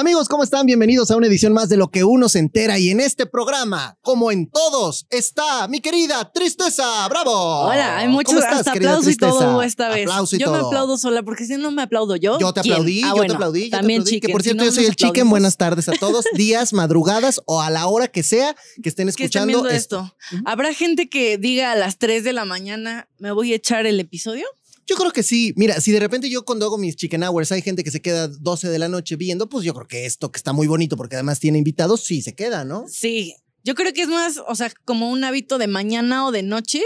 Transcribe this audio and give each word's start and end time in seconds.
Amigos, 0.00 0.28
¿cómo 0.28 0.44
están? 0.44 0.64
Bienvenidos 0.64 1.10
a 1.10 1.16
una 1.16 1.26
edición 1.26 1.52
más 1.52 1.68
de 1.68 1.76
Lo 1.76 1.90
que 1.90 2.04
uno 2.04 2.28
se 2.28 2.38
entera. 2.38 2.78
Y 2.78 2.90
en 2.90 3.00
este 3.00 3.26
programa, 3.26 3.98
como 4.00 4.30
en 4.30 4.48
todos, 4.48 5.08
está 5.10 5.66
mi 5.66 5.80
querida 5.80 6.30
Tristeza. 6.32 7.08
¡Bravo! 7.08 7.62
Hola, 7.62 7.98
hay 7.98 8.06
muchos 8.06 8.32
¿Cómo 8.34 8.38
estás, 8.46 8.58
hasta 8.60 8.72
aplauso 8.74 9.10
y 9.10 9.16
todo 9.16 9.60
esta 9.60 9.88
vez. 9.88 10.08
Y 10.30 10.38
yo 10.38 10.52
me 10.52 10.58
aplaudo 10.58 10.96
sola 10.98 11.24
porque 11.24 11.46
si 11.46 11.56
no 11.56 11.72
me 11.72 11.82
aplaudo 11.82 12.14
yo. 12.14 12.38
Yo 12.38 12.52
te 12.52 12.60
¿quién? 12.60 12.74
aplaudí, 12.74 13.02
Ah, 13.02 13.08
yo 13.08 13.14
bueno, 13.16 13.26
te 13.32 13.34
aplaudí. 13.34 13.60
yo 13.64 13.70
te 13.70 13.76
También 13.76 14.00
aplaudí. 14.02 14.14
chiquen, 14.14 14.28
Que 14.28 14.32
por 14.32 14.42
si 14.42 14.44
cierto, 14.50 14.62
no 14.62 14.70
yo 14.70 14.72
soy 14.72 14.84
el 14.84 14.90
chicken. 14.94 15.08
aplaudimos, 15.08 15.30
Buenas 15.30 15.56
tardes 15.56 15.88
a 15.88 15.92
todos. 15.94 16.24
Días, 16.34 16.72
madrugadas 16.72 17.40
o 17.46 17.60
a 17.60 17.68
la 17.70 17.88
hora 17.88 18.06
que 18.06 18.22
sea 18.22 18.54
que 18.80 18.88
estén 18.90 19.08
que 19.08 19.08
estén 19.08 19.08
escuchando 19.08 19.66
esto. 19.68 20.12
esto. 20.30 20.42
¿Habrá 20.44 20.72
gente 20.74 21.08
que 21.08 21.38
diga 21.38 21.72
a 21.72 21.74
las 21.74 21.98
3 21.98 22.22
de 22.22 22.32
la 22.34 22.44
mañana 22.44 23.08
me 23.18 23.32
voy 23.32 23.52
a 23.52 23.56
echar 23.56 23.84
el 23.84 23.98
episodio? 23.98 24.46
Yo 24.88 24.96
creo 24.96 25.12
que 25.12 25.22
sí. 25.22 25.52
Mira, 25.54 25.80
si 25.82 25.92
de 25.92 26.00
repente 26.00 26.30
yo 26.30 26.46
cuando 26.46 26.64
hago 26.64 26.78
mis 26.78 26.96
chicken 26.96 27.22
hours 27.22 27.52
hay 27.52 27.60
gente 27.60 27.84
que 27.84 27.90
se 27.90 28.00
queda 28.00 28.26
12 28.26 28.70
de 28.70 28.78
la 28.78 28.88
noche 28.88 29.16
viendo, 29.16 29.46
pues 29.48 29.64
yo 29.64 29.74
creo 29.74 29.86
que 29.86 30.06
esto 30.06 30.32
que 30.32 30.38
está 30.38 30.54
muy 30.54 30.66
bonito 30.66 30.96
porque 30.96 31.16
además 31.16 31.40
tiene 31.40 31.58
invitados, 31.58 32.04
sí 32.04 32.22
se 32.22 32.34
queda, 32.34 32.64
¿no? 32.64 32.86
Sí. 32.88 33.36
Yo 33.64 33.74
creo 33.74 33.92
que 33.92 34.00
es 34.00 34.08
más, 34.08 34.40
o 34.48 34.54
sea, 34.54 34.72
como 34.86 35.10
un 35.10 35.22
hábito 35.24 35.58
de 35.58 35.66
mañana 35.66 36.26
o 36.26 36.32
de 36.32 36.42
noche. 36.42 36.82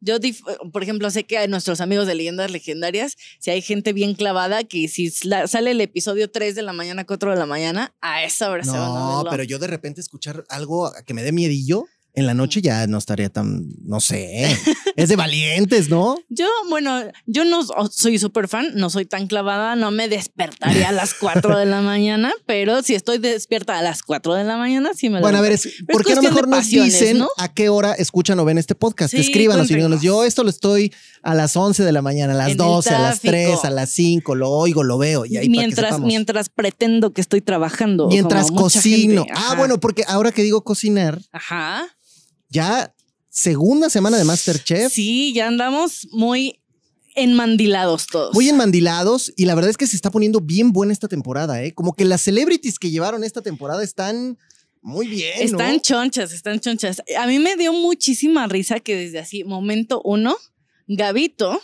Yo, 0.00 0.18
por 0.72 0.84
ejemplo, 0.84 1.10
sé 1.10 1.24
que 1.24 1.38
a 1.38 1.46
nuestros 1.48 1.80
amigos 1.80 2.06
de 2.06 2.14
Leyendas 2.14 2.50
Legendarias, 2.50 3.16
si 3.40 3.50
hay 3.50 3.60
gente 3.60 3.92
bien 3.92 4.14
clavada 4.14 4.62
que 4.62 4.86
si 4.86 5.10
sale 5.10 5.70
el 5.72 5.80
episodio 5.80 6.30
3 6.30 6.54
de 6.54 6.62
la 6.62 6.72
mañana, 6.72 7.04
4 7.04 7.32
de 7.32 7.36
la 7.36 7.46
mañana, 7.46 7.94
a 8.00 8.22
esa 8.24 8.50
hora 8.50 8.62
se 8.62 8.70
van 8.70 8.80
a 8.80 8.84
No, 8.84 9.24
pero 9.30 9.42
yo 9.42 9.58
de 9.58 9.66
repente 9.66 10.00
escuchar 10.00 10.44
algo 10.48 10.92
que 11.06 11.14
me 11.14 11.22
dé 11.22 11.32
miedillo 11.32 11.86
en 12.14 12.26
la 12.26 12.34
noche 12.34 12.60
ya 12.60 12.86
no 12.86 12.98
estaría 12.98 13.30
tan, 13.30 13.68
no 13.84 14.00
sé, 14.00 14.54
es 14.96 15.08
de 15.08 15.16
valientes, 15.16 15.88
¿no? 15.88 16.16
Yo, 16.28 16.46
bueno, 16.68 17.00
yo 17.26 17.44
no 17.44 17.62
soy 17.90 18.18
súper 18.18 18.48
fan, 18.48 18.72
no 18.74 18.90
soy 18.90 19.06
tan 19.06 19.26
clavada, 19.26 19.76
no 19.76 19.90
me 19.90 20.08
despertaría 20.08 20.90
a 20.90 20.92
las 20.92 21.14
4 21.20 21.58
de 21.58 21.66
la 21.66 21.80
mañana, 21.80 22.32
pero 22.46 22.82
si 22.82 22.94
estoy 22.94 23.18
despierta 23.18 23.78
a 23.78 23.82
las 23.82 24.02
4 24.02 24.34
de 24.34 24.44
la 24.44 24.56
mañana, 24.56 24.90
sí 24.94 25.08
me 25.08 25.20
Bueno, 25.20 25.38
a 25.38 25.40
ver, 25.40 25.52
es, 25.52 25.62
¿por 25.90 26.04
qué 26.04 26.14
cuestión 26.14 26.24
de 26.24 26.30
mejor 26.30 26.48
nos 26.48 26.68
dicen 26.68 27.18
¿no? 27.18 27.28
a 27.38 27.52
qué 27.52 27.68
hora 27.68 27.92
escuchan 27.94 28.38
o 28.38 28.44
ven 28.44 28.58
este 28.58 28.74
podcast? 28.74 29.12
Sí, 29.12 29.20
Escríbanos 29.20 29.70
y 29.70 29.74
díganos, 29.74 30.02
yo 30.02 30.24
esto 30.24 30.44
lo 30.44 30.50
estoy 30.50 30.92
a 31.22 31.34
las 31.34 31.56
11 31.56 31.82
de 31.84 31.92
la 31.92 32.02
mañana, 32.02 32.34
a 32.34 32.36
las 32.36 32.46
En 32.46 32.52
el 32.52 32.56
12, 32.58 32.90
a 32.90 32.98
las 32.98 33.20
3, 33.20 33.46
tráfico. 33.46 33.66
a 33.66 33.70
las 33.70 33.90
5, 33.90 34.34
lo 34.34 34.50
oigo, 34.50 34.82
lo 34.82 34.98
veo. 34.98 35.24
Y 35.24 35.36
ahí 35.38 35.48
mientras, 35.48 36.00
mientras 36.00 36.48
pretendo 36.48 37.12
que 37.12 37.20
estoy 37.20 37.40
trabajando. 37.40 38.08
Mientras 38.08 38.50
cocino. 38.50 39.24
Ah, 39.34 39.54
bueno, 39.56 39.80
porque 39.80 40.04
ahora 40.06 40.32
que 40.32 40.42
digo 40.42 40.62
cocinar, 40.62 41.20
Ajá. 41.32 41.86
Ya 42.52 42.94
segunda 43.28 43.90
semana 43.90 44.18
de 44.18 44.24
Masterchef. 44.24 44.92
Sí, 44.92 45.32
ya 45.32 45.48
andamos 45.48 46.06
muy 46.12 46.60
enmandilados 47.14 48.06
todos. 48.06 48.34
Muy 48.34 48.48
enmandilados 48.48 49.32
y 49.36 49.46
la 49.46 49.54
verdad 49.54 49.70
es 49.70 49.76
que 49.76 49.86
se 49.86 49.96
está 49.96 50.10
poniendo 50.10 50.40
bien 50.40 50.72
buena 50.72 50.92
esta 50.92 51.08
temporada, 51.08 51.62
¿eh? 51.62 51.72
Como 51.74 51.94
que 51.94 52.04
las 52.04 52.20
celebrities 52.20 52.78
que 52.78 52.90
llevaron 52.90 53.24
esta 53.24 53.42
temporada 53.42 53.82
están 53.82 54.38
muy 54.82 55.08
bien, 55.08 55.32
¿no? 55.38 55.44
Están 55.44 55.80
chonchas, 55.80 56.32
están 56.32 56.60
chonchas. 56.60 57.02
A 57.18 57.26
mí 57.26 57.38
me 57.38 57.56
dio 57.56 57.72
muchísima 57.72 58.46
risa 58.46 58.80
que 58.80 58.96
desde 58.96 59.18
así, 59.18 59.44
momento 59.44 60.02
uno, 60.04 60.36
Gavito, 60.86 61.60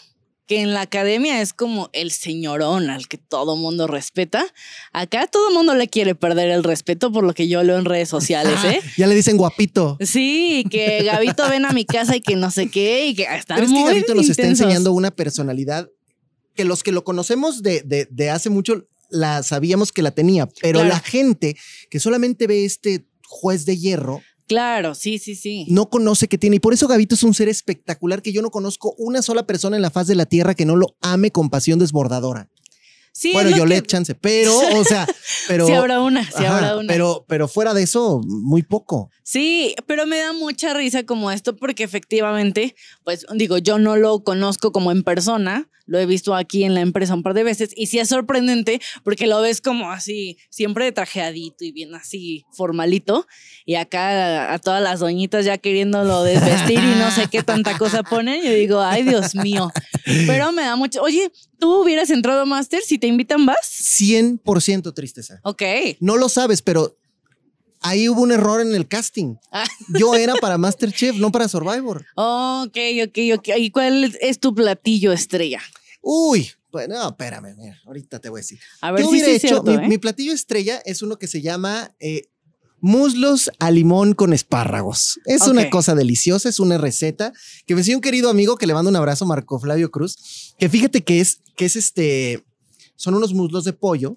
que 0.49 0.61
en 0.63 0.73
la 0.75 0.81
academia 0.81 1.41
es 1.43 1.53
como 1.53 1.91
el 1.93 2.11
señorón 2.11 2.91
al 2.91 3.07
que 3.07 3.19
todo 3.19 3.55
mundo 3.55 3.87
respeta, 3.87 4.45
acá 4.93 5.27
todo 5.29 5.53
mundo 5.53 5.75
le 5.77 5.87
quiere 5.89 6.15
perder 6.17 6.49
el 6.51 6.65
respeto 6.65 7.13
por 7.13 7.23
lo 7.23 7.35
que 7.35 7.47
yo 7.47 7.63
leo 7.63 7.79
en 7.79 7.85
redes 7.85 8.09
sociales, 8.09 8.59
¿eh? 8.65 8.81
Ya 8.97 9.07
le 9.07 9.15
dicen 9.15 9.37
guapito. 9.37 9.97
Sí, 10.01 10.65
que 10.71 11.03
Gavito 11.05 11.49
ven 11.49 11.67
a 11.67 11.73
mi 11.73 11.85
casa 11.85 12.17
y 12.17 12.21
que 12.21 12.35
no 12.35 12.51
sé 12.51 12.69
qué, 12.69 13.07
y 13.09 13.15
que 13.15 13.25
están 13.25 13.59
Pero 13.59 13.67
es 13.69 13.73
que 13.73 13.85
Gabito 13.85 14.15
nos 14.15 14.29
está 14.29 14.47
enseñando 14.47 14.93
una 14.93 15.11
personalidad 15.13 15.89
que 16.57 16.64
los 16.64 16.83
que 16.83 16.91
lo 16.92 17.05
conocemos 17.05 17.63
de, 17.63 17.83
de- 17.83 18.08
de 18.11 18.31
hace 18.31 18.51
mucho 18.51 18.89
la 19.11 19.42
sabíamos 19.42 19.92
que 19.92 20.03
la 20.03 20.11
tenía, 20.11 20.48
pero 20.61 20.81
Claro. 20.81 20.89
la 20.89 21.01
gente 21.01 21.57
que 21.91 22.01
solamente 22.01 22.47
ve 22.47 22.64
este 22.64 23.05
juez 23.27 23.64
de 23.67 23.77
hierro 23.77 24.23
Claro, 24.48 24.95
sí, 24.95 25.19
sí, 25.19 25.35
sí. 25.35 25.67
no 25.69 25.91
conoce 25.91 26.27
que 26.27 26.39
tiene. 26.39 26.57
Y 26.57 26.61
por 26.61 26.73
eso 26.73 26.89
Gavito 26.89 27.14
es 27.14 27.23
un 27.23 27.35
ser 27.35 27.48
espectacular 27.48 28.23
que 28.23 28.33
yo 28.33 28.42
no 28.42 28.51
conozco 28.51 28.95
una 28.97 29.23
sola 29.23 29.47
persona 29.47 29.77
en 29.77 29.83
la 29.83 29.91
faz 29.91 30.07
de 30.07 30.14
la 30.14 30.27
tierra 30.27 30.55
que 30.55 30.64
no 30.64 30.75
lo 30.75 30.97
ame 31.03 31.31
con 31.31 31.51
pasión 31.51 31.79
desbordadora. 31.79 32.48
Sí, 33.13 33.33
bueno, 33.33 33.57
yo 33.57 33.67
le 33.67 33.80
que- 33.80 33.86
chance, 33.86 34.14
pero, 34.14 34.57
o 34.79 34.85
sea, 34.85 35.07
pero. 35.48 35.67
Sí 35.67 35.73
habrá 35.73 36.01
una, 36.01 36.24
sí 36.24 36.45
Ajá, 36.45 36.57
habrá 36.58 36.77
una. 36.77 36.92
Pero, 36.92 37.24
pero 37.29 37.48
fuera 37.48 37.74
de 37.74 37.83
eso, 37.83 38.20
muy 38.24 38.63
poco. 38.63 39.11
Sí, 39.23 39.74
pero 39.86 40.07
me 40.07 40.19
da 40.19 40.33
mucha 40.33 40.73
risa 40.74 41.05
como 41.05 41.30
esto 41.30 41.57
porque 41.57 41.85
efectivamente, 41.85 42.74
pues 43.05 43.27
digo, 43.35 43.58
yo 43.58 43.79
no 43.79 43.96
lo 43.96 44.23
conozco 44.24 44.73
como 44.73 44.92
en 44.92 45.02
persona, 45.02 45.69
lo 45.86 45.98
he 45.98 46.05
visto 46.05 46.35
aquí 46.35 46.64
en 46.64 46.74
la 46.74 46.83
empresa 46.83 47.14
un 47.14 47.23
par 47.23 47.33
de 47.33 47.45
veces 47.45 47.70
y 47.74 47.86
sí 47.86 47.98
es 47.98 48.11
sorprendente 48.11 48.79
porque 49.05 49.27
lo 49.27 49.40
ves 49.40 49.63
como 49.63 49.90
así, 49.90 50.36
siempre 50.51 50.92
trajeadito 50.92 51.64
y 51.64 51.73
bien 51.73 51.95
así 51.95 52.45
formalito 52.52 53.27
y 53.64 53.77
acá 53.77 54.51
a, 54.51 54.52
a 54.55 54.58
todas 54.58 54.83
las 54.83 55.01
doñitas 55.01 55.46
ya 55.46 55.57
queriéndolo 55.57 56.25
desvestir 56.25 56.79
y 56.79 56.98
no 56.98 57.11
sé 57.11 57.29
qué 57.30 57.42
tanta 57.42 57.79
cosa 57.79 58.02
ponen, 58.02 58.42
yo 58.45 58.52
digo, 58.52 58.80
ay 58.83 59.02
Dios 59.05 59.35
mío, 59.35 59.73
pero 60.27 60.52
me 60.52 60.63
da 60.63 60.77
mucho, 60.77 61.02
oye, 61.02 61.30
¿tú 61.58 61.83
hubieras 61.83 62.11
entrado 62.11 62.42
a 62.42 62.45
Master 62.45 62.80
si 62.83 62.98
te 62.98 63.07
invitan 63.07 63.46
vas? 63.46 63.58
100% 63.63 64.95
tristeza. 64.95 65.41
Ok. 65.42 65.63
No 66.01 66.17
lo 66.17 66.29
sabes, 66.29 66.63
pero 66.63 66.96
ahí 67.80 68.08
hubo 68.08 68.23
un 68.23 68.33
error 68.33 68.61
en 68.61 68.74
el 68.74 68.89
casting. 68.89 69.36
Ah. 69.52 69.64
Yo 69.98 70.14
era 70.14 70.35
para 70.36 70.58
Masterchef, 70.58 71.17
no 71.17 71.30
para 71.33 71.48
Survivor. 71.48 72.05
Ok, 72.14 72.77
ok, 73.07 73.19
ok. 73.39 73.48
¿Y 73.58 73.70
cuál 73.70 74.17
es 74.20 74.39
tu 74.39 74.55
platillo 74.55 75.13
estrella? 75.13 75.61
Uy, 76.01 76.51
pues 76.70 76.89
no, 76.89 77.08
espérame, 77.08 77.55
mira, 77.57 77.80
ahorita 77.86 78.19
te 78.19 78.29
voy 78.29 78.39
a 78.39 78.42
decir. 78.42 78.61
A 78.80 78.92
ver 78.92 79.02
Yo 79.02 79.08
si 79.08 79.14
hubiera 79.14 79.30
hecho, 79.30 79.48
cierto, 79.48 79.64
mi, 79.64 79.75
¿eh? 79.75 79.89
mi 79.89 79.98
platillo 79.98 80.33
estrella 80.33 80.80
es 80.85 81.02
uno 81.02 81.19
que 81.19 81.27
se 81.27 81.40
llama 81.40 81.95
eh, 81.98 82.29
muslos 82.80 83.50
a 83.58 83.70
limón 83.70 84.14
con 84.14 84.33
espárragos. 84.33 85.20
Es 85.24 85.42
una 85.46 85.68
cosa 85.70 85.94
deliciosa, 85.94 86.48
es 86.48 86.61
una 86.61 86.78
receta 86.78 87.33
que 87.66 87.74
me 87.74 87.80
enseñó 87.80 87.98
un 87.98 88.02
querido 88.02 88.30
amigo 88.30 88.56
que 88.56 88.66
le 88.66 88.74
mando 88.74 88.90
un 88.90 88.96
abrazo, 88.96 89.27
Marco 89.27 89.58
Flavio 89.58 89.90
Cruz, 89.90 90.55
que 90.58 90.68
fíjate 90.68 91.02
que 91.02 91.20
es, 91.20 91.40
que 91.56 91.64
es 91.64 91.77
este, 91.77 92.44
son 92.96 93.14
unos 93.14 93.34
muslos 93.34 93.64
de 93.64 93.72
pollo 93.72 94.16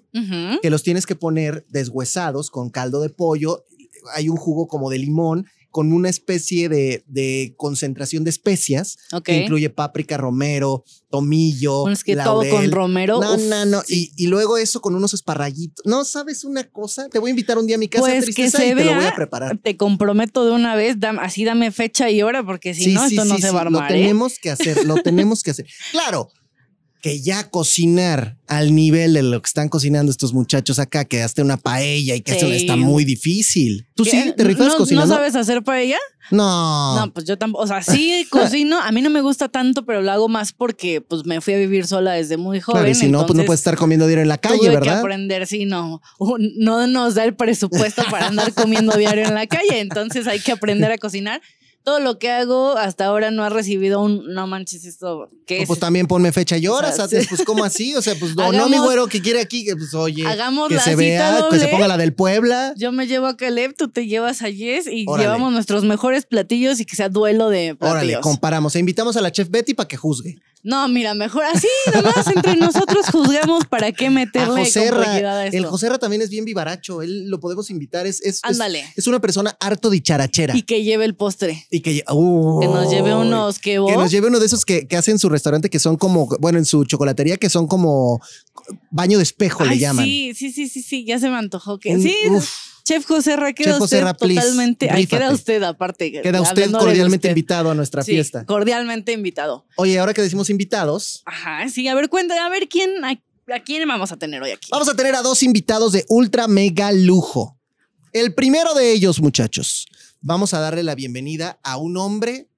que 0.60 0.70
los 0.70 0.82
tienes 0.82 1.06
que 1.06 1.16
poner 1.16 1.64
deshuesados 1.70 2.50
con 2.50 2.70
caldo 2.70 3.00
de 3.00 3.10
pollo. 3.10 3.64
Hay 4.14 4.28
un 4.28 4.36
jugo 4.36 4.66
como 4.66 4.90
de 4.90 4.98
limón 4.98 5.46
con 5.72 5.92
una 5.92 6.08
especie 6.08 6.68
de, 6.68 7.02
de 7.08 7.54
concentración 7.56 8.22
de 8.22 8.30
especias 8.30 8.98
que 9.24 9.38
incluye 9.42 9.68
páprica, 9.70 10.16
romero, 10.16 10.84
tomillo, 11.10 11.88
es 11.88 12.04
que 12.04 12.14
laurel. 12.14 12.50
todo 12.50 12.60
con 12.60 12.70
romero. 12.70 13.20
No, 13.20 13.34
uf, 13.34 13.42
no, 13.48 13.64
no. 13.64 13.82
sí. 13.84 14.12
Y, 14.16 14.24
y 14.24 14.26
luego 14.28 14.56
eso 14.58 14.80
con 14.80 14.94
unos 14.94 15.14
esparraguitos. 15.14 15.84
No, 15.84 16.04
¿sabes 16.04 16.44
una 16.44 16.64
cosa? 16.70 17.08
Te 17.08 17.18
voy 17.18 17.30
a 17.30 17.32
invitar 17.32 17.58
un 17.58 17.66
día 17.66 17.76
a 17.76 17.78
mi 17.78 17.88
casa, 17.88 18.04
Pues 18.04 18.26
que 18.26 18.32
tristeza, 18.32 18.58
se 18.58 18.68
y 18.68 18.74
te 18.74 18.84
lo 18.84 18.92
voy 18.92 19.00
vea. 19.00 19.08
a 19.08 19.14
preparar. 19.16 19.58
Te 19.58 19.76
comprometo 19.76 20.44
de 20.44 20.52
una 20.52 20.76
vez, 20.76 20.98
dam- 20.98 21.18
así 21.20 21.44
dame 21.44 21.70
fecha 21.72 22.10
y 22.10 22.22
hora, 22.22 22.44
porque 22.44 22.74
si 22.74 22.84
Sí, 22.84 22.92
no, 22.94 23.08
sí, 23.08 23.16
esto 23.16 23.24
no 23.26 23.38
se 23.38 23.50
va 23.50 23.58
a 23.58 23.62
armar. 23.62 23.90
Lo 23.90 23.96
¿eh? 23.96 24.00
tenemos 24.00 24.38
que 24.38 24.50
hacer, 24.50 24.84
lo 24.84 24.96
tenemos 25.02 25.42
que 25.42 25.50
hacer. 25.52 25.66
Claro, 25.92 26.28
que 27.02 27.20
ya 27.20 27.50
cocinar 27.50 28.38
al 28.46 28.74
nivel 28.74 29.12
de 29.14 29.22
lo 29.24 29.42
que 29.42 29.48
están 29.48 29.68
cocinando 29.68 30.10
estos 30.12 30.32
muchachos 30.32 30.78
acá, 30.78 31.04
que 31.04 31.20
hasta 31.20 31.42
una 31.42 31.56
paella 31.56 32.14
y 32.14 32.20
que 32.20 32.36
eso 32.36 32.46
Sí. 32.46 32.54
está 32.54 32.76
muy 32.76 33.04
difícil. 33.04 33.86
¿Tú 33.94 34.04
¿Qué? 34.04 34.10
sí 34.10 34.32
te 34.36 34.44
rifas 34.44 34.68
¿No, 34.68 34.76
cocinando? 34.76 35.08
¿No 35.08 35.14
sabes 35.16 35.34
hacer 35.34 35.64
paella? 35.64 35.98
No. 36.30 36.94
No, 36.94 37.12
pues 37.12 37.26
yo 37.26 37.36
tampoco. 37.36 37.64
O 37.64 37.66
sea, 37.66 37.82
sí 37.82 38.24
cocino. 38.30 38.78
A 38.80 38.92
mí 38.92 39.02
no 39.02 39.10
me 39.10 39.20
gusta 39.20 39.48
tanto, 39.48 39.84
pero 39.84 40.00
lo 40.00 40.12
hago 40.12 40.28
más 40.28 40.52
porque 40.52 41.00
pues 41.00 41.26
me 41.26 41.40
fui 41.40 41.54
a 41.54 41.58
vivir 41.58 41.86
sola 41.88 42.12
desde 42.12 42.36
muy 42.36 42.60
joven. 42.60 42.82
claro, 42.82 42.90
y 42.90 42.94
si 42.94 43.08
no, 43.08 43.26
pues 43.26 43.36
no 43.36 43.44
puedes 43.44 43.60
estar 43.60 43.76
comiendo 43.76 44.06
diario 44.06 44.22
en 44.22 44.28
la 44.28 44.38
calle, 44.38 44.58
tuve 44.58 44.68
que 44.68 44.74
¿verdad? 44.74 45.00
aprender, 45.00 45.46
sí, 45.48 45.64
no. 45.66 46.00
No 46.56 46.86
nos 46.86 47.16
da 47.16 47.24
el 47.24 47.34
presupuesto 47.34 48.02
para 48.12 48.28
andar 48.28 48.54
comiendo 48.54 48.96
diario 48.96 49.26
en 49.26 49.34
la 49.34 49.48
calle. 49.48 49.80
Entonces 49.80 50.26
hay 50.28 50.38
que 50.38 50.52
aprender 50.52 50.92
a 50.92 50.98
cocinar. 50.98 51.42
Todo 51.84 51.98
lo 51.98 52.18
que 52.18 52.30
hago 52.30 52.76
hasta 52.76 53.06
ahora 53.06 53.30
no 53.32 53.42
ha 53.42 53.48
recibido 53.48 54.00
un 54.00 54.32
no 54.34 54.46
manches 54.46 54.84
esto. 54.84 55.30
¿Qué 55.46 55.56
No, 55.56 55.62
es? 55.62 55.66
pues 55.66 55.80
también 55.80 56.06
ponme 56.06 56.30
fecha 56.30 56.56
y 56.56 56.66
horas, 56.68 56.92
O 56.92 56.94
sea, 56.94 57.04
antes, 57.04 57.22
sí. 57.22 57.28
pues 57.30 57.42
¿cómo 57.44 57.64
así? 57.64 57.94
O 57.96 58.02
sea, 58.02 58.14
pues 58.14 58.36
no, 58.36 58.42
no 58.52 58.64
Hagamos- 58.64 58.70
mi 58.70 58.78
güero 58.78 59.06
que 59.08 59.20
quiere 59.20 59.40
aquí, 59.40 59.64
que 59.64 59.74
pues 59.74 59.92
oye, 59.94 60.24
Hagamos 60.26 60.68
que 60.68 60.76
la 60.76 60.82
se 60.84 60.94
vea, 60.94 61.46
que 61.50 61.58
se 61.58 61.68
ponga 61.68 61.88
la 61.88 61.96
del 61.96 62.12
Puebla. 62.12 62.72
Yo 62.76 62.92
me 62.92 63.06
llevo 63.08 63.26
a 63.26 63.36
Caleb, 63.36 63.74
tú 63.76 63.88
te 63.88 64.06
llevas 64.06 64.42
a 64.42 64.52
Jess 64.52 64.86
y 64.86 65.04
Órale. 65.08 65.24
llevamos 65.28 65.52
nuestros 65.52 65.82
mejores 65.84 66.24
platillos 66.24 66.78
y 66.78 66.84
que 66.84 66.94
sea 66.94 67.08
duelo 67.08 67.48
de 67.48 67.74
platillos. 67.74 67.92
Órale, 68.02 68.20
comparamos. 68.20 68.76
E 68.76 68.78
invitamos 68.78 69.16
a 69.16 69.20
la 69.20 69.32
chef 69.32 69.50
Betty 69.50 69.74
para 69.74 69.88
que 69.88 69.96
juzgue. 69.96 70.38
No, 70.64 70.86
mira, 70.88 71.12
mejor 71.14 71.44
así, 71.44 71.66
nomás 71.92 72.26
entre 72.28 72.54
nosotros 72.56 73.06
juzgamos 73.10 73.64
para 73.66 73.90
qué 73.90 74.06
A 74.06 74.10
meterle 74.10 74.64
Joserra. 74.64 74.96
complejidad 74.96 75.38
a 75.38 75.46
esto. 75.46 75.56
El 75.58 75.66
Joserra 75.66 75.98
también 75.98 76.22
es 76.22 76.30
bien 76.30 76.44
vivaracho. 76.44 77.02
Él 77.02 77.28
lo 77.28 77.40
podemos 77.40 77.68
invitar. 77.70 78.06
Es, 78.06 78.20
es, 78.20 78.36
es, 78.36 78.40
Ándale. 78.44 78.84
es 78.94 79.06
una 79.08 79.20
persona 79.20 79.56
harto 79.58 79.90
dicharachera. 79.90 80.56
Y 80.56 80.62
que 80.62 80.84
lleve 80.84 81.04
el 81.04 81.16
postre. 81.16 81.66
Y 81.70 81.80
que, 81.80 82.04
uy, 82.12 82.60
Que 82.64 82.72
nos 82.72 82.90
lleve 82.90 83.12
unos 83.14 83.58
que 83.58 83.72
Que 83.86 83.96
nos 83.96 84.10
lleve 84.12 84.28
uno 84.28 84.38
de 84.38 84.46
esos 84.46 84.64
que, 84.64 84.86
que 84.86 84.96
hacen 84.96 85.12
en 85.12 85.18
su 85.18 85.28
restaurante 85.28 85.68
que 85.68 85.80
son 85.80 85.96
como, 85.96 86.28
bueno, 86.40 86.58
en 86.58 86.64
su 86.64 86.84
chocolatería 86.84 87.36
que 87.38 87.50
son 87.50 87.66
como 87.66 88.20
baño 88.90 89.18
de 89.18 89.24
espejo, 89.24 89.64
le 89.64 89.78
llaman. 89.78 90.04
Sí, 90.04 90.32
sí, 90.36 90.52
sí, 90.52 90.68
sí, 90.68 90.82
sí, 90.82 91.04
ya 91.04 91.18
se 91.18 91.28
me 91.28 91.36
antojó 91.38 91.78
que. 91.80 91.90
Un- 91.90 92.02
sí, 92.02 92.14
uf. 92.30 92.48
Chef 92.84 93.04
José 93.06 93.36
Ra, 93.36 93.52
queda 93.52 93.72
Chef 93.72 93.78
José 93.78 94.02
please, 94.18 94.40
totalmente. 94.40 94.90
Ahí 94.90 95.06
queda 95.06 95.30
usted, 95.30 95.62
aparte. 95.62 96.10
Queda 96.22 96.40
usted 96.40 96.70
cordialmente 96.72 97.28
usted. 97.28 97.30
invitado 97.30 97.70
a 97.70 97.74
nuestra 97.74 98.02
Sí, 98.02 98.12
fiesta. 98.12 98.44
Cordialmente 98.44 99.12
invitado. 99.12 99.66
Oye, 99.76 99.98
ahora 99.98 100.14
que 100.14 100.22
decimos 100.22 100.50
invitados, 100.50 101.22
Ajá, 101.26 101.68
sí, 101.68 101.86
a 101.88 101.94
ver, 101.94 102.08
cuéntame, 102.08 102.40
a 102.40 102.48
ver 102.48 102.68
quién, 102.68 103.04
a, 103.04 103.12
¿A 103.54 103.60
quién 103.60 103.86
vamos 103.86 104.12
a 104.12 104.16
tener 104.16 104.42
hoy 104.42 104.50
aquí? 104.50 104.68
Vamos 104.70 104.88
a 104.88 104.94
tener 104.94 105.14
a 105.14 105.22
dos 105.22 105.42
invitados 105.42 105.92
de 105.92 106.04
ultra 106.08 106.48
mega 106.48 106.92
lujo. 106.92 107.58
El 108.12 108.34
primero 108.34 108.74
de 108.74 108.92
ellos, 108.92 109.20
muchachos, 109.20 109.86
vamos 110.20 110.54
a 110.54 110.60
darle 110.60 110.82
la 110.82 110.94
bienvenida 110.94 111.58
a 111.62 111.76
un 111.76 111.96
hombre 111.96 112.48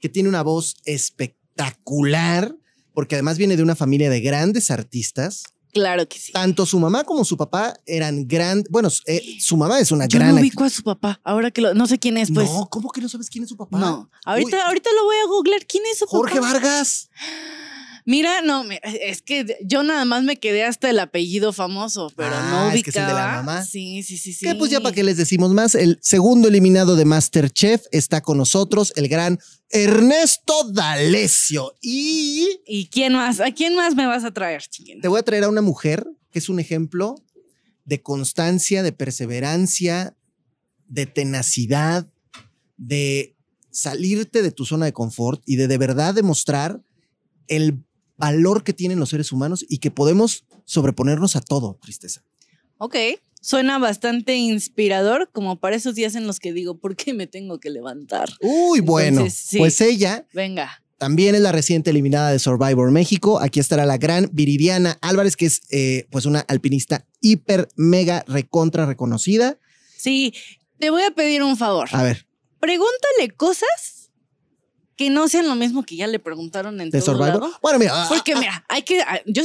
que 0.00 0.08
tiene 0.08 0.28
una 0.28 0.42
voz 0.42 0.76
espectacular, 0.84 2.54
porque 2.92 3.14
además 3.14 3.38
viene 3.38 3.56
de 3.56 3.62
una 3.62 3.74
familia 3.76 4.10
de 4.10 4.20
grandes 4.20 4.70
artistas. 4.70 5.44
Claro 5.72 6.08
que 6.08 6.18
sí. 6.18 6.32
Tanto 6.32 6.64
su 6.66 6.78
mamá 6.80 7.04
como 7.04 7.24
su 7.24 7.36
papá 7.36 7.74
eran 7.86 8.26
gran, 8.26 8.64
bueno, 8.70 8.88
eh, 9.06 9.36
su 9.40 9.56
mamá 9.56 9.78
es 9.80 9.92
una 9.92 10.06
Yo 10.06 10.18
gran 10.18 10.30
no 10.30 10.36
act- 10.36 10.40
ubico 10.40 10.64
a 10.64 10.70
su 10.70 10.82
papá. 10.82 11.20
Ahora 11.24 11.50
que 11.50 11.60
lo, 11.60 11.74
no 11.74 11.86
sé 11.86 11.98
quién 11.98 12.16
es, 12.16 12.30
pues. 12.32 12.48
No, 12.50 12.68
¿cómo 12.70 12.90
que 12.90 13.00
no 13.00 13.08
sabes 13.08 13.28
quién 13.30 13.44
es 13.44 13.50
su 13.50 13.56
papá? 13.56 13.78
No. 13.78 14.10
Ahorita, 14.24 14.56
Uy, 14.56 14.62
ahorita 14.66 14.90
lo 14.96 15.04
voy 15.04 15.16
a 15.16 15.26
googlear. 15.28 15.66
¿Quién 15.66 15.84
es 15.92 15.98
su 15.98 16.06
Jorge 16.06 16.36
papá? 16.40 16.52
Vargas. 16.54 17.10
Mira, 18.10 18.40
no, 18.40 18.64
es 19.02 19.20
que 19.20 19.58
yo 19.62 19.82
nada 19.82 20.06
más 20.06 20.22
me 20.24 20.38
quedé 20.38 20.64
hasta 20.64 20.88
el 20.88 20.98
apellido 20.98 21.52
famoso, 21.52 22.10
pero 22.16 22.30
Ah, 22.32 22.48
no 22.50 22.56
ubicaba. 22.68 22.74
es 22.74 22.82
que 22.84 22.90
es 22.90 22.96
el 22.96 23.06
de 23.06 23.12
la 23.12 23.26
mamá. 23.28 23.62
Sí, 23.66 24.02
sí, 24.02 24.16
sí, 24.16 24.32
sí. 24.32 24.46
Que 24.46 24.54
pues 24.54 24.70
ya 24.70 24.80
para 24.80 24.94
qué 24.94 25.04
les 25.04 25.18
decimos 25.18 25.52
más, 25.52 25.74
el 25.74 25.98
segundo 26.00 26.48
eliminado 26.48 26.96
de 26.96 27.04
Masterchef 27.04 27.82
está 27.92 28.22
con 28.22 28.38
nosotros, 28.38 28.94
el 28.96 29.08
gran 29.08 29.38
Ernesto 29.68 30.64
D'Alessio. 30.72 31.74
Y 31.82 32.48
¿Y 32.66 32.86
quién 32.86 33.12
más? 33.12 33.40
¿A 33.40 33.52
quién 33.52 33.76
más 33.76 33.94
me 33.94 34.06
vas 34.06 34.24
a 34.24 34.30
traer, 34.32 34.62
chiquín? 34.62 35.02
te 35.02 35.08
voy 35.08 35.18
a 35.20 35.22
traer 35.22 35.44
a 35.44 35.50
una 35.50 35.60
mujer 35.60 36.06
que 36.30 36.38
es 36.38 36.48
un 36.48 36.60
ejemplo 36.60 37.14
de 37.84 38.00
constancia, 38.00 38.82
de 38.82 38.92
perseverancia, 38.92 40.16
de 40.86 41.04
tenacidad, 41.04 42.08
de 42.78 43.36
salirte 43.70 44.40
de 44.40 44.50
tu 44.50 44.64
zona 44.64 44.86
de 44.86 44.94
confort 44.94 45.42
y 45.44 45.56
de 45.56 45.68
de 45.68 45.76
verdad 45.76 46.14
demostrar 46.14 46.80
el 47.48 47.84
valor 48.18 48.64
que 48.64 48.72
tienen 48.72 48.98
los 48.98 49.10
seres 49.10 49.32
humanos 49.32 49.64
y 49.68 49.78
que 49.78 49.90
podemos 49.90 50.44
sobreponernos 50.64 51.36
a 51.36 51.40
todo, 51.40 51.78
tristeza. 51.80 52.22
Ok. 52.78 52.96
Suena 53.40 53.78
bastante 53.78 54.34
inspirador, 54.34 55.30
como 55.32 55.60
para 55.60 55.76
esos 55.76 55.94
días 55.94 56.16
en 56.16 56.26
los 56.26 56.40
que 56.40 56.52
digo, 56.52 56.78
¿por 56.78 56.96
qué 56.96 57.14
me 57.14 57.28
tengo 57.28 57.60
que 57.60 57.70
levantar? 57.70 58.28
Uy, 58.40 58.80
bueno, 58.80 59.20
Entonces, 59.20 59.38
sí. 59.38 59.58
pues 59.58 59.80
ella 59.80 60.26
Venga. 60.32 60.82
También 60.98 61.36
es 61.36 61.40
la 61.40 61.52
reciente 61.52 61.90
eliminada 61.90 62.32
de 62.32 62.40
Survivor 62.40 62.90
México. 62.90 63.38
Aquí 63.40 63.60
estará 63.60 63.86
la 63.86 63.98
gran 63.98 64.28
Viridiana 64.32 64.98
Álvarez, 65.00 65.36
que 65.36 65.46
es 65.46 65.62
eh, 65.70 66.08
pues 66.10 66.26
una 66.26 66.40
alpinista 66.40 67.06
hiper, 67.20 67.68
mega, 67.76 68.24
recontra 68.26 68.84
reconocida. 68.84 69.58
Sí, 69.96 70.34
te 70.80 70.90
voy 70.90 71.04
a 71.04 71.12
pedir 71.12 71.44
un 71.44 71.56
favor. 71.56 71.88
A 71.92 72.02
ver, 72.02 72.26
Pregúntale 72.60 73.30
cosas 73.36 73.97
que 74.98 75.08
no 75.08 75.28
sean 75.28 75.46
lo 75.48 75.54
mismo 75.54 75.82
que 75.84 75.96
ya 75.96 76.06
le 76.06 76.18
preguntaron 76.18 76.78
en 76.82 76.90
de 76.90 76.98
todo 77.00 77.12
Survivor. 77.16 77.40
lado. 77.40 77.52
Bueno, 77.62 77.78
mira. 77.78 77.92
ah, 77.94 78.06
Porque 78.08 78.32
ah, 78.34 78.38
mira, 78.40 78.64
hay 78.68 78.82
que, 78.82 79.00
ah, 79.00 79.20
yo, 79.24 79.44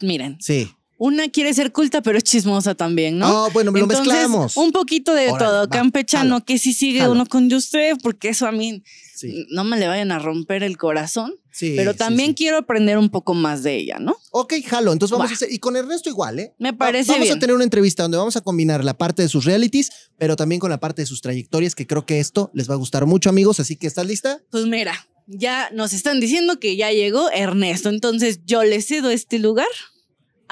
miren, 0.00 0.38
sí. 0.40 0.72
Una 0.98 1.28
quiere 1.28 1.52
ser 1.54 1.72
culta 1.72 2.00
pero 2.02 2.18
es 2.18 2.24
chismosa 2.24 2.74
también, 2.74 3.18
¿no? 3.18 3.28
No, 3.28 3.50
bueno, 3.50 3.70
lo 3.72 3.78
Entonces, 3.78 4.06
mezclamos. 4.06 4.56
Un 4.56 4.72
poquito 4.72 5.14
de 5.14 5.30
Órale, 5.30 5.38
todo. 5.44 5.60
va, 5.62 5.68
Campechano, 5.68 6.34
jalo, 6.36 6.44
que 6.44 6.58
si 6.58 6.72
sigue 6.72 7.00
jalo. 7.00 7.12
uno 7.12 7.26
con 7.26 7.52
usted, 7.52 7.94
porque 8.02 8.28
eso 8.28 8.46
a 8.46 8.52
mí 8.52 8.82
Sí, 9.14 9.46
no 9.50 9.62
me 9.62 9.78
le 9.78 9.86
vayan 9.86 10.10
a 10.10 10.18
romper 10.18 10.64
el 10.64 10.76
corazón. 10.76 11.34
sí, 11.52 11.74
pero 11.76 11.94
también 11.94 12.30
sí. 12.30 12.34
quiero 12.34 12.56
aprender 12.58 12.98
un 12.98 13.08
poco 13.08 13.34
más 13.34 13.62
de 13.62 13.76
ella, 13.76 13.98
¿no? 14.00 14.16
Ok, 14.32 14.54
jalo. 14.66 14.92
Entonces 14.92 15.12
vamos 15.12 15.28
Va. 15.28 15.32
a 15.32 15.34
hacer. 15.34 15.52
Y 15.52 15.58
con 15.58 15.76
Ernesto 15.76 16.08
igual, 16.08 16.40
¿eh? 16.40 16.54
Me 16.58 16.72
Va- 16.72 16.78
parece 16.78 17.12
Vamos 17.12 17.26
bien. 17.26 17.36
a 17.36 17.40
tener 17.40 17.54
una 17.54 17.62
entrevista 17.64 18.02
donde 18.02 18.18
vamos 18.18 18.34
a 18.36 18.40
combinar 18.40 18.82
la 18.82 18.98
parte 18.98 19.22
de 19.22 19.28
sus 19.28 19.44
realities, 19.44 19.90
pero 20.18 20.34
también 20.34 20.58
con 20.60 20.70
la 20.70 20.80
parte 20.80 21.02
de 21.02 21.06
sus 21.06 21.20
trayectorias, 21.20 21.74
que 21.76 21.86
creo 21.86 22.04
que 22.04 22.18
esto 22.18 22.50
les 22.52 22.68
va 22.68 22.74
a 22.74 22.78
gustar 22.78 23.06
mucho, 23.06 23.28
amigos. 23.30 23.60
Así 23.60 23.76
que, 23.76 23.86
¿estás 23.86 24.06
lista? 24.06 24.40
Pues 24.50 24.66
mira, 24.66 25.06
ya 25.28 25.70
nos 25.72 25.92
están 25.92 26.18
diciendo 26.18 26.58
que 26.58 26.74
ya 26.76 26.90
llegó 26.90 27.30
Ernesto, 27.30 27.90
entonces 27.90 28.40
yo 28.44 28.64
le 28.64 28.82
cedo 28.82 29.10
este 29.10 29.38
lugar 29.38 29.66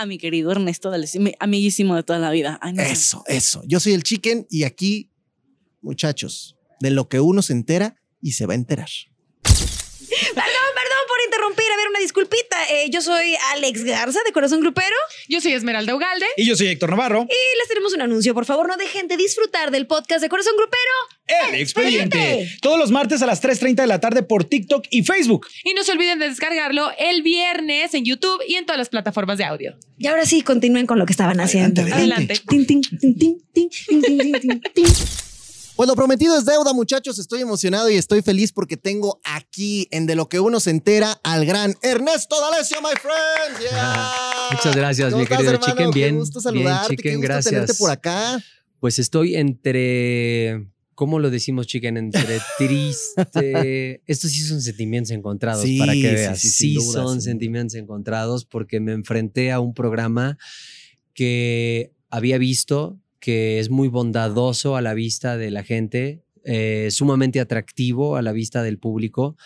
a 0.01 0.07
mi 0.07 0.17
querido 0.17 0.51
Ernesto, 0.51 0.91
D'Alessio, 0.91 1.21
mi 1.21 1.35
amiguísimo 1.39 1.95
de 1.95 2.03
toda 2.03 2.19
la 2.19 2.31
vida. 2.31 2.59
Eso, 2.77 3.23
eso. 3.27 3.63
Yo 3.67 3.81
soy 3.81 3.93
el 3.93 4.03
chicken 4.03 4.47
y 4.49 4.65
aquí, 4.65 5.11
muchachos, 5.83 6.57
de 6.81 6.91
lo 6.91 7.09
que 7.09 7.21
uno 7.21 7.43
se 7.43 7.53
entera 7.53 8.01
y 8.23 8.33
se 8.33 8.47
va 8.47 8.55
a 8.55 8.57
enterar. 8.57 8.89
Disculpita. 12.01 12.57
Eh, 12.71 12.91
yo 12.91 13.01
soy 13.01 13.37
Alex 13.53 13.85
Garza 13.85 14.19
de 14.27 14.33
Corazón 14.33 14.61
Grupero 14.61 14.97
Yo 15.29 15.41
soy 15.41 15.53
Esmeralda 15.53 15.95
Ugalde. 15.95 16.27
Y 16.37 16.47
yo 16.47 16.57
soy 16.57 16.69
Héctor 16.69 16.91
Navarro. 16.91 17.27
y 17.29 17.59
les 17.59 17.69
tenemos 17.69 17.93
un 17.93 18.03
anuncio. 18.03 18.35
Por 18.35 18.45
favor, 18.47 18.67
no 18.69 18.77
dejen 18.77 19.09
de 19.09 19.17
disfrutar 19.17 19.71
del 19.71 19.87
podcast 19.87 20.21
de 20.23 20.29
Corazón 20.29 20.55
Grupero. 20.57 21.49
El 21.49 21.61
expediente. 21.61 22.19
Expediente. 22.19 22.59
Todos 22.61 22.79
los 22.79 22.91
martes 22.91 23.23
a 23.23 23.27
las 23.27 23.43
3.30 23.43 23.77
de 23.77 23.87
la 23.87 24.01
tarde 24.01 24.23
por 24.23 24.45
TikTok 24.45 24.87
y 24.91 25.03
Facebook. 25.05 25.47
Y 25.65 25.75
no 25.75 25.85
se 25.85 25.93
olviden 25.93 26.19
de 26.19 26.29
descargarlo 26.29 26.91
el 26.99 27.23
viernes 27.23 27.95
en 27.95 28.05
YouTube 28.05 28.43
y 28.49 28.57
en 28.57 28.67
todas 28.67 28.79
las 28.79 28.89
plataformas 28.89 29.39
de 29.39 29.45
audio. 29.45 29.77
Y 29.99 30.07
ahora 30.09 30.27
sí, 30.27 30.43
continúen 30.43 30.87
con 30.87 30.99
lo 30.99 31.07
que 31.07 31.13
estaban 31.13 31.39
haciendo. 31.41 31.83
Adelante, 31.83 32.35
Adelante. 32.35 32.43
Tin, 32.49 32.67
tin, 32.67 32.83
tin, 34.75 34.91
Pues 35.81 35.89
lo 35.89 35.97
prometido 35.97 36.37
es 36.37 36.45
deuda, 36.45 36.75
muchachos. 36.75 37.19
Estoy 37.19 37.41
emocionado 37.41 37.89
y 37.89 37.95
estoy 37.95 38.21
feliz 38.21 38.53
porque 38.53 38.77
tengo 38.77 39.19
aquí 39.25 39.89
en 39.91 40.05
De 40.05 40.15
lo 40.15 40.29
que 40.29 40.39
uno 40.39 40.61
se 40.61 40.69
entera 40.69 41.19
al 41.25 41.47
gran 41.47 41.75
Ernesto 41.81 42.37
D'Alessio, 42.39 42.83
my 42.83 42.91
friend. 43.01 43.63
Yeah. 43.73 44.13
Muchas 44.53 44.77
gracias, 44.77 45.07
¿Cómo 45.09 45.17
mi 45.17 45.23
estás, 45.23 45.39
querido 45.39 45.55
hermano? 45.55 45.73
Chicken. 45.73 45.91
Bien, 45.93 46.09
Qué 46.11 46.19
gusto 46.19 46.41
bien, 46.41 46.43
saludarte, 46.43 46.97
qué 46.97 47.03
Chicken, 47.03 47.15
gusto 47.21 47.29
tenerte 47.29 47.57
gracias. 47.57 47.79
por 47.79 47.91
acá. 47.91 48.45
Pues 48.79 48.99
estoy 48.99 49.37
entre, 49.37 50.67
¿cómo 50.95 51.19
lo 51.19 51.31
decimos, 51.31 51.67
Chicken? 51.67 51.97
Entre 51.97 52.41
triste. 52.59 54.03
Estos 54.07 54.33
sí 54.33 54.41
son 54.41 54.61
sentimientos 54.61 55.13
encontrados, 55.13 55.63
Sí, 55.63 55.79
para 55.79 55.95
que 55.95 56.13
veas. 56.13 56.39
sí, 56.39 56.51
Sí, 56.51 56.75
sin 56.75 56.85
duda, 56.85 57.03
son 57.05 57.23
sentimientos 57.23 57.75
encontrados 57.77 58.45
porque 58.45 58.81
me 58.81 58.93
enfrenté 58.93 59.51
a 59.51 59.61
un 59.61 59.73
programa 59.73 60.37
que 61.15 61.95
había 62.11 62.37
visto 62.37 62.99
que 63.21 63.59
es 63.61 63.71
muy 63.71 63.89
bondadoso 63.89 64.77
a 64.77 64.81
la 64.83 64.95
vista 64.95 65.37
de 65.37 65.51
la 65.51 65.63
gente, 65.63 66.25
eh, 66.45 66.89
sumamente 66.91 67.39
atractivo 67.41 68.17
a 68.17 68.23
la 68.23 68.33
vista 68.33 68.63
del 68.63 68.79
público. 68.79 69.37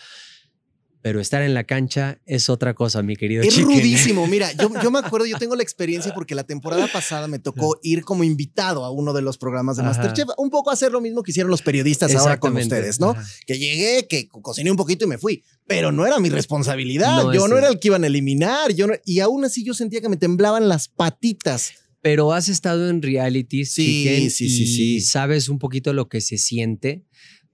Pero 1.01 1.19
estar 1.19 1.43
en 1.43 1.53
la 1.53 1.65
cancha 1.65 2.19
es 2.25 2.49
otra 2.49 2.73
cosa, 2.73 3.03
mi 3.03 3.15
querido 3.15 3.43
Es 3.43 3.49
Chicken. 3.53 3.65
rudísimo. 3.77 4.25
Mira, 4.35 4.51
yo, 4.53 4.71
yo 4.81 4.89
me 4.89 4.97
acuerdo, 4.97 5.27
yo 5.27 5.37
tengo 5.37 5.55
la 5.55 5.61
experiencia 5.61 6.11
porque 6.15 6.33
la 6.33 6.45
temporada 6.45 6.87
pasada 6.91 7.27
me 7.27 7.37
tocó 7.37 7.77
ir 7.83 8.03
como 8.03 8.23
invitado 8.23 8.83
a 8.83 8.89
uno 8.89 9.13
de 9.13 9.21
los 9.21 9.37
programas 9.37 9.77
de 9.77 9.83
Ajá. 9.83 9.91
Masterchef. 9.91 10.29
Un 10.39 10.49
poco 10.49 10.71
hacer 10.71 10.91
lo 10.91 11.01
mismo 11.01 11.21
que 11.21 11.29
hicieron 11.29 11.51
los 11.51 11.61
periodistas 11.61 12.15
ahora 12.15 12.39
con 12.39 12.57
ustedes, 12.57 12.99
¿no? 12.99 13.11
Ajá. 13.11 13.23
Que 13.45 13.59
llegué, 13.59 14.07
que 14.07 14.27
co- 14.27 14.41
cociné 14.41 14.71
un 14.71 14.77
poquito 14.77 15.05
y 15.05 15.07
me 15.07 15.19
fui. 15.19 15.43
Pero 15.67 15.91
no 15.91 16.07
era 16.07 16.19
mi 16.19 16.29
responsabilidad. 16.29 17.23
No, 17.25 17.31
yo 17.35 17.47
no 17.47 17.55
era 17.59 17.67
el 17.67 17.77
que 17.79 17.89
iban 17.89 18.03
a 18.03 18.07
eliminar. 18.07 18.73
Yo 18.73 18.87
no- 18.87 18.95
y 19.05 19.19
aún 19.19 19.45
así 19.45 19.63
yo 19.63 19.75
sentía 19.75 20.01
que 20.01 20.09
me 20.09 20.17
temblaban 20.17 20.67
las 20.67 20.87
patitas. 20.87 21.73
Pero 22.05 22.33
has 22.33 22.49
estado 22.49 22.87
en 22.91 23.01
reality, 23.01 23.65
Sí, 23.65 24.03
Chicken, 24.03 24.29
sí, 24.29 24.47
sí, 24.47 24.61
y 24.63 24.67
sí. 24.67 25.01
sabes 25.01 25.49
un 25.49 25.57
poquito 25.57 25.91
lo 25.91 26.07
que 26.07 26.21
se 26.21 26.37
siente. 26.37 27.03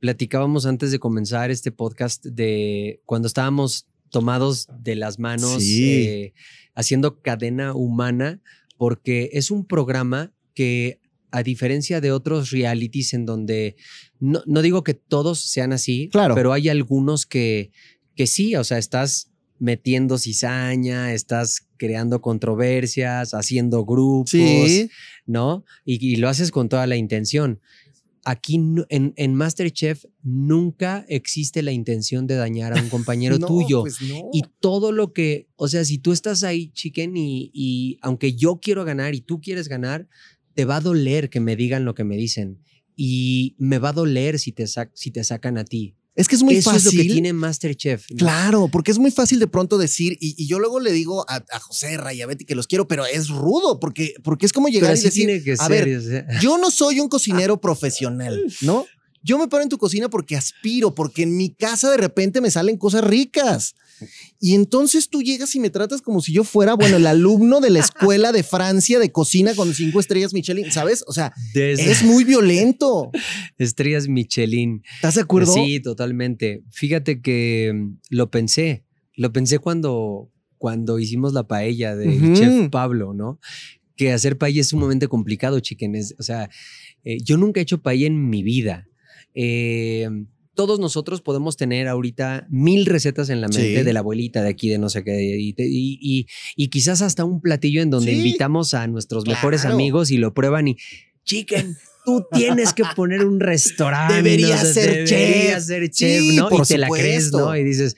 Platicábamos 0.01 0.65
antes 0.65 0.91
de 0.91 1.00
comenzar 1.00 1.51
este 1.51 1.72
podcast 1.72 2.25
de 2.25 3.00
cuando 3.05 3.29
estábamos 3.29 3.88
tomados 4.10 4.67
de 4.77 4.96
las 4.98 5.20
manos, 5.20 5.63
Sí. 5.63 5.84
eh, 5.93 6.34
haciendo 6.75 7.22
cadena 7.22 7.74
humana, 7.74 8.41
porque 8.75 9.29
es 9.31 9.51
un 9.51 9.65
programa 9.65 10.34
que, 10.53 11.00
a 11.31 11.43
diferencia 11.43 12.01
de 12.01 12.12
otros 12.12 12.51
realities 12.51 13.13
en 13.13 13.25
donde, 13.25 13.77
no, 14.20 14.43
no 14.48 14.62
digo 14.62 14.84
que 14.84 14.96
todos 14.96 15.39
sean 15.39 15.72
así, 15.72 16.10
Claro. 16.12 16.36
pero 16.36 16.51
hay 16.51 16.67
algunos 16.67 17.25
que, 17.25 17.72
que 18.17 18.27
sí, 18.27 18.53
o 18.58 18.65
sea, 18.65 18.79
estás 18.79 19.30
metiendo 19.61 20.17
cizaña, 20.17 21.13
estás 21.13 21.67
creando 21.77 22.19
controversias, 22.19 23.33
haciendo 23.35 23.85
grupos, 23.85 24.29
Sí. 24.31 24.89
¿no? 25.27 25.63
Y, 25.85 26.03
y 26.05 26.15
lo 26.15 26.29
haces 26.29 26.49
con 26.51 26.67
toda 26.67 26.87
la 26.87 26.95
intención. 26.95 27.59
Aquí 28.25 28.55
en, 28.55 29.13
en 29.15 29.33
Masterchef 29.35 30.05
nunca 30.23 31.05
existe 31.07 31.61
la 31.61 31.71
intención 31.71 32.27
de 32.27 32.35
dañar 32.35 32.75
a 32.77 32.81
un 32.81 32.89
compañero 32.89 33.37
No, 33.39 33.47
tuyo. 33.47 33.81
pues 33.81 34.01
no. 34.01 34.29
Y 34.33 34.41
todo 34.59 34.91
lo 34.91 35.13
que, 35.13 35.47
o 35.55 35.67
sea, 35.67 35.85
si 35.85 35.97
tú 35.99 36.11
estás 36.11 36.43
ahí, 36.43 36.69
chicken, 36.73 37.15
y, 37.17 37.51
y 37.53 37.97
aunque 38.01 38.33
yo 38.33 38.59
quiero 38.61 38.83
ganar 38.83 39.13
y 39.15 39.21
tú 39.21 39.41
quieres 39.41 39.67
ganar, 39.69 40.07
te 40.55 40.65
va 40.65 40.77
a 40.77 40.81
doler 40.81 41.29
que 41.29 41.39
me 41.39 41.55
digan 41.55 41.85
lo 41.85 41.93
que 41.95 42.03
me 42.03 42.17
dicen. 42.17 42.59
Y 42.95 43.55
me 43.57 43.77
va 43.79 43.89
a 43.89 43.93
doler 43.93 44.37
si 44.37 44.51
te, 44.51 44.63
sac- 44.63 44.91
si 44.93 45.11
te 45.11 45.23
sacan 45.23 45.57
a 45.57 45.65
ti. 45.65 45.95
Es 46.15 46.27
que 46.27 46.35
es 46.35 46.43
muy 46.43 46.55
Eso 46.55 46.71
fácil. 46.71 46.87
es 46.89 46.93
lo 46.95 47.01
que 47.03 47.09
tiene 47.09 47.33
Masterchef. 47.33 48.11
¿no? 48.11 48.17
Claro, 48.17 48.67
porque 48.67 48.91
es 48.91 48.99
muy 48.99 49.11
fácil 49.11 49.39
de 49.39 49.47
pronto 49.47 49.77
decir, 49.77 50.17
y, 50.19 50.35
y 50.37 50.47
yo 50.47 50.59
luego 50.59 50.79
le 50.79 50.91
digo 50.91 51.25
a, 51.29 51.43
a 51.51 51.59
José 51.59 51.97
y 52.13 52.21
a 52.21 52.25
Betty 52.27 52.45
que 52.45 52.55
los 52.55 52.67
quiero, 52.67 52.87
pero 52.87 53.05
es 53.05 53.29
rudo, 53.29 53.79
porque, 53.79 54.15
porque 54.23 54.45
es 54.45 54.53
como 54.53 54.67
llegar 54.67 54.91
y 54.91 54.99
decir, 55.01 55.25
tiene 55.25 55.41
que 55.41 55.53
a 55.53 55.67
ser. 55.67 55.85
ver, 55.85 55.97
o 55.97 56.01
sea, 56.01 56.27
yo 56.41 56.57
no 56.57 56.69
soy 56.69 56.99
un 56.99 57.07
cocinero 57.07 57.61
profesional, 57.61 58.43
¿no? 58.61 58.85
Yo 59.23 59.37
me 59.37 59.47
paro 59.47 59.63
en 59.63 59.69
tu 59.69 59.77
cocina 59.77 60.09
porque 60.09 60.35
aspiro, 60.35 60.95
porque 60.95 61.23
en 61.23 61.37
mi 61.37 61.53
casa 61.53 61.91
de 61.91 61.97
repente 61.97 62.41
me 62.41 62.49
salen 62.49 62.77
cosas 62.77 63.03
ricas. 63.03 63.75
Y 64.39 64.55
entonces 64.55 65.10
tú 65.10 65.22
llegas 65.22 65.55
y 65.55 65.60
me 65.60 65.70
tratas 65.70 66.01
como 66.01 66.22
si 66.22 66.34
yo 66.34 66.43
fuera, 66.43 66.74
bueno, 66.74 66.98
el 66.98 67.08
alumno 67.08 67.60
de 67.60 67.70
la 67.70 67.79
escuela 67.79 68.31
de 68.31 68.43
Francia 68.43 69.00
de 69.00 69.12
cocina 69.12 69.55
con 69.55 69.74
cinco 69.74 70.00
estrellas 70.00 70.34
Michelin, 70.34 70.72
¿sabes? 70.72 71.03
O 71.08 71.13
sea, 71.13 71.34
desde 71.53 71.91
es 71.91 72.03
muy 72.03 72.24
violento. 72.24 73.12
estrellas 73.58 74.08
Michelin. 74.08 74.84
¿Estás 74.96 75.15
de 75.15 75.22
acuerdo? 75.22 75.53
Sí, 75.53 75.79
totalmente. 75.79 76.63
Fíjate 76.72 77.22
que 77.22 77.72
mm, 77.74 77.98
lo 78.10 78.29
pensé. 78.31 78.86
Lo 79.15 79.31
pensé 79.31 79.60
cuando, 79.60 80.31
cuando 80.58 81.00
hicimos 81.00 81.34
la 81.34 81.48
paella 81.48 81.96
Ujú. 81.96 82.34
chef 82.34 82.70
Pablo, 82.70 83.13
¿no? 83.13 83.39
Que 83.96 84.12
hacer 84.12 84.38
paella 84.38 84.62
es 84.62 84.70
sumamente 84.70 85.08
complicado, 85.08 85.60
chiquenes. 85.60 86.15
O 86.17 86.24
sea, 86.24 86.50
eh, 87.03 87.17
yo 87.24 87.38
nunca 87.38 87.60
he 87.60 87.63
hecho 87.63 87.81
paella 87.81 88.08
en 88.08 88.29
mi 88.29 88.41
vida. 88.41 88.88
Eh, 89.34 90.08
todos 90.53 90.79
nosotros 90.79 91.22
podemos 91.22 91.55
tener 91.58 91.88
ahorita 91.88 92.46
mil 92.50 92.86
recetas 92.86 93.29
en 93.29 93.39
la 93.41 93.48
mente 93.48 93.77
Sí. 93.79 93.84
de 93.84 93.93
la 93.93 94.00
abuelita 94.01 94.41
de 94.43 94.50
aquí, 94.50 94.70
de 94.70 94.77
no 94.77 94.89
sé 94.89 95.03
qué, 95.03 95.38
y, 95.39 95.53
te- 95.53 95.67
y- 95.67 95.98
y- 96.01 96.27
y 96.55 96.67
quizás 96.70 97.01
hasta 97.01 97.24
un 97.24 97.39
platillo 97.41 97.81
en 97.81 97.89
donde 97.89 98.12
Sí. 98.12 98.17
invitamos 98.17 98.74
a 98.74 98.86
nuestros 98.88 99.25
mejores 99.27 99.65
amigos 99.65 100.12
y 100.12 100.17
lo 100.17 100.34
prueban 100.34 100.67
y, 100.67 100.77
chicken, 101.24 101.77
tú 102.05 102.25
tienes 102.34 102.74
que 102.74 102.84
poner 102.96 103.24
un 103.25 103.39
restaurante. 103.39 104.15
Deberías 104.15 104.63
no 104.63 104.70
sé, 104.70 104.74
ser 104.74 105.08
chef. 105.08 105.63
ser 105.63 105.89
chef, 105.89 106.20
Sí, 106.22 106.36
¿no? 106.36 106.50
por 106.50 106.63
y 106.65 106.67
te 106.67 106.77
la 106.77 106.89
crees. 106.89 107.31
¿no? 107.31 107.55
Y 107.55 107.63
dices, 107.63 107.96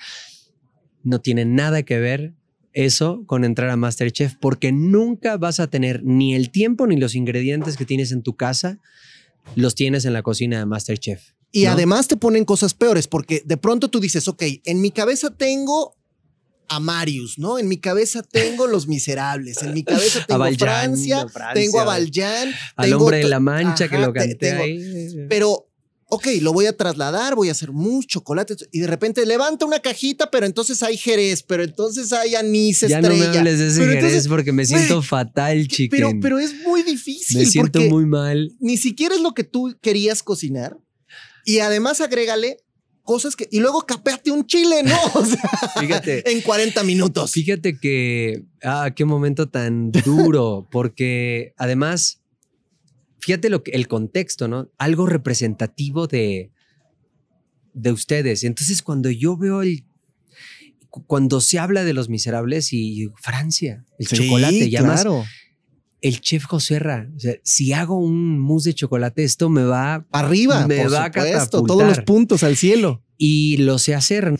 no 1.03 1.19
tiene 1.21 1.45
nada 1.45 1.83
que 1.83 1.99
ver 1.99 2.33
eso 2.73 3.23
con 3.27 3.45
entrar 3.45 3.69
a 3.69 3.77
Masterchef 3.77 4.33
porque 4.39 4.71
nunca 4.71 5.37
vas 5.37 5.59
a 5.59 5.67
tener 5.67 6.03
ni 6.03 6.33
el 6.35 6.49
tiempo 6.51 6.87
ni 6.87 6.97
los 6.97 7.15
ingredientes 7.15 7.77
que 7.77 7.85
tienes 7.85 8.11
en 8.11 8.23
tu 8.23 8.35
casa 8.35 8.79
los 9.55 9.75
tienes 9.75 10.05
en 10.05 10.13
la 10.13 10.21
cocina 10.23 10.59
de 10.59 10.65
Masterchef. 10.65 11.31
Y 11.51 11.65
¿no? 11.65 11.71
además 11.71 12.07
te 12.07 12.17
ponen 12.17 12.45
cosas 12.45 12.73
peores 12.73 13.07
porque 13.07 13.43
de 13.45 13.57
pronto 13.57 13.89
tú 13.89 13.99
dices, 13.99 14.27
ok, 14.27 14.43
en 14.65 14.81
mi 14.81 14.89
cabeza 14.91 15.29
tengo 15.29 15.95
a 16.69 16.79
Marius, 16.79 17.37
¿no? 17.37 17.59
En 17.59 17.67
mi 17.67 17.77
cabeza 17.77 18.23
tengo 18.23 18.65
Los 18.67 18.87
Miserables, 18.87 19.61
en 19.61 19.73
mi 19.73 19.83
cabeza 19.83 20.19
A 20.23 20.25
tengo 20.25 20.39
Valjean, 20.39 20.57
Francia, 20.59 21.21
a 21.21 21.27
Francia, 21.29 21.53
tengo 21.53 21.79
a 21.79 21.83
a- 21.83 21.85
Valjean, 21.85 22.49
al 22.75 22.89
tengo 22.89 23.03
hombre 23.03 23.17
de 23.17 23.27
la 23.29 23.39
mancha 23.39 23.87
que 23.89 23.99
lo 23.99 24.11
canté 24.13 24.35
tengo- 24.35 24.63
ahí. 24.63 24.79
Pero, 25.29 25.69
ok, 26.13 26.27
lo 26.41 26.53
voy 26.53 26.67
a 26.67 26.77
trasladar, 26.77 27.35
voy 27.35 27.49
a 27.49 27.53
hacer 27.53 27.71
muchos 27.71 28.07
chocolates 28.07 28.69
y 28.71 28.81
de 28.81 28.87
repente 28.87 29.25
levanta 29.25 29.65
una 29.65 29.79
cajita, 29.79 30.29
pero 30.29 30.45
entonces 30.45 30.83
hay 30.83 30.95
Jerez, 30.95 31.41
pero 31.41 31.63
entonces 31.63 32.13
hay 32.13 32.35
anís 32.35 32.81
ya 32.81 32.99
estrella. 32.99 33.09
no 33.09 33.31
me 33.31 33.37
hables 33.37 33.59
de 33.59 33.67
ese 33.67 33.79
Pero 33.79 33.91
Jerez 33.91 34.05
entonces, 34.05 34.27
porque 34.27 34.51
me 34.51 34.65
siento 34.65 35.01
fatal, 35.01 35.67
chicken. 35.67 35.89
Pero, 35.89 36.11
pero 36.21 36.39
es 36.39 36.53
muy 36.61 36.83
difícil 36.83 37.39
me 37.39 37.45
siento 37.45 37.79
porque 37.79 37.89
muy 37.89 38.05
mal. 38.05 38.51
ni 38.59 38.77
siquiera 38.77 39.15
es 39.15 39.21
lo 39.21 39.33
que 39.33 39.43
tú 39.43 39.75
querías 39.81 40.21
cocinar 40.21 40.77
y 41.45 41.59
además 41.59 41.99
agrégale 41.99 42.57
cosas 43.03 43.35
que 43.35 43.47
y 43.51 43.59
luego 43.59 43.81
capéate 43.81 44.31
un 44.31 44.45
chile, 44.45 44.83
¿no? 44.83 44.95
O 45.15 45.25
sea, 45.25 45.41
Fíjate. 45.79 46.31
en 46.31 46.41
40 46.41 46.83
minutos. 46.83 47.31
Fíjate 47.31 47.77
que, 47.77 48.45
ah, 48.63 48.91
qué 48.95 49.05
momento 49.05 49.49
tan 49.49 49.91
duro, 49.91 50.67
porque 50.71 51.53
además, 51.57 52.21
fíjate 53.23 53.49
lo 53.49 53.63
que, 53.63 53.71
el 53.71 53.87
contexto, 53.87 54.47
¿no? 54.47 54.69
Algo 54.77 55.05
representativo 55.05 56.07
de, 56.07 56.51
de 57.73 57.91
ustedes. 57.91 58.43
Entonces, 58.43 58.81
cuando 58.81 59.09
yo 59.09 59.37
veo 59.37 59.61
el, 59.61 59.85
cu- 60.89 61.05
cuando 61.05 61.41
se 61.41 61.59
habla 61.59 61.83
de 61.83 61.93
los 61.93 62.09
miserables 62.09 62.73
y 62.73 63.09
Francia, 63.15 63.85
el 63.99 64.07
Sí, 64.07 64.15
chocolate, 64.17 64.65
y 64.65 64.75
además 64.75 65.01
claro. 65.01 65.23
el 66.01 66.19
chef 66.21 66.45
o 66.51 66.59
sea, 66.59 67.07
si 67.43 67.73
hago 67.73 67.97
un 67.97 68.39
mousse 68.39 68.65
de 68.69 68.73
chocolate, 68.75 69.23
esto 69.23 69.49
me 69.49 69.63
va 69.63 70.05
Arriba, 70.11 70.67
me 70.67 70.83
por 70.83 70.93
va 70.93 71.05
a 71.05 71.07
supuesto, 71.07 71.49
todos 71.63 71.67
catapultar. 71.67 71.87
los 71.97 72.05
puntos 72.05 72.43
al 72.43 72.57
cielo. 72.57 73.03
y 73.17 73.57
lo 73.57 73.79
sé 73.79 73.95
hacer. 73.95 74.37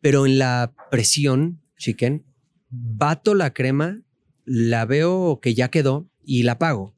Pero 0.00 0.26
en 0.26 0.38
la 0.38 0.74
presión, 0.90 1.60
chicken, 1.78 2.24
bato 2.70 3.34
la 3.34 3.52
crema, 3.52 4.02
la 4.44 4.84
veo 4.84 5.40
que 5.42 5.54
ya 5.54 5.70
quedó 5.70 6.08
y 6.24 6.42
la 6.44 6.52
apago. 6.52 6.94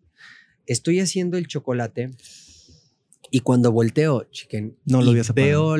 Estoy 0.71 1.01
haciendo 1.01 1.37
el 1.37 1.49
chocolate 1.49 2.11
y 3.33 3.41
cuando 3.41 3.73
volteo, 3.73 4.25
chicken, 4.31 4.77
No 4.85 5.03
lo 5.03 5.13
veo. 5.35 5.77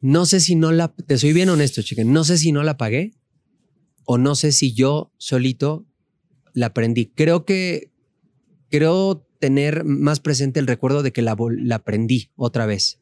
No 0.00 0.26
sé 0.26 0.40
si 0.40 0.54
no 0.54 0.70
la. 0.70 0.88
Te 0.88 1.16
soy 1.16 1.32
bien 1.32 1.48
honesto, 1.48 1.80
chicken. 1.82 2.12
No 2.12 2.24
sé 2.24 2.36
si 2.36 2.52
no 2.52 2.62
la 2.62 2.72
apagué 2.72 3.14
o 4.04 4.18
no 4.18 4.34
sé 4.34 4.52
si 4.52 4.74
yo 4.74 5.12
solito 5.16 5.86
la 6.52 6.66
aprendí. 6.66 7.06
Creo 7.06 7.44
que. 7.44 7.90
Creo 8.70 9.26
tener 9.38 9.84
más 9.84 10.20
presente 10.20 10.58
el 10.60 10.66
recuerdo 10.66 11.02
de 11.02 11.12
que 11.12 11.22
la, 11.22 11.36
la 11.58 11.76
aprendí 11.76 12.30
otra 12.36 12.66
vez. 12.66 13.00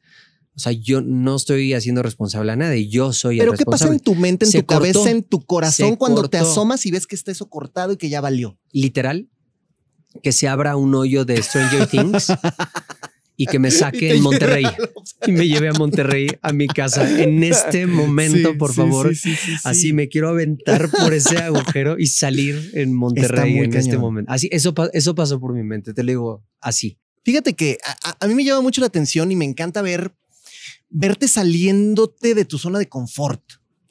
O 0.55 0.59
sea, 0.61 0.71
yo 0.73 1.01
no 1.01 1.35
estoy 1.37 1.73
haciendo 1.73 2.03
responsable 2.03 2.53
a 2.53 2.57
nadie. 2.57 2.89
Yo 2.89 3.13
soy 3.13 3.39
Pero 3.39 3.53
el 3.53 3.59
¿qué 3.59 3.65
pasa 3.65 3.87
responsable. 3.87 3.97
en 3.97 4.05
tu 4.05 4.15
mente, 4.21 4.45
en 4.45 4.51
Se 4.53 4.61
tu 4.61 4.67
cabeza, 4.67 4.99
cortó. 5.01 5.11
en 5.11 5.23
tu 5.25 5.45
corazón 5.47 5.97
cuando 5.97 6.29
te 6.29 6.39
cortó. 6.39 6.51
asomas 6.53 6.85
y 6.87 6.91
ves 6.91 7.07
que 7.07 7.17
está 7.17 7.33
eso 7.33 7.49
cortado 7.49 7.95
y 7.95 7.97
que 7.97 8.09
ya 8.11 8.21
valió? 8.21 8.59
literal 8.71 9.29
que 10.23 10.33
se 10.33 10.49
abra 10.49 10.77
un 10.77 10.95
hoyo 10.95 11.25
de 11.25 11.43
Stranger 11.43 11.87
Things 11.87 12.33
y 13.37 13.47
que 13.47 13.59
me 13.59 13.71
saque 13.71 14.15
en 14.15 14.23
Monterrey 14.23 14.65
y 15.27 15.33
me 15.33 15.49
lleve 15.49 15.69
a 15.69 15.73
Monterrey 15.73 16.29
a 16.43 16.53
mi 16.53 16.67
casa 16.67 17.21
en 17.21 17.43
este 17.43 17.87
momento, 17.87 18.53
Sí, 18.53 18.57
por 18.57 18.71
sí, 18.71 18.77
favor. 18.77 19.09
sí, 19.09 19.15
sí, 19.17 19.37
sí, 19.37 19.53
sí. 19.53 19.61
Así 19.65 19.93
me 19.93 20.09
quiero 20.09 20.29
aventar 20.29 20.91
por 20.91 21.13
ese 21.15 21.37
agujero 21.43 21.99
y 21.99 22.07
salir 22.07 22.71
en 22.75 22.95
Monterrey 22.95 23.59
en 23.59 23.75
este 23.75 23.99
momento. 23.99 24.31
Así, 24.31 24.49
eso, 24.53 24.75
eso 24.93 25.15
pasó 25.15 25.41
por 25.41 25.55
mi 25.55 25.63
mente, 25.63 25.95
te 25.95 26.03
lo 26.03 26.09
digo 26.09 26.45
así. 26.61 26.99
Fíjate 27.25 27.55
que 27.55 27.79
a, 28.21 28.27
mí 28.27 28.35
me 28.35 28.45
llama 28.45 28.61
mucho 28.61 28.81
la 28.81 28.89
atención 28.89 29.31
y 29.31 29.37
me 29.37 29.45
encanta 29.45 29.81
ver 29.83 30.13
verte 30.91 31.27
saliéndote 31.27 32.35
de 32.35 32.45
tu 32.45 32.59
zona 32.59 32.79
de 32.79 32.89
confort. 32.89 33.43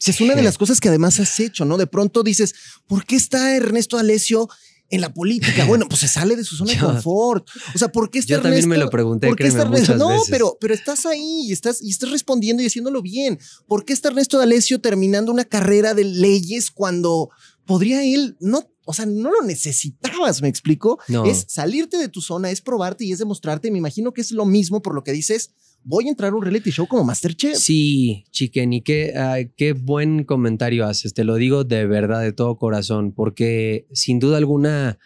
Es 0.06 0.20
una 0.20 0.36
de 0.36 0.42
las 0.42 0.58
cosas 0.58 0.80
que 0.80 0.90
además 0.90 1.20
has 1.20 1.40
hecho, 1.40 1.64
¿no? 1.64 1.78
De 1.78 1.88
pronto 1.88 2.24
dices, 2.24 2.56
¿por 2.88 3.06
qué 3.06 3.16
está 3.16 3.56
Ernesto 3.56 3.98
Alesio 3.98 4.50
en 4.92 5.02
la 5.02 5.14
política? 5.14 5.66
Bueno, 5.66 5.88
pues 5.88 6.02
se 6.02 6.08
sale 6.08 6.36
de 6.36 6.44
su 6.44 6.56
zona 6.56 6.74
de 6.74 6.80
confort. 6.80 7.48
O 7.74 7.78
sea, 7.78 7.92
¿por 7.92 8.12
qué 8.12 8.20
está 8.20 8.36
Yo 8.36 8.42
también 8.42 8.68
me 8.70 8.78
lo 8.78 8.90
pregunté, 8.90 9.28
¿Por 9.28 9.38
qué 9.38 9.48
está 9.48 9.64
Ernesto? 9.64 9.96
No, 9.96 10.10
veces. 10.10 10.28
pero, 10.30 10.58
pero 10.60 10.74
estás 10.74 11.06
ahí 11.06 11.48
y 11.48 11.52
estás, 11.52 11.82
y 11.82 11.90
estás 11.90 12.12
respondiendo 12.12 12.62
y 12.62 12.68
haciéndolo 12.68 13.02
bien. 13.02 13.40
¿Por 13.68 13.86
qué 13.86 13.94
está 13.94 14.10
Ernesto 14.10 14.38
D'Alessio 14.38 14.80
terminando 14.80 15.32
una 15.32 15.46
carrera 15.46 15.94
de 15.94 16.04
leyes 16.04 16.70
cuando 16.70 17.30
podría 17.66 18.04
él 18.04 18.36
no, 18.40 18.70
o 18.86 18.94
sea, 18.94 19.06
no 19.06 19.32
lo 19.32 19.42
necesitabas, 19.42 20.42
me 20.42 20.50
explico? 20.50 21.00
No. 21.08 21.26
Es 21.26 21.46
salirte 21.48 21.98
de 21.98 22.10
tu 22.10 22.22
zona, 22.22 22.52
es 22.52 22.62
probarte 22.62 23.06
y 23.06 23.14
es 23.14 23.20
demostrarte. 23.20 23.72
Me 23.72 23.78
imagino 23.78 24.14
que 24.14 24.22
es 24.22 24.32
lo 24.32 24.46
mismo 24.46 24.82
por 24.82 24.94
lo 24.94 25.04
que 25.04 25.14
dices, 25.14 25.52
voy 25.84 26.08
a 26.08 26.10
entrar 26.10 26.32
a 26.32 26.36
un 26.36 26.44
reality 26.44 26.72
show 26.72 26.88
como 26.88 27.04
Masterchef. 27.04 27.58
Sí, 27.58 28.26
chiquen, 28.32 28.74
y 28.74 28.82
qué, 28.82 29.14
qué 29.58 29.74
buen 29.74 30.24
comentario 30.24 30.86
haces. 30.86 31.14
Te 31.14 31.24
lo 31.24 31.36
digo 31.36 31.64
de 31.64 31.86
verdad, 31.88 32.22
de 32.22 32.34
todo 32.34 32.58
corazón, 32.58 33.12
porque 33.14 33.88
sin 33.92 34.20
duda 34.20 34.38
alguna, 34.38 35.00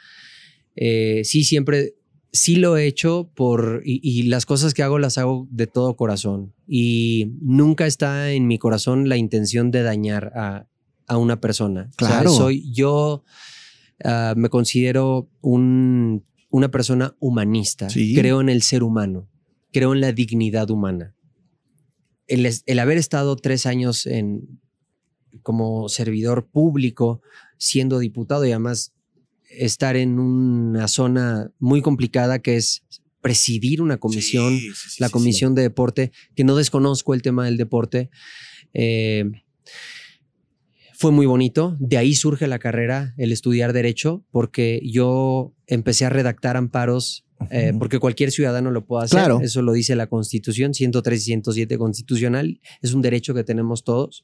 eh, 0.75 1.21
sí, 1.23 1.43
siempre, 1.43 1.95
sí 2.31 2.57
lo 2.57 2.75
he 2.77 2.85
hecho 2.85 3.31
por, 3.35 3.81
y, 3.85 3.99
y 4.03 4.23
las 4.23 4.45
cosas 4.45 4.73
que 4.73 4.83
hago 4.83 4.99
las 4.99 5.17
hago 5.17 5.47
de 5.51 5.67
todo 5.67 5.95
corazón. 5.95 6.53
Y 6.67 7.31
nunca 7.41 7.85
está 7.87 8.31
en 8.31 8.47
mi 8.47 8.57
corazón 8.57 9.07
la 9.07 9.17
intención 9.17 9.71
de 9.71 9.83
dañar 9.83 10.31
a, 10.35 10.67
a 11.07 11.17
una 11.17 11.39
persona. 11.39 11.89
O 12.01 12.05
sea, 12.05 12.07
Claro. 12.15 12.31
soy 12.31 12.71
yo, 12.73 13.23
ah, 14.03 14.33
me 14.35 14.49
considero 14.49 15.29
un, 15.41 16.25
una 16.49 16.69
persona 16.71 17.15
humanista. 17.19 17.89
Sí. 17.89 18.13
Creo 18.15 18.41
en 18.41 18.49
el 18.49 18.61
ser 18.61 18.83
humano, 18.83 19.29
creo 19.75 19.93
en 19.93 19.99
la 19.99 20.11
dignidad 20.11 20.69
humana 20.69 21.15
el, 22.27 22.49
el 22.65 22.79
haber 22.79 22.97
estado 22.97 23.35
tres 23.35 23.65
años 23.65 24.05
en, 24.05 24.59
como 25.43 25.89
servidor 25.89 26.47
público, 26.47 27.21
siendo 27.57 27.99
diputado 27.99 28.45
y 28.45 28.51
además 28.51 28.93
estar 29.49 29.95
en 29.95 30.19
una 30.19 30.87
zona 30.87 31.51
muy 31.59 31.81
complicada 31.81 32.39
que 32.39 32.57
es 32.57 32.83
presidir 33.21 33.81
una 33.81 33.97
comisión, 33.97 34.57
Sí, 34.57 34.69
sí, 34.73 34.89
sí, 34.89 35.01
la 35.01 35.09
comisión 35.09 35.55
de 35.55 35.63
deporte, 35.63 36.11
que 36.35 36.43
no 36.43 36.55
desconozco 36.55 37.13
el 37.13 37.21
tema 37.21 37.45
del 37.45 37.57
deporte. 37.57 38.09
eh, 38.73 39.25
fue 40.97 41.11
muy 41.11 41.25
bonito. 41.25 41.75
De 41.81 41.97
ahí 41.97 42.15
surge 42.15 42.47
la 42.47 42.57
carrera, 42.57 43.13
el 43.17 43.33
estudiar 43.33 43.73
derecho, 43.73 44.23
porque 44.31 44.79
yo 44.81 45.53
empecé 45.67 46.05
a 46.05 46.09
redactar 46.09 46.55
amparos, 46.55 47.24
eh, 47.51 47.73
porque 47.77 47.99
cualquier 47.99 48.31
ciudadano 48.31 48.71
lo 48.71 48.85
puede 48.85 49.05
hacer. 49.05 49.19
Claro. 49.19 49.39
Eso 49.41 49.61
lo 49.61 49.73
dice 49.73 49.95
la 49.95 50.07
Constitución, 50.07 50.73
103 50.73 51.21
y 51.21 51.23
107 51.25 51.77
constitucional. 51.77 52.59
Es 52.81 52.93
un 52.93 53.01
derecho 53.01 53.33
que 53.33 53.43
tenemos 53.43 53.83
todos. 53.83 54.23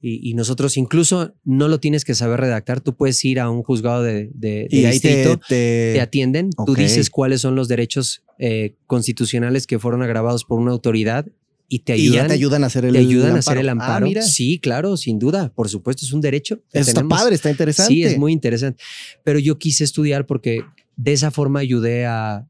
Y, 0.00 0.30
y 0.30 0.34
nosotros 0.34 0.76
incluso 0.76 1.34
no 1.44 1.66
lo 1.66 1.80
tienes 1.80 2.04
que 2.04 2.14
saber 2.14 2.38
redactar. 2.40 2.80
Tú 2.80 2.94
puedes 2.94 3.24
ir 3.24 3.40
a 3.40 3.50
un 3.50 3.62
juzgado 3.64 4.02
de, 4.04 4.30
de, 4.32 4.68
de 4.68 4.68
Y 4.70 4.84
ahí 4.84 5.00
te, 5.00 5.36
te- 5.48 5.92
te 5.94 6.00
atienden, 6.00 6.50
tú 6.50 6.72
ok. 6.72 6.78
dices 6.78 7.10
cuáles 7.10 7.40
son 7.40 7.56
los 7.56 7.66
derechos 7.66 8.22
eh, 8.38 8.76
constitucionales 8.86 9.66
que 9.66 9.78
fueron 9.80 10.02
agravados 10.02 10.44
por 10.44 10.60
una 10.60 10.70
autoridad 10.70 11.26
y 11.70 11.80
te 11.80 11.96
y 11.96 12.02
ayudan, 12.02 12.22
ya 12.22 12.26
te 12.28 12.34
ayudan 12.34 12.64
a 12.64 12.68
hacer 12.68 12.84
el 12.84 12.92
te 12.92 12.98
ayudan 12.98 13.34
a 13.36 13.38
hacer 13.40 13.58
el 13.58 13.68
Ah, 13.68 13.72
amparo. 13.72 14.06
mira. 14.06 14.22
sí, 14.22 14.58
claro, 14.60 14.96
sin 14.96 15.18
duda, 15.18 15.52
por 15.54 15.68
supuesto, 15.68 16.06
es 16.06 16.12
un 16.12 16.20
derecho. 16.20 16.60
Eso 16.72 16.80
está 16.90 16.92
tenemos. 17.00 17.18
padre, 17.18 17.34
está 17.34 17.50
interesante. 17.50 17.92
Sí, 17.92 18.04
es 18.04 18.16
muy 18.16 18.32
interesante. 18.32 18.82
Pero 19.24 19.38
yo 19.40 19.58
quise 19.58 19.82
estudiar 19.84 20.26
porque 20.26 20.62
de 20.98 21.12
esa 21.14 21.30
forma 21.30 21.60
ayudé 21.60 22.04
a, 22.04 22.34
a- 22.36 22.46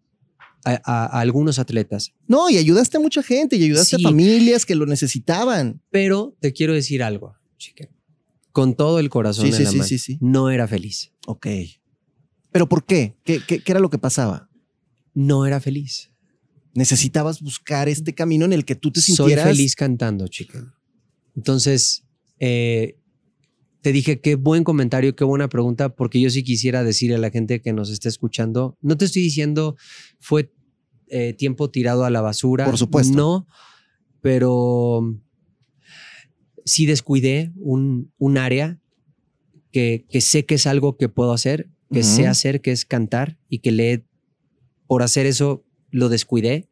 a- 0.64 1.06
a 1.06 1.20
algunos 1.20 1.58
atletas. 1.60 2.12
No, 2.26 2.50
y 2.50 2.56
ayudaste 2.56 2.96
a 2.96 3.00
mucha 3.00 3.22
gente 3.22 3.54
y 3.56 3.62
ayudaste 3.64 3.96
Sí. 3.98 4.04
a 4.04 4.08
familias 4.08 4.66
que 4.66 4.74
lo 4.74 4.86
necesitaban. 4.86 5.80
Pero 5.90 6.34
te 6.40 6.52
quiero 6.52 6.72
decir 6.74 7.02
algo, 7.04 7.36
chica. 7.58 7.88
Con 8.50 8.74
todo 8.74 8.98
el 8.98 9.08
corazón 9.10 9.44
Sí, 9.44 9.50
en 9.52 9.56
sí, 9.56 9.62
la 9.64 9.70
sí, 9.70 9.76
mano. 9.76 9.88
sí, 9.88 9.98
sí. 9.98 10.18
No 10.20 10.50
era 10.50 10.66
feliz. 10.66 11.12
Ok. 11.26 11.46
¿Pero 12.50 12.68
por 12.68 12.84
qué? 12.84 13.14
¿Qué, 13.22 13.40
qué, 13.46 13.60
qué 13.62 13.72
era 13.72 13.78
lo 13.80 13.90
que 13.90 13.98
pasaba? 13.98 14.48
No 15.14 15.46
era 15.46 15.60
feliz. 15.60 16.10
Necesitabas 16.74 17.40
buscar 17.42 17.88
este 17.88 18.14
camino 18.14 18.44
en 18.46 18.52
el 18.54 18.64
que 18.64 18.74
tú 18.74 18.90
te 18.90 19.00
Soy 19.00 19.14
sintieras 19.16 19.46
feliz 19.46 19.74
cantando, 19.76 20.26
chica. 20.28 20.74
Entonces, 21.36 22.04
eh, 22.40 22.96
te 23.88 23.92
dije 23.92 24.20
qué 24.20 24.34
buen 24.34 24.64
comentario, 24.64 25.16
qué 25.16 25.24
buena 25.24 25.48
pregunta, 25.48 25.88
porque 25.88 26.20
yo 26.20 26.28
sí 26.28 26.42
quisiera 26.42 26.84
decirle 26.84 27.16
a 27.16 27.18
la 27.18 27.30
gente 27.30 27.62
que 27.62 27.72
nos 27.72 27.88
está 27.88 28.10
escuchando, 28.10 28.76
no 28.82 28.98
te 28.98 29.06
estoy 29.06 29.22
diciendo 29.22 29.76
fue 30.20 30.52
eh, 31.06 31.32
tiempo 31.32 31.70
tirado 31.70 32.04
a 32.04 32.10
la 32.10 32.20
basura. 32.20 32.66
Por 32.66 32.76
supuesto. 32.76 33.16
No, 33.16 33.46
pero 34.20 35.18
sí 36.66 36.84
descuidé 36.84 37.50
un, 37.56 38.12
un 38.18 38.36
área 38.36 38.78
que, 39.72 40.04
que 40.10 40.20
sé 40.20 40.44
que 40.44 40.56
es 40.56 40.66
algo 40.66 40.98
que 40.98 41.08
puedo 41.08 41.32
hacer, 41.32 41.70
que 41.90 42.02
sé 42.02 42.26
hacer, 42.26 42.60
que 42.60 42.72
es 42.72 42.84
cantar 42.84 43.38
y 43.48 43.60
que 43.60 43.72
le, 43.72 44.04
por 44.86 45.02
hacer 45.02 45.24
eso 45.24 45.64
lo 45.90 46.10
descuidé. 46.10 46.68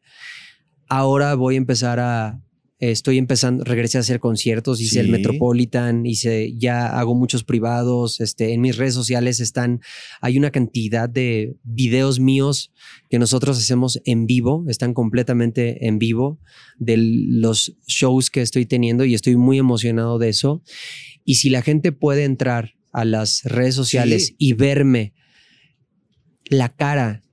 Ahora 0.87 1.33
voy 1.33 1.55
a 1.55 1.57
empezar 1.57 1.99
a, 1.99 2.43
estoy 2.79 3.17
empezando, 3.17 3.63
regresé 3.63 3.97
a 3.97 4.01
hacer 4.01 4.19
conciertos, 4.19 4.79
hice 4.81 4.99
el. 4.99 5.09
Metropolitan, 5.09 6.05
hice, 6.05 6.53
ya 6.57 6.87
hago 6.99 7.15
muchos 7.15 7.43
privados, 7.43 8.19
este, 8.19 8.53
en 8.53 8.61
mis 8.61 8.77
redes 8.77 8.93
sociales 8.93 9.39
están, 9.39 9.81
hay 10.21 10.37
una 10.37 10.51
cantidad 10.51 11.09
de 11.09 11.55
videos 11.63 12.19
míos 12.19 12.71
que 13.09 13.17
nosotros 13.17 13.57
hacemos 13.57 13.99
en 14.05 14.27
vivo, 14.27 14.63
están 14.67 14.93
completamente 14.93 15.87
en 15.87 15.97
vivo 15.97 16.39
de 16.77 16.97
los 16.97 17.75
shows 17.87 18.29
que 18.29 18.41
estoy 18.41 18.65
teniendo 18.67 19.05
y 19.05 19.15
estoy 19.15 19.37
muy 19.37 19.57
emocionado 19.57 20.19
de 20.19 20.29
eso. 20.29 20.61
Y 21.25 21.35
si 21.35 21.49
la 21.49 21.61
gente 21.63 21.91
puede 21.91 22.25
entrar 22.25 22.73
a 22.91 23.05
las 23.05 23.43
redes 23.43 23.75
sociales 23.75 24.27
Sí. 24.27 24.35
y 24.37 24.53
verme 24.53 25.13
la 26.45 26.69
cara, 26.69 27.23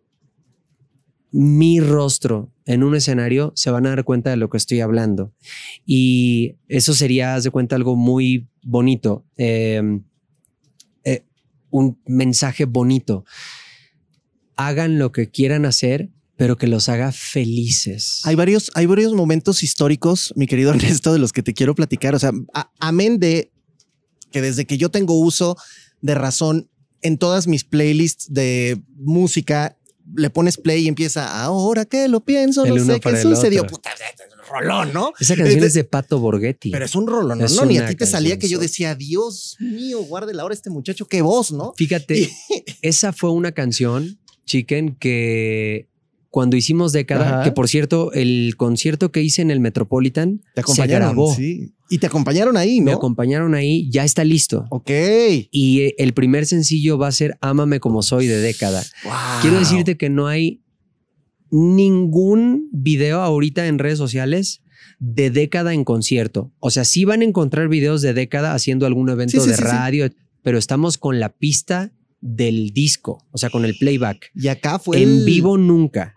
mi 1.31 1.81
rostro 1.81 2.54
en 2.66 2.83
un 2.83 2.94
escenario, 2.97 3.52
se 3.56 3.71
van 3.71 3.87
a 3.87 3.90
dar 3.90 4.04
cuenta 4.04 4.30
de 4.30 4.37
lo 4.37 4.49
que 4.49 4.56
estoy 4.56 4.80
hablando. 4.80 5.33
Y 5.85 6.56
eso 6.68 6.94
sería, 6.94 7.35
haz 7.35 7.44
de 7.44 7.50
cuenta, 7.50 7.76
algo 7.76 7.97
muy 7.97 8.49
bonito. 8.62 9.25
eh, 9.37 9.83
eh, 11.04 11.25
un 11.71 12.00
mensaje 12.06 12.64
bonito. 12.64 13.25
Hagan 14.56 14.99
lo 14.99 15.12
que 15.12 15.30
quieran 15.30 15.66
hacer, 15.66 16.11
pero 16.37 16.56
que 16.56 16.66
los 16.66 16.88
haga 16.88 17.12
felices. 17.12 18.21
Hay 18.25 18.35
varios, 18.35 18.71
hay 18.75 18.87
varios 18.87 19.12
momentos 19.12 19.62
históricos, 19.62 20.33
mi 20.37 20.47
querido 20.47 20.71
Ernesto, 20.75 21.12
de 21.12 21.18
los 21.18 21.33
que 21.33 21.42
te 21.42 21.54
quiero 21.54 21.75
platicar. 21.75 22.14
O 22.14 22.18
sea, 22.18 22.33
amén 22.78 23.18
de 23.18 23.52
que 24.30 24.40
desde 24.40 24.66
que 24.66 24.78
yo 24.78 24.90
tengo 24.90 25.18
uso 25.18 25.56
de 26.00 26.14
razón 26.14 26.71
en 27.02 27.18
todas 27.18 27.47
mis 27.47 27.64
playlists 27.64 28.33
de 28.33 28.80
música, 28.97 29.76
le 30.15 30.31
pones 30.31 30.59
play 30.59 30.85
y 30.85 30.89
empieza, 30.89 31.43
ahora 31.43 31.85
que 31.85 32.09
lo 32.09 32.21
pienso, 32.21 32.65
El 32.65 32.77
no 32.77 32.85
sé 32.85 33.01
qué 33.01 33.17
sucedió. 33.17 33.67
Puta, 33.67 33.91
rolón, 34.51 34.93
¿no? 34.93 35.13
Esa 35.19 35.37
canción 35.37 35.65
es 35.65 35.75
de 35.75 35.85
Pato 35.85 36.19
Borghetti. 36.19 36.71
Pero 36.71 36.85
es 36.85 36.95
un 36.95 37.07
rolón, 37.07 37.39
¿no? 37.39 37.65
Ni 37.65 37.79
a 37.79 37.87
ti 37.87 37.95
te 37.95 38.07
salía 38.07 38.39
que 38.39 38.49
yo 38.49 38.59
decía, 38.59 38.95
Dios 38.95 39.57
mío, 39.61 40.03
guárdela 40.03 40.43
ahora 40.43 40.55
este 40.55 40.71
muchacho, 40.71 41.07
qué 41.07 41.23
voz, 41.23 41.53
¿no? 41.53 41.73
Fíjate, 41.77 42.31
esa 42.83 43.13
fue 43.13 43.31
una 43.31 43.53
canción, 43.53 44.19
Chicken, 44.45 44.97
que 44.97 45.89
cuando 46.35 46.57
hicimos 46.57 46.91
década, 46.91 47.29
Ajá. 47.29 47.45
que 47.45 47.53
por 47.53 47.69
cierto, 47.69 48.12
el 48.12 48.55
concierto 48.57 49.12
que 49.12 49.23
hice 49.23 49.41
en 49.41 49.53
el 49.53 49.61
Metropolitan 49.61 50.38
Te 50.38 50.45
se 50.57 50.61
acompañaron. 50.62 51.09
grabó. 51.11 51.33
sí. 51.33 51.71
Y 51.88 51.99
te 51.99 52.09
acompañaron 52.09 52.57
ahí, 52.57 52.81
Me 52.81 52.91
¿no? 52.91 52.97
acompañaron 52.97 53.55
ahí, 53.55 53.88
ya 53.88 54.03
está 54.03 54.25
listo. 54.25 54.67
ok. 54.71 54.91
Y 55.53 55.81
eh, 55.83 55.95
el 55.99 56.12
primer 56.12 56.45
sencillo 56.47 56.99
va 56.99 57.07
a 57.07 57.12
ser 57.12 57.38
Ámame 57.41 57.79
como 57.79 58.03
soy 58.03 58.26
de 58.26 58.38
década. 58.41 58.83
Wow. 59.05 59.12
Quiero 59.43 59.59
decirte 59.61 59.97
que 59.97 60.11
no 60.11 60.26
hay 60.26 60.61
ningún 61.53 62.69
video 62.73 63.21
ahorita 63.21 63.69
en 63.69 63.79
redes 63.79 63.99
sociales 63.99 64.61
de 64.99 65.31
década 65.31 65.73
en 65.73 65.85
concierto. 65.85 66.53
O 66.59 66.70
sea, 66.70 66.85
sí 66.85 67.05
van 67.05 67.20
a 67.20 67.25
encontrar 67.25 67.68
videos 67.68 68.03
de 68.03 68.12
década 68.12 68.55
haciendo 68.55 68.87
algún 68.87 69.09
evento 69.09 69.38
Sí, 69.38 69.40
sí, 69.40 69.51
de 69.51 69.57
radio, 69.57 70.11
pero 70.42 70.59
estamos 70.59 70.99
con 70.99 71.20
la 71.20 71.29
pista 71.29 71.92
del 72.20 72.70
disco, 72.73 73.18
o 73.31 73.38
sea, 73.38 73.51
con 73.51 73.64
el 73.64 73.77
playback. 73.79 74.31
Y 74.35 74.49
acá 74.49 74.79
fue 74.79 75.03
en 75.03 75.09
el- 75.11 75.25
vivo 75.25 75.59
nunca. 75.59 76.14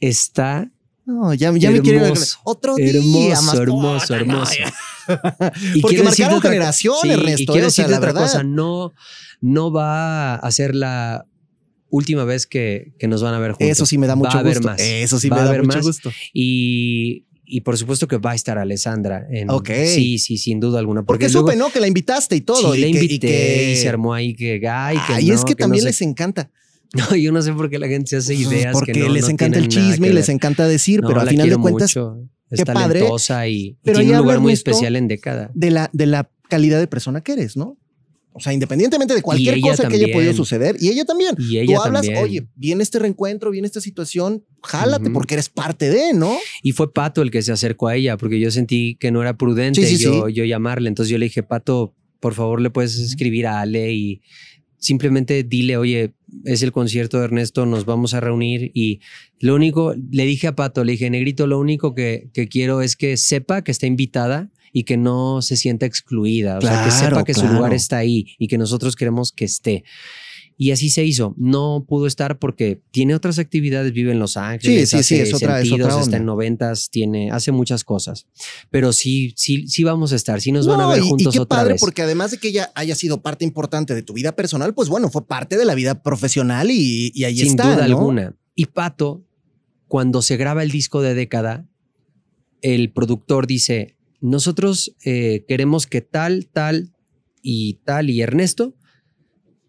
Está 0.00 0.70
No, 1.04 1.32
ya, 1.34 1.52
ya 1.56 1.70
me 1.70 1.80
quiero 1.80 2.00
a- 2.00 2.08
Hermoso, 2.08 2.38
Otro 2.44 2.74
día. 2.74 2.90
hermoso, 2.90 3.42
más 3.42 3.54
hermoso, 3.54 4.14
hermoso. 4.14 4.52
Y 5.74 5.80
Porque 5.80 6.02
marcaron 6.02 6.38
otra- 6.38 6.50
generación, 6.50 6.96
Sí, 7.00 7.10
Ernesto, 7.10 7.42
Y 7.42 7.46
quiero 7.46 7.64
eh, 7.64 7.66
o 7.68 7.70
sea, 7.70 7.84
decirte 7.84 7.90
la 7.92 7.96
otra 7.98 8.12
verdad. 8.12 8.22
cosa, 8.26 8.42
no, 8.42 8.92
no 9.40 9.70
va 9.70 10.34
a 10.34 10.50
ser 10.50 10.74
la 10.74 11.24
última 11.90 12.24
vez 12.24 12.46
que, 12.48 12.92
que 12.98 13.06
nos 13.06 13.22
van 13.22 13.34
a 13.34 13.38
ver 13.38 13.52
juntos. 13.52 13.68
Eso 13.68 13.86
sí 13.86 13.98
me 13.98 14.08
da 14.08 14.14
Va 14.14 14.16
mucho 14.16 14.36
a 14.36 14.40
haber 14.40 14.54
gusto. 14.56 14.68
más. 14.68 14.80
Eso 14.80 15.20
sí 15.20 15.28
Va 15.28 15.36
me 15.36 15.42
a 15.42 15.44
da 15.52 15.58
mucho 15.62 15.76
más. 15.78 15.86
gusto. 15.86 16.10
Y, 16.34 17.24
y 17.44 17.60
por 17.60 17.78
supuesto 17.78 18.08
que 18.08 18.16
va 18.18 18.32
a 18.32 18.34
estar 18.34 18.58
Alessandra. 18.58 19.26
En, 19.30 19.48
Ok. 19.48 19.70
Sí, 19.86 20.18
sí, 20.18 20.36
sin 20.38 20.58
duda 20.58 20.80
alguna. 20.80 21.04
Porque, 21.04 21.28
luego- 21.28 21.46
supe, 21.46 21.56
¿no? 21.56 21.70
Que 21.70 21.78
la 21.78 21.86
invitaste 21.86 22.34
y 22.34 22.40
todo. 22.40 22.72
Sí, 22.74 22.78
y 22.80 22.82
la 22.82 22.98
que- 22.98 23.04
invité 23.04 23.72
y, 23.72 23.76
se 23.76 23.88
armó 23.88 24.12
ahí 24.12 24.34
que, 24.34 24.54
ay, 24.68 24.96
que 25.06 25.12
Ay, 25.14 25.26
no, 25.28 25.34
es 25.34 25.44
que, 25.44 25.54
también 25.54 25.82
sé- 25.82 25.88
les 25.90 26.02
encanta. 26.02 26.50
No, 27.10 27.16
yo 27.16 27.32
no 27.32 27.42
sé 27.42 27.52
por 27.52 27.68
qué 27.70 27.78
la 27.78 27.88
gente 27.88 28.08
se 28.10 28.16
hace 28.16 28.34
ideas 28.34 28.72
Porque 28.72 28.92
que 28.92 29.00
no, 29.00 29.08
les 29.08 29.24
no 29.24 29.30
encanta 29.30 29.58
el 29.58 29.68
chisme 29.68 30.08
y 30.08 30.12
les 30.12 30.28
encanta 30.28 30.66
decir, 30.66 31.02
No, 31.02 31.08
pero 31.08 31.20
al 31.20 31.28
final 31.28 31.48
de 31.50 31.56
cuentas, 31.56 31.96
mucho. 31.96 32.18
Es 32.50 32.60
qué 32.60 32.66
padre. 32.66 33.00
talentosa 33.00 33.48
y, 33.48 33.54
y 33.54 33.78
Pero 33.82 33.98
tiene 33.98 34.12
un 34.14 34.18
lugar 34.18 34.40
muy 34.40 34.52
especial 34.52 34.94
en 34.96 35.08
década. 35.08 35.50
de 35.54 35.70
la, 35.70 35.90
de 35.92 36.06
la 36.06 36.30
calidad 36.48 36.78
de 36.78 36.86
persona 36.86 37.20
que 37.20 37.32
eres, 37.32 37.56
¿no? 37.56 37.76
O 38.32 38.40
sea, 38.40 38.52
independientemente 38.52 39.14
de 39.14 39.22
cualquier 39.22 39.58
cosa 39.62 39.88
que 39.88 39.96
haya 39.96 40.12
podido 40.12 40.34
suceder, 40.34 40.76
y 40.78 40.90
ella 40.90 41.06
también. 41.06 41.34
Y 41.38 41.56
ella 41.58 41.76
Tú 41.76 41.82
hablas, 41.82 42.02
también. 42.02 42.22
oye, 42.22 42.46
viene 42.54 42.82
este 42.82 42.98
reencuentro, 42.98 43.50
viene 43.50 43.66
esta 43.66 43.80
situación, 43.80 44.44
jálate 44.62 45.08
porque 45.08 45.34
eres 45.36 45.48
parte 45.48 45.88
de, 45.88 46.12
¿no? 46.12 46.36
Y 46.62 46.72
fue 46.72 46.92
Pato 46.92 47.22
el 47.22 47.30
que 47.30 47.40
se 47.40 47.50
acercó 47.52 47.88
a 47.88 47.96
ella, 47.96 48.18
porque 48.18 48.38
yo 48.38 48.50
sentí 48.50 48.96
que 49.00 49.10
no 49.10 49.22
era 49.22 49.38
prudente 49.38 49.84
Sí, 49.86 49.96
sí, 49.96 50.04
yo, 50.04 50.26
sí. 50.26 50.34
yo 50.34 50.44
llamarle. 50.44 50.88
Entonces 50.88 51.10
yo 51.10 51.16
le 51.16 51.24
dije, 51.24 51.42
Pato, 51.42 51.94
por 52.20 52.34
favor 52.34 52.60
le 52.60 52.68
puedes 52.68 52.98
escribir 52.98 53.46
a 53.46 53.60
Ale 53.62 53.94
y 53.94 54.20
simplemente 54.86 55.42
dile, 55.42 55.76
oye, 55.76 56.14
es 56.44 56.62
el 56.62 56.72
concierto 56.72 57.18
de 57.18 57.24
Ernesto, 57.24 57.66
nos 57.66 57.84
vamos 57.84 58.14
a 58.14 58.20
reunir. 58.20 58.70
Y 58.72 59.00
lo 59.40 59.54
único, 59.54 59.94
le 60.10 60.24
dije 60.24 60.46
a 60.46 60.54
Pato, 60.54 60.84
le 60.84 60.92
dije, 60.92 61.10
Negrito, 61.10 61.46
lo 61.46 61.58
único 61.58 61.94
que, 61.94 62.30
que 62.32 62.48
quiero 62.48 62.82
es 62.82 62.96
que 62.96 63.16
sepa 63.16 63.62
que 63.62 63.72
está 63.72 63.86
invitada 63.86 64.50
y 64.72 64.84
que 64.84 64.96
no 64.96 65.42
se 65.42 65.56
sienta 65.56 65.86
excluida. 65.86 66.58
O 66.58 66.60
sea, 66.60 66.84
que 66.84 66.90
sepa 66.90 67.24
que 67.24 67.34
su 67.34 67.46
lugar 67.48 67.72
está 67.74 67.98
ahí 67.98 68.34
y 68.38 68.46
que 68.46 68.58
nosotros 68.58 68.94
queremos 68.94 69.32
que 69.32 69.46
esté. 69.46 69.84
Y 70.58 70.70
así 70.70 70.88
se 70.88 71.04
hizo. 71.04 71.34
No 71.36 71.84
pudo 71.86 72.06
estar 72.06 72.38
porque 72.38 72.80
tiene 72.90 73.14
otras 73.14 73.38
actividades, 73.38 73.92
vive 73.92 74.12
en 74.12 74.18
Los 74.18 74.38
Ángeles, 74.38 74.88
sí, 74.88 74.96
sí, 75.02 75.16
hace 75.16 75.22
es 75.22 75.34
otra- 75.34 75.60
es 75.60 75.68
sentidos, 75.68 75.90
otra 75.92 76.02
está 76.02 76.16
en 76.16 76.24
noventas, 76.24 76.88
tiene, 76.88 77.30
hace 77.30 77.52
muchas 77.52 77.84
cosas. 77.84 78.26
Pero 78.70 78.94
sí, 78.94 79.34
sí, 79.36 79.68
sí 79.68 79.84
vamos 79.84 80.12
a 80.14 80.16
estar, 80.16 80.40
sí 80.40 80.52
nos 80.52 80.66
van 80.66 80.80
a 80.80 80.84
No, 80.84 80.88
ver 80.88 81.02
y- 81.02 81.08
juntos 81.08 81.34
y 81.34 81.36
qué 81.36 81.42
otra 81.42 81.58
padre, 81.58 81.72
vez. 81.74 81.80
porque 81.80 82.00
además 82.02 82.30
de 82.30 82.38
que 82.38 82.48
ella 82.48 82.72
haya 82.74 82.94
sido 82.94 83.20
parte 83.20 83.44
importante 83.44 83.94
de 83.94 84.02
tu 84.02 84.14
vida 84.14 84.32
personal, 84.34 84.72
pues 84.72 84.88
bueno, 84.88 85.10
fue 85.10 85.26
parte 85.26 85.58
de 85.58 85.66
la 85.66 85.74
vida 85.74 86.02
profesional 86.02 86.70
y, 86.70 87.12
y 87.14 87.24
ahí 87.24 87.36
Sin 87.36 87.48
está. 87.48 87.64
duda 87.74 87.86
¿no? 87.88 87.98
alguna. 87.98 88.34
Y 88.54 88.64
Pato, 88.66 89.26
cuando 89.88 90.22
se 90.22 90.38
graba 90.38 90.62
el 90.62 90.70
disco 90.70 91.02
de 91.02 91.14
década, 91.14 91.68
el 92.62 92.90
productor 92.92 93.46
dice, 93.46 93.96
nosotros 94.22 94.96
eh, 95.04 95.44
queremos 95.46 95.86
que 95.86 96.00
tal, 96.00 96.46
tal 96.50 96.94
y 97.42 97.74
tal 97.84 98.08
y 98.08 98.22
Ernesto, 98.22 98.74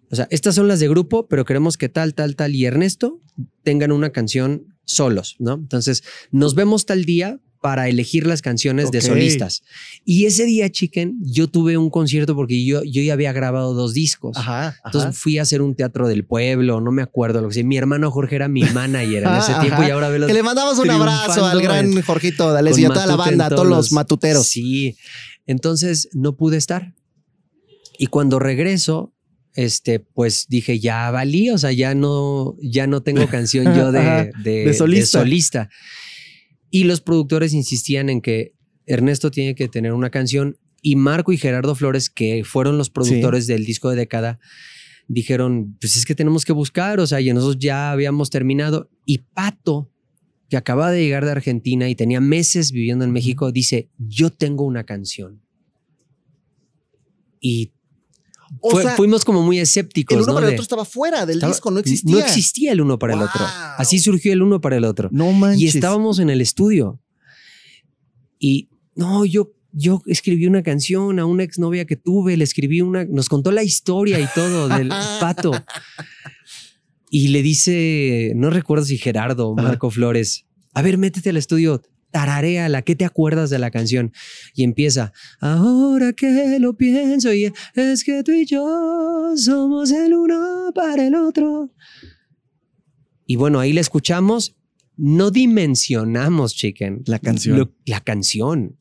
o 0.09 0.15
sea, 0.15 0.27
estas 0.31 0.55
son 0.55 0.67
las 0.67 0.79
de 0.79 0.87
grupo, 0.87 1.27
pero 1.27 1.45
queremos 1.45 1.77
que 1.77 1.89
tal, 1.89 2.13
tal, 2.13 2.35
tal 2.35 2.55
y 2.55 2.65
Ernesto 2.65 3.21
tengan 3.63 3.91
una 3.91 4.11
canción 4.11 4.75
solos, 4.85 5.35
¿no? 5.39 5.55
Entonces, 5.55 6.03
nos 6.31 6.55
vemos 6.55 6.85
tal 6.85 7.03
día 7.05 7.39
para 7.59 7.89
elegir 7.89 8.25
las 8.27 8.41
canciones 8.41 8.91
de 8.91 9.01
solistas. 9.01 9.63
Y 10.05 10.25
ese 10.25 10.45
día, 10.45 10.71
Chicken, 10.71 11.17
yo 11.21 11.47
tuve 11.47 11.77
un 11.77 11.89
concierto 11.89 12.35
porque 12.35 12.63
yo, 12.63 12.83
yo 12.83 13.01
ya 13.01 13.13
había 13.13 13.33
grabado 13.33 13.73
dos 13.73 13.93
discos. 13.93 14.37
Ajá. 14.37 14.67
ajá. 14.69 14.81
Entonces 14.85 15.17
fui 15.17 15.37
a 15.37 15.41
hacer 15.41 15.61
un 15.61 15.75
teatro 15.75 16.07
del 16.07 16.23
pueblo, 16.23 16.79
no 16.79 16.91
me 16.91 17.01
acuerdo 17.01 17.41
lo 17.41 17.49
que 17.49 17.55
sea. 17.55 17.63
Mi 17.63 17.77
hermano 17.77 18.11
Jorge 18.11 18.35
era 18.35 18.47
mi 18.47 18.61
manager 18.61 19.23
en 19.23 19.35
ese 19.35 19.51
Ajá, 19.51 19.61
tiempo 19.61 19.83
y 19.83 19.89
ahora 19.89 20.09
ve 20.09 20.19
los 20.19 20.27
que 20.27 20.33
le 20.33 20.43
mandamos 20.43 20.77
un 20.79 20.89
abrazo 20.89 21.45
al 21.45 21.61
gran 21.61 22.01
Jorgito 22.01 22.53
D'Alessio 22.53 22.83
y 22.83 22.85
a 22.85 22.89
toda 22.89 23.07
la 23.07 23.15
banda, 23.15 23.47
a 23.47 23.49
todos 23.49 23.67
los 23.67 23.91
matuteros. 23.91 24.47
Sí. 24.47 24.95
Entonces 25.45 26.09
no 26.13 26.37
pude 26.37 26.57
estar. 26.57 26.93
Y 27.97 28.07
cuando 28.07 28.37
regreso, 28.37 29.13
este, 29.57 29.99
pues 29.99 30.45
dije, 30.47 30.79
ya 30.79 31.09
valí, 31.11 31.49
o 31.49 31.57
sea, 31.57 31.71
ya 31.71 31.95
no, 31.95 32.55
ya 32.61 32.85
no 32.87 33.01
tengo 33.01 33.27
canción 33.27 33.75
yo 33.75 33.91
de, 33.91 34.31
de- 34.43 34.65
de 34.65 34.73
solista. 34.73 35.17
de 35.19 35.23
solista. 35.25 35.69
Y 36.69 36.83
los 36.83 37.01
productores 37.01 37.53
insistían 37.53 38.09
en 38.09 38.21
que 38.21 38.53
Ernesto 38.85 39.31
tiene 39.31 39.55
que 39.55 39.67
tener 39.67 39.93
una 39.93 40.09
canción 40.11 40.57
y 40.81 40.95
Marco 40.95 41.33
y 41.33 41.37
Gerardo 41.37 41.73
Flores, 41.75 42.09
que 42.11 42.43
fueron 42.45 42.77
los 42.77 42.89
productores 42.91 43.47
del 43.47 43.65
disco 43.65 43.89
de 43.89 43.95
década, 43.95 44.39
dijeron, 45.07 45.75
pues 45.81 45.97
es 45.97 46.05
que 46.05 46.13
tenemos 46.13 46.45
que 46.45 46.53
buscar, 46.53 46.99
o 46.99 47.07
sea, 47.07 47.19
y 47.19 47.33
nosotros 47.33 47.57
ya 47.59 47.91
habíamos 47.91 48.29
terminado. 48.29 48.89
Y 49.05 49.19
Pato, 49.33 49.89
que 50.49 50.55
acaba 50.57 50.91
de 50.91 51.01
llegar 51.03 51.25
de 51.25 51.31
Argentina 51.31 51.89
y 51.89 51.95
tenía 51.95 52.21
meses 52.21 52.71
viviendo 52.71 53.05
en 53.05 53.11
México, 53.11 53.51
dice, 53.51 53.89
yo 53.97 54.29
tengo 54.29 54.65
una 54.65 54.83
canción. 54.83 55.41
Y 57.39 57.71
O 58.61 58.71
fue- 58.71 58.83
sea, 58.83 58.95
fuimos 58.95 59.25
como 59.25 59.41
muy 59.41 59.59
escépticos. 59.59 60.15
el 60.15 60.23
uno 60.23 60.31
¿no? 60.31 60.35
para 60.35 60.47
el 60.47 60.53
otro 60.53 60.61
estaba 60.63 60.85
fuera 60.85 61.25
del 61.25 61.37
estaba- 61.37 61.51
disco, 61.53 61.71
no 61.71 61.79
existía. 61.79 62.11
No 62.11 62.19
existía 62.19 62.71
el 62.71 62.81
uno 62.81 62.97
para 62.99 63.13
el 63.13 63.21
otro. 63.21 63.41
Así 63.77 63.99
surgió 63.99 64.31
el 64.33 64.41
uno 64.41 64.61
para 64.61 64.77
el 64.77 64.85
otro. 64.85 65.09
No 65.11 65.31
manches. 65.31 65.61
Y 65.61 65.67
estábamos 65.67 66.19
en 66.19 66.29
el 66.29 66.41
estudio. 66.41 66.99
Y 68.39 68.69
no, 68.95 69.25
yo, 69.25 69.51
yo 69.71 70.01
escribí 70.05 70.45
una 70.47 70.63
canción 70.63 71.19
a 71.19 71.25
una 71.25 71.43
exnovia 71.43 71.85
que 71.85 71.95
tuve, 71.95 72.37
le 72.37 72.43
escribí 72.43 72.81
una, 72.81 73.05
nos 73.05 73.29
contó 73.29 73.51
la 73.51 73.63
historia 73.63 74.19
y 74.19 74.27
todo 74.33 74.67
del 74.69 74.89
pato. 75.19 75.51
Y 77.09 77.29
le 77.29 77.41
dice, 77.41 78.33
no 78.35 78.49
recuerdo 78.49 78.85
si 78.85 78.97
Gerardo 78.97 79.49
o 79.49 79.55
Marco 79.55 79.89
Flores, 79.89 80.45
a 80.73 80.81
ver, 80.81 80.97
métete 80.97 81.29
al 81.29 81.37
estudio, 81.37 81.81
tararéala, 82.11 82.81
¿qué 82.81 82.95
te 82.95 83.05
acuerdas 83.05 83.49
de 83.49 83.59
la 83.59 83.71
canción? 83.71 84.11
Y 84.55 84.63
empieza, 84.63 85.13
ahora 85.39 86.13
que 86.13 86.57
lo 86.59 86.75
pienso, 86.75 87.33
y 87.33 87.51
es 87.75 88.03
que 88.03 88.23
tú 88.23 88.31
y 88.31 88.45
yo 88.45 89.33
somos 89.35 89.91
el 89.91 90.13
uno 90.13 90.71
para 90.73 91.05
el 91.07 91.15
otro. 91.15 91.71
Y 93.25 93.35
bueno, 93.35 93.59
ahí 93.59 93.73
la 93.73 93.81
escuchamos, 93.81 94.55
no 94.95 95.31
dimensionamos, 95.31 96.55
chicken. 96.55 97.03
La 97.05 97.19
canción. 97.19 97.57
Lo- 97.57 97.73
la 97.85 97.99
canción. 98.01 98.79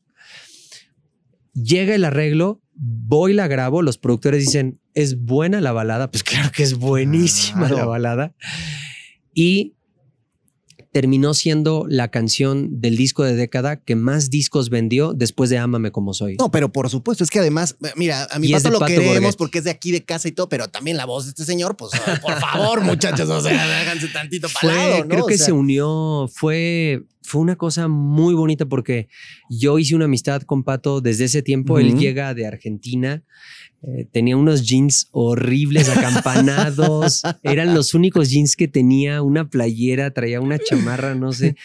Llega 1.53 1.95
el 1.95 2.05
arreglo, 2.05 2.61
voy, 2.73 3.33
la 3.33 3.47
grabo, 3.47 3.81
los 3.81 3.97
productores 3.97 4.45
dicen, 4.45 4.79
¿es 4.93 5.19
buena 5.23 5.59
la 5.61 5.71
balada? 5.71 6.09
Pues 6.11 6.23
claro 6.23 6.51
que 6.55 6.63
es 6.63 6.75
buenísima 6.75 7.69
la 7.69 7.85
balada. 7.85 8.35
Y 9.33 9.75
terminó 10.97 11.35
siendo 11.35 11.85
la 11.87 12.07
canción 12.07 12.81
del 12.81 12.97
disco 12.97 13.23
de 13.23 13.35
década 13.35 13.75
que 13.75 13.95
más 13.95 14.31
discos 14.31 14.71
vendió 14.71 15.13
después 15.13 15.51
de 15.51 15.59
Ámame 15.59 15.91
como 15.91 16.11
soy. 16.15 16.37
No, 16.39 16.49
pero 16.49 16.71
por 16.71 16.89
supuesto, 16.89 17.23
es 17.23 17.29
que 17.29 17.37
además, 17.37 17.77
mira, 17.95 18.27
a 18.31 18.39
mi 18.39 18.51
pato 18.51 18.71
lo 18.71 18.79
Pato 18.79 18.93
queremos 18.93 19.13
Borghetti. 19.13 19.37
porque 19.37 19.57
es 19.59 19.65
de 19.65 19.69
aquí 19.69 19.91
de 19.91 20.03
casa 20.03 20.27
y 20.27 20.31
todo, 20.31 20.49
pero 20.49 20.69
también 20.69 20.97
la 20.97 21.05
voz 21.05 21.25
de 21.25 21.29
este 21.29 21.45
señor, 21.45 21.77
pues 21.77 21.91
por 22.19 22.39
favor, 22.39 22.81
muchachos, 22.83 23.29
o 23.29 23.39
sea, 23.41 23.81
háganse 23.81 24.07
tantito 24.07 24.47
¿no? 24.47 25.07
creo 25.07 25.25
O 25.25 25.27
que 25.27 25.37
sea, 25.37 25.45
se 25.45 25.51
unió, 25.51 26.27
fue, 26.33 27.03
fue 27.27 27.41
una 27.41 27.57
cosa 27.57 27.89
muy 27.89 28.33
bonita 28.33 28.65
porque 28.65 29.09
yo 29.49 29.77
hice 29.79 29.95
una 29.95 30.05
amistad 30.05 30.43
con 30.43 30.63
Pato 30.63 31.01
desde 31.01 31.25
ese 31.25 31.41
tiempo. 31.41 31.77
Él 31.77 31.99
llega 31.99 32.33
de 32.33 32.47
Argentina, 32.47 33.21
eh, 33.81 34.07
tenía 34.09 34.37
unos 34.37 34.65
jeans 34.65 35.09
horribles, 35.11 35.89
acampanados. 35.89 37.23
Eran 37.43 37.75
los 37.75 37.93
únicos 37.93 38.29
jeans 38.29 38.55
que 38.55 38.69
tenía, 38.69 39.21
una 39.21 39.49
playera, 39.49 40.11
traía 40.11 40.39
una 40.39 40.57
chamarra, 40.57 41.15
no 41.15 41.33
sé. 41.33 41.57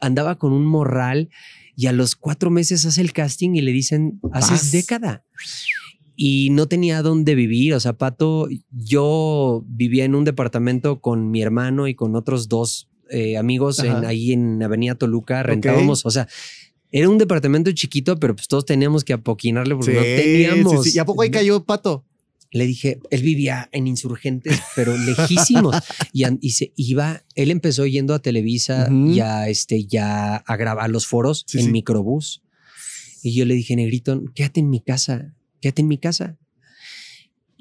Andaba 0.00 0.38
con 0.38 0.54
un 0.54 0.64
morral 0.64 1.28
y 1.76 1.88
a 1.88 1.92
los 1.92 2.16
cuatro 2.16 2.50
meses 2.50 2.86
hace 2.86 3.02
el 3.02 3.12
casting 3.12 3.50
y 3.50 3.60
le 3.60 3.72
dicen, 3.72 4.18
haces 4.32 4.72
década. 4.72 5.26
Y 6.16 6.48
no 6.52 6.68
tenía 6.68 7.02
dónde 7.02 7.34
vivir. 7.34 7.74
O 7.74 7.80
sea, 7.80 7.98
Pato, 7.98 8.48
yo 8.70 9.62
vivía 9.68 10.06
en 10.06 10.14
un 10.14 10.24
departamento 10.24 11.02
con 11.02 11.30
mi 11.30 11.42
hermano 11.42 11.86
y 11.86 11.94
con 11.94 12.16
otros 12.16 12.48
dos 12.48 12.88
eh, 13.12 13.36
amigos 13.36 13.78
en, 13.80 14.04
ahí 14.04 14.32
en 14.32 14.62
Avenida 14.62 14.94
Toluca. 14.94 15.42
Rentábamos, 15.42 16.04
o 16.04 16.10
sea, 16.10 16.26
era 16.90 17.08
un 17.08 17.18
departamento 17.18 17.70
chiquito, 17.72 18.18
pero 18.18 18.34
pues 18.34 18.48
todos 18.48 18.66
teníamos 18.66 19.04
que 19.04 19.12
apoquinarle 19.12 19.74
porque 19.74 19.92
no 19.94 20.00
sí, 20.00 20.06
teníamos. 20.16 20.84
sí, 20.84 20.90
sí. 20.90 20.96
¿Y 20.96 21.00
a 21.00 21.04
poco 21.04 21.22
ahí 21.22 21.30
cayó 21.30 21.64
pato? 21.64 22.04
Le 22.50 22.66
dije, 22.66 23.00
él 23.10 23.22
vivía 23.22 23.70
en 23.72 23.86
insurgentes, 23.86 24.60
pero 24.76 24.94
lejísimos. 24.98 25.74
y, 26.12 26.24
y 26.40 26.50
se 26.50 26.72
iba, 26.76 27.22
él 27.34 27.50
empezó 27.50 27.86
yendo 27.86 28.12
a 28.12 28.18
Televisa 28.18 28.88
Ujú. 28.90 29.12
y 29.12 29.20
a, 29.20 29.48
este, 29.48 29.86
ya 29.86 30.36
a 30.36 30.56
grabar 30.56 30.90
los 30.90 31.06
foros 31.06 31.46
en 31.54 31.72
microbús. 31.72 32.42
Y 33.22 33.32
yo 33.32 33.46
le 33.46 33.54
dije, 33.54 33.74
Negrito, 33.74 34.22
quédate 34.34 34.60
en 34.60 34.68
mi 34.68 34.80
casa, 34.80 35.34
quédate 35.60 35.80
en 35.80 35.88
mi 35.88 35.96
casa. 35.96 36.36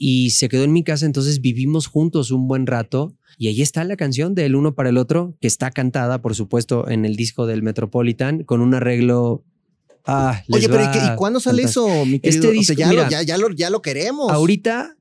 Y 0.03 0.31
se 0.31 0.49
quedó 0.49 0.63
en 0.63 0.73
mi 0.73 0.83
casa, 0.83 1.05
entonces 1.05 1.41
vivimos 1.41 1.85
juntos 1.85 2.31
un 2.31 2.47
buen 2.47 2.65
rato. 2.65 3.15
Y 3.37 3.49
ahí 3.49 3.61
está 3.61 3.83
la 3.83 3.95
canción 3.97 4.33
de 4.33 4.45
El 4.47 4.55
Uno 4.55 4.73
para 4.73 4.89
el 4.89 4.97
Otro, 4.97 5.37
que 5.39 5.45
está 5.47 5.69
cantada, 5.69 6.23
por 6.23 6.33
supuesto, 6.33 6.89
en 6.89 7.05
el 7.05 7.15
disco 7.15 7.45
del 7.45 7.61
Metropolitan, 7.61 8.43
con 8.43 8.61
un 8.61 8.73
arreglo. 8.73 9.43
Ah, 10.07 10.41
Oye, 10.49 10.67
pero 10.69 10.81
¿y, 10.81 10.85
va 10.87 10.91
qué- 10.91 10.99
y 11.13 11.15
cuándo 11.17 11.39
sale 11.39 11.61
fantástico. 11.61 11.93
eso, 11.93 12.05
mi 12.07 12.15
Este 12.15 12.29
querido? 12.31 12.49
O 12.49 12.51
sea, 12.51 12.59
disco, 12.61 12.73
ya, 12.79 12.89
mira, 12.89 13.03
lo, 13.03 13.09
ya, 13.11 13.21
ya, 13.21 13.37
lo, 13.37 13.49
ya 13.51 13.69
lo 13.69 13.83
queremos. 13.83 14.31
Ahorita, 14.31 14.95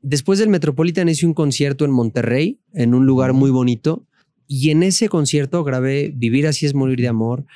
después 0.00 0.38
del 0.38 0.48
Metropolitan, 0.48 1.08
hice 1.08 1.26
un 1.26 1.34
concierto 1.34 1.84
en 1.84 1.90
Monterrey, 1.90 2.60
en 2.72 2.94
un 2.94 3.06
lugar 3.06 3.32
muy 3.32 3.50
bonito. 3.50 4.06
Y 4.46 4.70
en 4.70 4.84
ese 4.84 5.08
concierto 5.08 5.64
grabé 5.64 6.12
Vivir 6.14 6.46
así 6.46 6.66
es 6.66 6.74
morir 6.74 7.00
de 7.00 7.08
amor. 7.08 7.46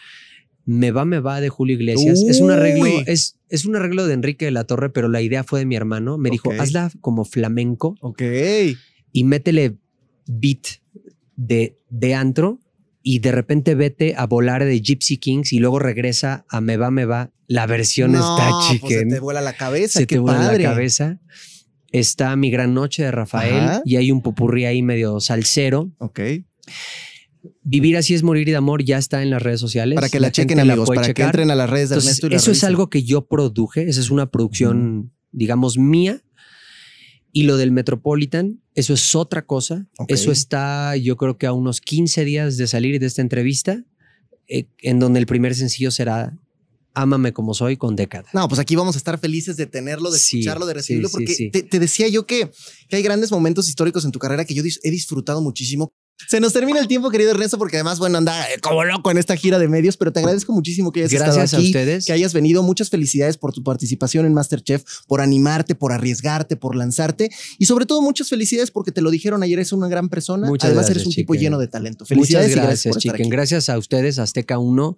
Me 0.67 0.91
va, 0.91 1.05
me 1.05 1.21
va 1.21 1.41
de 1.41 1.49
Julio 1.51 1.77
Iglesias. 1.77 2.23
Es 2.29 2.41
un 2.41 2.51
arreglo, 2.51 2.87
es, 3.07 3.39
es 3.51 3.65
un 3.67 3.77
arreglo 3.77 4.07
de 4.07 4.15
Enrique 4.15 4.47
de 4.47 4.51
la 4.51 4.65
Torre, 4.65 4.91
pero 4.91 5.09
la 5.09 5.21
idea 5.21 5.45
fue 5.45 5.61
de 5.61 5.67
mi 5.67 5.77
hermano. 5.77 6.17
Me 6.19 6.31
dijo, 6.31 6.49
Ok. 6.51 6.57
hazla 6.61 6.91
como 7.01 7.25
flamenco 7.25 7.97
Ok. 8.01 8.23
y 9.13 9.25
métele 9.25 9.77
beat 10.27 10.81
de, 11.37 11.79
de 11.91 12.15
antro 12.15 12.61
y 13.03 13.19
de 13.19 13.33
repente 13.33 13.75
vete 13.75 14.15
a 14.17 14.27
volar 14.27 14.65
de 14.65 14.81
Gypsy 14.81 15.19
Kings 15.19 15.53
y 15.53 15.59
luego 15.59 15.79
regresa 15.79 16.47
a 16.49 16.61
Me 16.63 16.77
va, 16.79 16.91
me 16.91 17.05
va. 17.05 17.31
La 17.47 17.67
versión 17.67 18.13
No, 18.13 18.19
está 18.21 18.79
pues 18.81 18.95
se 18.95 19.05
te 19.05 19.21
vuela 19.21 19.43
la 19.43 19.53
cabeza. 19.55 19.99
se 19.99 20.07
qué 20.07 20.15
te 20.15 20.19
vuela 20.19 20.51
la 20.51 20.59
cabeza. 20.59 21.21
Está 21.93 22.35
Mi 22.37 22.51
Gran 22.51 22.73
Noche 22.73 23.03
de 23.05 23.11
Rafael 23.11 23.55
Ajá. 23.55 23.83
y 23.85 23.97
hay 23.97 24.11
un 24.11 24.23
popurrí 24.23 24.65
ahí 24.65 24.83
medio 24.83 25.21
salsero. 25.21 25.93
Ok. 25.99 26.21
Vivir 27.63 27.97
así 27.97 28.15
es 28.15 28.23
morir 28.23 28.47
de 28.47 28.57
amor 28.57 28.85
ya 28.85 28.99
está 28.99 29.23
en 29.23 29.31
las 29.31 29.43
redes 29.43 29.61
sociales. 29.61 29.97
Para 29.97 30.09
que 30.09 30.21
la, 30.21 30.33
chequen, 30.33 30.61
amigos, 30.61 30.89
para 30.89 31.13
que 31.13 31.23
entren 31.23 31.51
a 31.51 31.55
las 31.55 31.69
redes 31.69 31.91
de 31.91 31.97
Entonces, 31.97 32.11
Ernesto 32.13 32.27
y 32.27 32.31
la 32.31 32.37
eso 32.37 32.51
es 32.51 32.65
algo 32.65 32.91
que 32.91 33.03
yo 33.03 33.27
produje. 33.27 33.89
Esa 33.89 34.01
es 34.01 34.11
una 34.11 34.31
producción, 34.31 35.13
digamos, 35.33 35.79
mía. 35.79 36.23
Y 37.33 37.43
lo 37.43 37.57
del 37.57 37.73
Metropolitan, 37.73 38.61
eso 38.75 38.95
es 38.95 39.15
otra 39.15 39.45
cosa. 39.45 39.89
Eso 40.09 40.31
está, 40.31 40.97
yo 40.97 41.17
creo 41.17 41.37
que 41.37 41.47
a 41.47 41.53
unos 41.53 41.81
15 41.81 42.25
días 42.25 42.57
de 42.57 42.67
salir 42.67 43.01
de 43.01 43.07
esta 43.07 43.23
entrevista, 43.23 43.85
eh, 44.47 44.67
en 44.79 45.01
donde 45.01 45.19
el 45.19 45.27
primer 45.27 45.55
sencillo 45.55 45.91
será 45.91 46.39
Ámame 46.97 47.33
como 47.33 47.55
soy 47.55 47.77
con 47.77 47.97
década. 47.97 48.29
No, 48.33 48.47
pues 48.49 48.61
aquí 48.61 48.77
vamos 48.77 48.95
a 48.95 48.99
estar 48.99 49.19
felices 49.19 49.57
de 49.57 49.67
tenerlo, 49.67 50.13
de 50.13 50.19
Sí, 50.19 50.39
escucharlo, 50.39 50.65
de 50.65 50.75
recibirlo, 50.75 51.09
sí, 51.09 51.13
porque 51.13 51.35
sí. 51.35 51.51
Te, 51.51 51.65
te 51.65 51.81
decía 51.81 52.07
yo 52.07 52.25
que, 52.25 52.53
que 52.89 52.97
hay 52.97 53.03
grandes 53.03 53.33
momentos 53.33 53.69
históricos 53.69 54.05
en 54.05 54.13
tu 54.13 54.21
carrera 54.21 54.45
que 54.45 54.55
yo 54.55 54.63
he 54.63 54.91
disfrutado 54.91 55.43
muchísimo. 55.43 55.93
Se 56.29 56.39
nos 56.41 56.53
termina 56.53 56.79
el 56.79 56.87
tiempo, 56.87 57.11
querido 57.11 57.33
Ernesto, 57.33 57.59
porque 57.59 57.77
además, 57.77 57.99
bueno, 57.99 58.19
anda 58.19 58.41
eh, 58.49 58.61
como 58.61 58.85
loco 58.85 59.11
en 59.11 59.19
esta 59.19 59.37
gira 59.37 59.59
de 59.59 59.67
medios, 59.69 59.97
pero 59.97 60.13
te 60.13 60.21
agradezco 60.21 60.53
muchísimo 60.53 60.93
que 60.93 61.01
hayas 61.01 61.13
Gracias 61.13 61.45
estado 61.47 61.57
a 61.57 61.61
aquí, 61.61 61.67
ustedes. 61.67 62.07
que 62.07 62.13
hayas 62.13 62.33
venido. 62.33 62.63
Muchas 62.63 62.89
felicidades 62.89 63.37
por 63.37 63.53
tu 63.53 63.63
participación 63.65 64.25
en 64.25 64.33
Masterchef, 64.33 64.85
por 65.09 65.21
animarte, 65.21 65.75
por 65.75 65.93
arriesgarte, 65.93 66.57
por 66.57 66.77
lanzarte 66.77 67.31
y 67.59 67.67
sobre 67.67 67.85
todo 67.85 68.01
muchas 68.01 68.29
felicidades 68.29 68.71
porque 68.71 68.93
te 68.93 69.03
lo 69.03 69.11
dijeron 69.11 69.43
ayer, 69.43 69.59
eres 69.59 69.73
una 69.73 69.89
gran 69.89 70.09
persona. 70.09 70.47
Muchas 70.47 70.67
además, 70.69 70.87
gracias, 70.87 70.97
eres 71.05 71.07
un 71.09 71.15
tipo 71.15 71.35
lleno 71.35 71.59
de 71.59 71.69
talento. 71.69 72.05
Felicidades 72.07 72.49
Muchas 72.51 72.57
y 72.57 72.61
gracias 72.61 72.85
gracias, 72.85 72.93
por 72.95 72.99
estar 72.99 73.13
Chicken. 73.17 73.27
aquí. 73.27 73.31
Gracias 73.37 73.69
a 73.69 73.79
ustedes, 73.79 74.19
Azteca 74.19 74.59
1. 74.59 74.97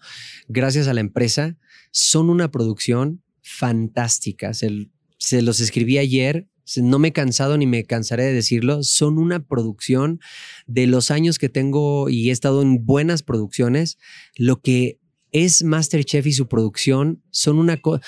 Gracias 0.48 0.87
a 0.87 0.94
la 0.94 1.00
empresa. 1.00 1.57
Son 1.92 2.29
una 2.31 2.50
producción 2.50 3.22
fantástica. 3.42 4.55
Se, 4.55 4.88
se 5.18 5.42
los 5.42 5.61
escribí 5.61 5.98
ayer. 5.98 6.46
No 6.76 6.98
me 6.98 7.09
he 7.09 7.12
cansado 7.12 7.57
ni 7.57 7.66
me 7.66 7.85
cansaré 7.85 8.24
de 8.24 8.33
decirlo. 8.33 8.83
Son 8.83 9.18
una 9.18 9.40
producción 9.40 10.20
de 10.66 10.87
los 10.87 11.11
años 11.11 11.38
que 11.38 11.48
tengo 11.48 12.09
y 12.09 12.29
he 12.29 12.33
estado 12.33 12.62
en 12.62 12.85
buenas 12.85 13.22
producciones. 13.22 13.98
Lo 14.37 14.61
que 14.61 14.98
es 15.33 15.64
Masterchef 15.64 16.26
y 16.26 16.33
su 16.33 16.48
producción 16.48 17.22
son 17.31 17.59
una 17.59 17.76
cosa. 17.76 18.02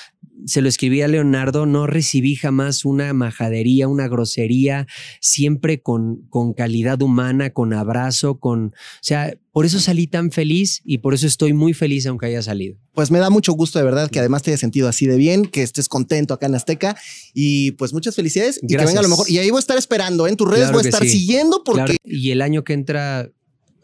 Se 0.46 0.62
lo 0.62 0.68
escribí 0.68 1.02
a 1.02 1.08
Leonardo, 1.08 1.66
no 1.66 1.86
recibí 1.86 2.36
jamás 2.36 2.84
una 2.84 3.12
majadería, 3.12 3.88
una 3.88 4.08
grosería, 4.08 4.86
siempre 5.20 5.82
con, 5.82 6.26
con 6.28 6.54
calidad 6.54 7.02
humana, 7.02 7.50
con 7.50 7.72
abrazo, 7.72 8.38
con... 8.38 8.66
O 8.66 9.02
sea, 9.02 9.36
por 9.58 9.66
eso 9.66 9.80
salí 9.80 10.06
tan 10.06 10.30
feliz 10.30 10.82
y 10.84 10.98
por 10.98 11.14
eso 11.14 11.26
estoy 11.26 11.52
muy 11.52 11.74
feliz 11.74 12.06
aunque 12.06 12.26
haya 12.26 12.40
salido. 12.42 12.76
Pues 12.92 13.10
me 13.10 13.18
da 13.18 13.28
mucho 13.28 13.54
gusto 13.54 13.80
de 13.80 13.84
verdad 13.84 14.08
que 14.08 14.20
además 14.20 14.44
te 14.44 14.52
hayas 14.52 14.60
sentido 14.60 14.86
así 14.86 15.04
de 15.06 15.16
bien, 15.16 15.46
que 15.46 15.64
estés 15.64 15.88
contento 15.88 16.32
acá 16.32 16.46
en 16.46 16.54
Azteca 16.54 16.96
y 17.34 17.72
pues 17.72 17.92
muchas 17.92 18.14
felicidades 18.14 18.60
y 18.62 18.68
que 18.68 18.76
venga 18.76 19.02
lo 19.02 19.08
mejor. 19.08 19.28
Y 19.28 19.38
ahí 19.38 19.50
voy 19.50 19.58
a 19.58 19.66
estar 19.66 19.76
esperando, 19.76 20.28
¿eh? 20.28 20.30
en 20.30 20.36
tus 20.36 20.48
redes 20.48 20.66
Claro 20.66 20.78
voy 20.78 20.86
a 20.86 20.88
estar 20.88 21.02
sí. 21.02 21.08
siguiendo 21.08 21.64
porque 21.64 21.96
Claro, 21.96 21.98
y 22.04 22.30
el 22.30 22.40
año 22.40 22.62
que 22.62 22.72
entra 22.72 23.32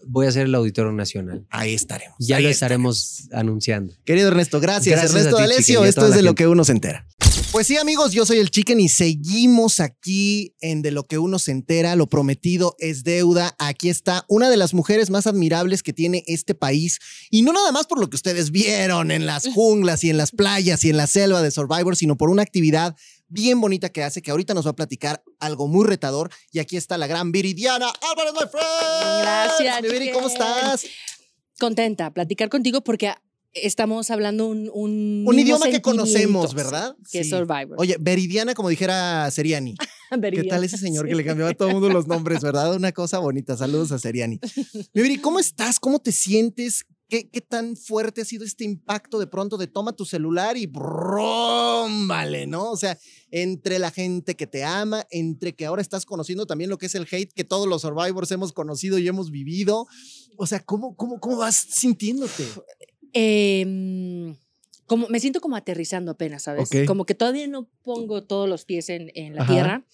voy 0.07 0.27
a 0.27 0.33
ser 0.33 0.47
el 0.47 0.55
Auditorio 0.55 0.93
Nacional. 0.93 1.47
ahí 1.51 1.75
estaremos. 1.75 2.17
Ya 2.19 2.37
ahí 2.37 2.45
lo 2.45 2.49
estaremos. 2.51 2.99
estaremos 2.99 3.33
anunciando. 3.33 3.95
Querido 4.05 4.29
Ernesto, 4.29 4.61
gracias. 4.61 4.97
Gracias 4.97 5.15
Ernesto 5.15 5.37
ti, 5.37 5.43
D'Alessio, 5.43 5.85
esto 5.85 6.07
es 6.07 6.15
de 6.15 6.23
lo 6.23 6.35
que 6.35 6.47
uno 6.47 6.65
se 6.65 6.73
entera. 6.73 7.07
Pues 7.55 7.69
sí, 7.69 7.77
amigos, 7.77 8.13
yo 8.13 8.27
soy 8.27 8.39
el 8.39 8.51
Chicken 8.51 8.81
y 8.81 8.89
seguimos 8.89 9.79
aquí 9.79 10.57
en 10.61 10.83
De 10.83 10.91
lo 10.91 11.07
que 11.07 11.19
uno 11.19 11.39
se 11.39 11.53
entera. 11.53 11.95
Lo 11.95 12.09
prometido 12.09 12.75
es 12.81 13.05
deuda. 13.05 13.55
Aquí 13.61 13.91
está 13.91 14.25
una 14.29 14.51
de 14.51 14.57
las 14.57 14.75
mujeres 14.75 15.09
más 15.09 15.29
admirables 15.29 15.85
que 15.85 15.93
tiene 15.93 16.25
este 16.27 16.57
país. 16.57 16.99
Y 17.31 17.43
no 17.43 17.53
nada 17.53 17.71
más 17.71 17.87
por 17.87 18.01
lo 18.01 18.11
que 18.11 18.17
ustedes 18.17 18.51
vieron 18.51 19.13
en 19.13 19.27
las 19.27 19.47
junglas 19.47 20.03
y 20.03 20.11
en 20.11 20.17
las 20.17 20.33
playas 20.33 20.85
y 20.85 20.91
en 20.91 20.97
la 20.97 21.07
selva 21.07 21.43
de 21.43 21.53
Survivor, 21.53 21.95
sino 21.95 22.17
por 22.17 22.29
una 22.29 22.43
actividad 22.43 22.97
bien 23.29 23.61
bonita 23.61 23.89
que 23.89 24.03
hace, 24.03 24.23
que 24.23 24.31
ahorita 24.31 24.55
nos 24.55 24.67
va 24.67 24.71
a 24.71 24.77
platicar 24.77 25.23
algo 25.39 25.67
muy 25.69 25.87
retador. 25.87 26.31
Y 26.53 26.59
aquí 26.59 26.77
está 26.77 26.99
la 26.99 27.07
gran 27.07 27.33
Viridiana 27.33 27.93
Álvarez, 28.11 28.33
my 28.35 28.49
friend. 28.51 29.23
Gracias, 29.23 29.83
Mi 29.83 29.89
Viri, 29.89 30.13
¿cómo 30.13 30.29
estás? 30.29 30.87
Contenta, 31.59 32.13
platicar 32.13 32.49
contigo 32.49 32.83
porque 32.83 33.13
estamos 33.53 34.11
hablando 34.11 34.49
un 34.49 34.69
un, 34.73 35.25
Un 35.27 35.39
idioma 35.39 35.69
que 35.69 35.81
conocemos, 35.81 36.55
¿verdad? 36.55 36.97
Que 37.11 37.21
es 37.21 37.27
Sí. 37.27 37.31
Survivor. 37.31 37.77
Oye, 37.79 37.97
Veridiana, 38.01 38.55
como 38.55 38.69
dijera 38.69 39.31
Seriani. 39.31 39.75
¿Qué 40.33 40.45
tal 40.45 40.63
ese 40.65 40.79
señor 40.79 41.09
que 41.09 41.15
le 41.15 41.25
cambiaba 41.25 41.51
a 41.51 41.55
todo 41.55 41.69
el 41.69 41.75
mundo 41.75 41.89
los 41.89 42.07
nombres, 42.07 42.41
verdad? 42.43 42.75
Una 42.75 42.93
cosa 42.93 43.19
bonita. 43.19 43.57
Saludos 43.57 43.93
a 43.93 43.99
Seriani. 43.99 44.39
Viri, 44.93 45.19
¿cómo 45.19 45.39
estás? 45.39 45.81
¿Cómo 45.81 45.99
te 46.01 46.13
sientes? 46.13 46.85
¿Qué, 47.09 47.29
¿Qué 47.29 47.41
tan 47.41 47.77
fuerte 47.77 48.23
ha 48.23 48.25
sido 48.25 48.45
este 48.45 48.65
impacto 48.65 49.19
de 49.19 49.27
pronto 49.27 49.59
de 49.59 49.67
toma 49.67 49.93
tu 49.93 50.05
celular 50.05 50.57
y 50.57 50.67
vale, 52.07 52.47
¿no? 52.47 52.71
O 52.71 52.77
sea, 52.77 52.99
entre 53.31 53.79
la 53.79 53.91
gente 53.91 54.35
que 54.35 54.47
te 54.47 54.65
ama, 54.65 55.07
entre 55.11 55.55
que 55.55 55.67
ahora 55.67 55.83
estás 55.83 56.07
conociendo 56.07 56.47
también 56.47 56.71
lo 56.71 56.79
que 56.79 56.87
es 56.87 56.95
el 56.95 57.07
hate 57.11 57.33
que 57.33 57.45
todos 57.45 57.69
los 57.69 57.83
survivors 57.83 58.31
hemos 58.31 58.53
conocido 58.53 58.99
y 58.99 59.09
hemos 59.09 59.31
vivido. 59.31 59.87
O 60.37 60.47
sea, 60.47 60.61
¿cómo, 60.61 60.97
cómo, 60.97 61.21
cómo 61.21 61.37
vas 61.37 61.57
sintiéndote? 61.57 62.47
Em, 63.13 64.37
como, 64.87 65.09
me 65.09 65.21
siento 65.21 65.41
como 65.41 65.57
aterrizando 65.57 66.13
apenas, 66.13 66.43
¿sabes? 66.43 66.69
Como 66.87 67.07
que 67.07 67.15
todavía 67.15 67.47
no 67.47 67.69
pongo 67.83 68.25
todos 68.25 68.49
los 68.49 68.65
pies 68.65 68.89
en, 68.89 69.11
en 69.15 69.35
la 69.35 69.43
Ajá. 69.43 69.53
tierra. 69.53 69.87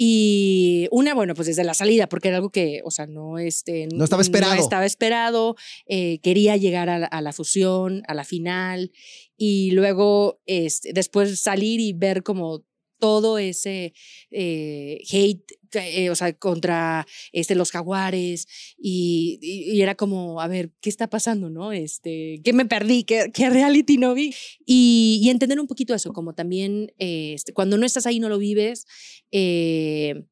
Y 0.00 0.86
una, 0.92 1.12
bueno, 1.12 1.34
pues 1.34 1.48
desde 1.48 1.64
la 1.64 1.74
salida, 1.74 2.08
porque 2.08 2.28
era 2.28 2.36
algo 2.36 2.50
que, 2.50 2.82
o 2.84 2.90
sea, 2.92 3.08
no, 3.08 3.36
este, 3.36 3.88
No 3.92 4.04
estaba 4.04 4.22
esperado. 4.22 4.54
No 4.54 4.60
estaba 4.60 4.86
esperado. 4.86 5.56
eh, 5.86 6.20
quería 6.22 6.56
llegar 6.56 6.88
a 6.88 7.00
la, 7.00 7.06
a 7.06 7.20
la 7.20 7.32
fusión, 7.32 8.02
a 8.06 8.14
la 8.14 8.22
final, 8.22 8.92
y 9.36 9.72
luego 9.72 10.40
este, 10.46 10.92
después 10.92 11.40
salir 11.40 11.80
y 11.80 11.92
ver 11.94 12.22
como 12.22 12.64
todo 12.98 13.38
ese 13.38 13.94
eh, 14.30 15.00
hate, 15.10 15.58
eh, 15.74 16.10
o 16.10 16.14
sea, 16.14 16.32
contra 16.32 17.06
este, 17.32 17.54
los 17.54 17.70
jaguares, 17.70 18.46
y, 18.78 19.80
era 19.80 19.94
como, 19.94 20.40
a 20.40 20.48
ver, 20.48 20.72
¿qué 20.80 20.90
está 20.90 21.08
pasando, 21.08 21.50
no? 21.50 21.72
Este, 21.72 22.40
¿Qué 22.44 22.52
me 22.52 22.66
perdí? 22.66 23.04
¿Qué, 23.04 23.30
reality 23.50 23.96
no 23.96 24.14
vi? 24.14 24.34
Y, 24.66 25.26
entender 25.30 25.60
un 25.60 25.66
poquito 25.66 25.94
eso, 25.94 26.12
como 26.12 26.34
también 26.34 26.92
este, 26.98 27.52
cuando 27.52 27.76
no 27.78 27.86
estás 27.86 28.06
ahí 28.06 28.18
no 28.20 28.28
lo 28.28 28.38
vives. 28.38 28.86
eh, 29.30 30.24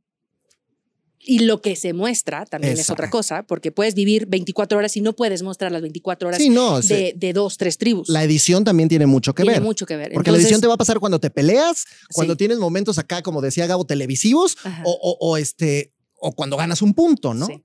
y 1.28 1.40
lo 1.40 1.60
que 1.60 1.74
se 1.76 1.92
muestra 1.92 2.46
también 2.46 2.74
es 2.78 2.88
otra 2.88 3.10
cosa, 3.10 3.42
porque 3.42 3.72
puedes 3.72 3.94
vivir 3.94 4.26
24 4.26 4.78
horas 4.78 4.96
y 4.96 5.00
no 5.00 5.14
puedes 5.14 5.42
mostrar 5.42 5.72
las 5.72 5.82
24 5.82 6.28
horas 6.28 6.40
Sí, 6.40 6.48
no, 6.48 6.80
se- 6.80 6.94
de, 6.94 7.14
de 7.16 7.32
dos, 7.32 7.58
tres 7.58 7.76
tribus. 7.78 8.08
la 8.08 8.22
edición 8.22 8.62
también 8.64 8.88
tiene 8.88 9.06
mucho 9.06 9.34
que 9.34 9.42
Tiene 9.42 9.58
ver. 9.58 9.62
mucho 9.64 9.84
que 9.86 9.96
ver. 9.96 10.12
Porque 10.12 10.30
la 10.30 10.38
edición 10.38 10.60
te 10.60 10.66
va 10.68 10.74
a 10.74 10.78
pasar 10.78 11.00
cuando 11.00 11.18
te 11.18 11.28
peleas, 11.30 11.84
cuando 12.14 12.34
Sí. 12.34 12.38
tienes 12.38 12.58
momentos 12.58 12.96
acá, 12.98 13.22
como 13.22 13.42
decía 13.42 13.66
Gabo, 13.66 13.84
televisivos, 13.84 14.56
o, 14.84 14.90
o- 14.92 15.18
o 15.20 15.36
este, 15.36 15.92
o 16.18 16.32
cuando 16.32 16.56
ganas 16.56 16.80
un 16.80 16.94
punto, 16.94 17.34
¿no? 17.34 17.46
Sí. 17.46 17.62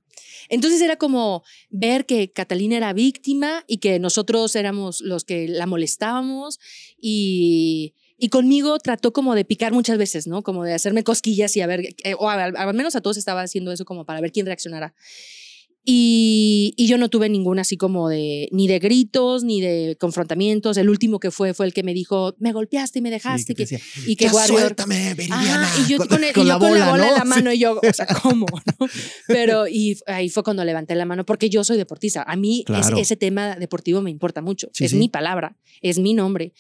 Entonces 0.49 0.81
era 0.81 0.97
como 0.97 1.43
ver 1.69 2.05
que 2.07 2.31
Catalina 2.33 2.75
era 2.75 2.93
víctima 2.93 3.63
y 3.67 3.77
que 3.77 3.99
nosotros 3.99 4.55
éramos 4.55 4.99
los 5.01 5.23
que 5.23 5.47
la 5.47 5.67
molestábamos 5.67 6.59
y, 6.99 7.93
y 8.21 8.29
conmigo 8.29 8.77
trató 8.79 9.11
como 9.11 9.33
de 9.35 9.43
picar 9.45 9.73
muchas 9.73 9.97
veces, 9.97 10.27
¿no? 10.27 10.43
Como 10.43 10.63
de 10.63 10.73
hacerme 10.73 11.03
cosquillas 11.03 11.57
y 11.57 11.61
a 11.61 11.67
ver, 11.67 11.81
eh, 12.03 12.13
o 12.17 12.29
al, 12.29 12.55
al 12.55 12.73
menos 12.75 12.95
a 12.95 13.01
todos 13.01 13.17
estaba 13.17 13.41
haciendo 13.41 13.71
eso 13.71 13.83
como 13.83 14.05
para 14.05 14.21
ver 14.21 14.31
quién 14.31 14.45
reaccionara. 14.45 14.93
Y, 15.83 16.75
y 16.77 16.85
yo 16.85 16.99
no 16.99 17.09
tuve 17.09 17.27
ninguna 17.27 17.63
así 17.63 17.75
como 17.75 18.07
de, 18.07 18.47
ni 18.51 18.67
de 18.67 18.77
gritos, 18.77 19.43
ni 19.43 19.61
de 19.61 19.97
confrontamientos. 19.99 20.77
El 20.77 20.89
último 20.91 21.19
que 21.19 21.31
fue 21.31 21.55
fue 21.55 21.65
el 21.65 21.73
que 21.73 21.81
me 21.81 21.95
dijo, 21.95 22.35
me 22.37 22.51
golpeaste 22.53 22.99
y 22.99 23.01
me 23.01 23.09
Sí, 23.09 23.13
dejaste. 23.13 23.55
que 23.55 23.63
que- 23.65 23.67
te 23.67 23.75
decía, 23.77 24.03
y 24.05 24.15
que 24.15 24.25
"Ya 24.25 24.33
Warrior... 24.33 24.59
suéltame, 24.61 25.15
Viridiana", 25.15 25.63
Ajá, 25.63 25.81
y 25.83 25.89
yo 25.91 25.97
con, 26.05 26.23
el- 26.23 26.29
y 26.29 26.33
con 26.33 26.43
yo 26.45 26.53
la 26.53 26.59
con 26.59 26.77
la 26.79 26.85
bola, 26.85 26.91
bola 26.91 27.03
en 27.05 27.11
¿no? 27.13 27.17
la 27.17 27.23
mano 27.25 27.49
Sí. 27.49 27.57
y 27.57 27.59
yo, 27.61 27.79
o 27.81 27.93
sea, 27.93 28.05
¿cómo? 28.21 28.45
no? 28.79 28.87
Pero 29.27 29.67
y 29.67 29.97
ahí 30.05 30.29
fue 30.29 30.43
cuando 30.43 30.63
levanté 30.63 30.93
la 30.93 31.05
mano, 31.05 31.25
porque 31.25 31.49
yo 31.49 31.63
soy 31.63 31.77
deportista. 31.77 32.21
A 32.27 32.35
mí 32.35 32.59
es- 32.59 32.65
Claro. 32.65 32.97
ese 32.97 33.15
tema 33.15 33.55
deportivo 33.55 34.01
me 34.03 34.11
importa 34.11 34.41
mucho. 34.43 34.69
Sí, 34.73 34.85
es 34.85 34.91
sí. 34.91 34.97
mi 34.97 35.09
palabra, 35.09 35.57
es 35.81 35.97
mi 35.97 36.13
nombre. 36.13 36.53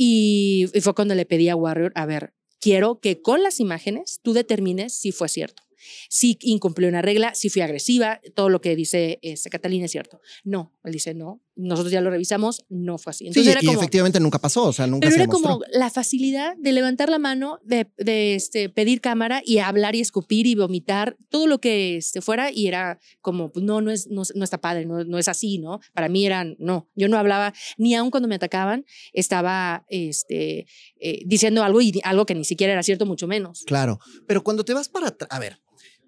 Y, 0.00 0.66
fue 0.80 0.94
cuando 0.94 1.16
le 1.16 1.26
pedí 1.26 1.48
a 1.48 1.56
Warrior, 1.56 1.90
a 1.96 2.06
ver, 2.06 2.32
quiero 2.60 3.00
que 3.00 3.20
con 3.20 3.42
las 3.42 3.58
imágenes 3.58 4.20
tú 4.22 4.32
determines 4.32 4.94
si 4.94 5.10
fue 5.10 5.28
cierto. 5.28 5.64
Si 6.08 6.38
incumplí 6.40 6.86
una 6.86 7.02
regla, 7.02 7.34
si 7.34 7.50
fui 7.50 7.62
agresiva, 7.62 8.20
todo 8.36 8.48
lo 8.48 8.60
que 8.60 8.76
dice 8.76 9.18
este, 9.22 9.50
Catalina 9.50 9.86
es 9.86 9.90
cierto. 9.90 10.20
No, 10.44 10.72
él 10.84 10.92
dice 10.92 11.14
no. 11.14 11.42
Nosotros 11.60 11.90
ya 11.90 12.00
lo 12.00 12.08
revisamos, 12.08 12.64
no 12.68 12.98
fue 12.98 13.10
así. 13.10 13.24
Sí, 13.24 13.28
Entonces 13.28 13.50
era 13.50 13.60
y 13.62 13.66
como, 13.66 13.78
efectivamente 13.80 14.20
nunca 14.20 14.38
pasó, 14.38 14.64
o 14.64 14.72
sea, 14.72 14.86
nunca 14.86 15.00
pero 15.00 15.10
se 15.10 15.16
era 15.16 15.26
demostró. 15.26 15.54
como 15.54 15.64
la 15.72 15.90
facilidad 15.90 16.56
de 16.56 16.72
levantar 16.72 17.08
la 17.08 17.18
mano, 17.18 17.58
de, 17.64 17.90
de, 17.98 18.36
este, 18.36 18.68
pedir 18.68 19.00
cámara 19.00 19.42
y 19.44 19.58
hablar 19.58 19.96
y 19.96 20.00
escupir 20.00 20.46
y 20.46 20.54
vomitar, 20.54 21.16
todo 21.30 21.48
lo 21.48 21.60
que 21.60 21.96
este, 21.96 22.20
fuera 22.20 22.52
y 22.52 22.68
era 22.68 23.00
como, 23.20 23.50
pues, 23.50 23.64
no, 23.64 23.80
no, 23.80 23.90
es, 23.90 24.06
no, 24.06 24.22
no 24.36 24.44
está 24.44 24.60
padre, 24.60 24.86
no, 24.86 25.02
no 25.02 25.18
es 25.18 25.26
así, 25.26 25.58
¿no? 25.58 25.80
Para 25.94 26.08
mí 26.08 26.24
eran, 26.24 26.54
no, 26.60 26.88
yo 26.94 27.08
no 27.08 27.18
hablaba, 27.18 27.52
ni 27.76 27.96
aun 27.96 28.10
cuando 28.10 28.28
me 28.28 28.36
atacaban, 28.36 28.86
estaba 29.12 29.84
este, 29.88 30.66
eh, 31.00 31.22
diciendo 31.26 31.64
algo 31.64 31.80
y 31.80 32.00
algo 32.04 32.24
que 32.24 32.36
ni 32.36 32.44
siquiera 32.44 32.72
era 32.72 32.84
cierto, 32.84 33.04
mucho 33.04 33.26
menos. 33.26 33.64
Claro, 33.66 33.98
pero 34.28 34.44
cuando 34.44 34.64
te 34.64 34.74
vas 34.74 34.88
para 34.88 35.08
atrás, 35.08 35.28
a 35.32 35.40
ver, 35.40 35.58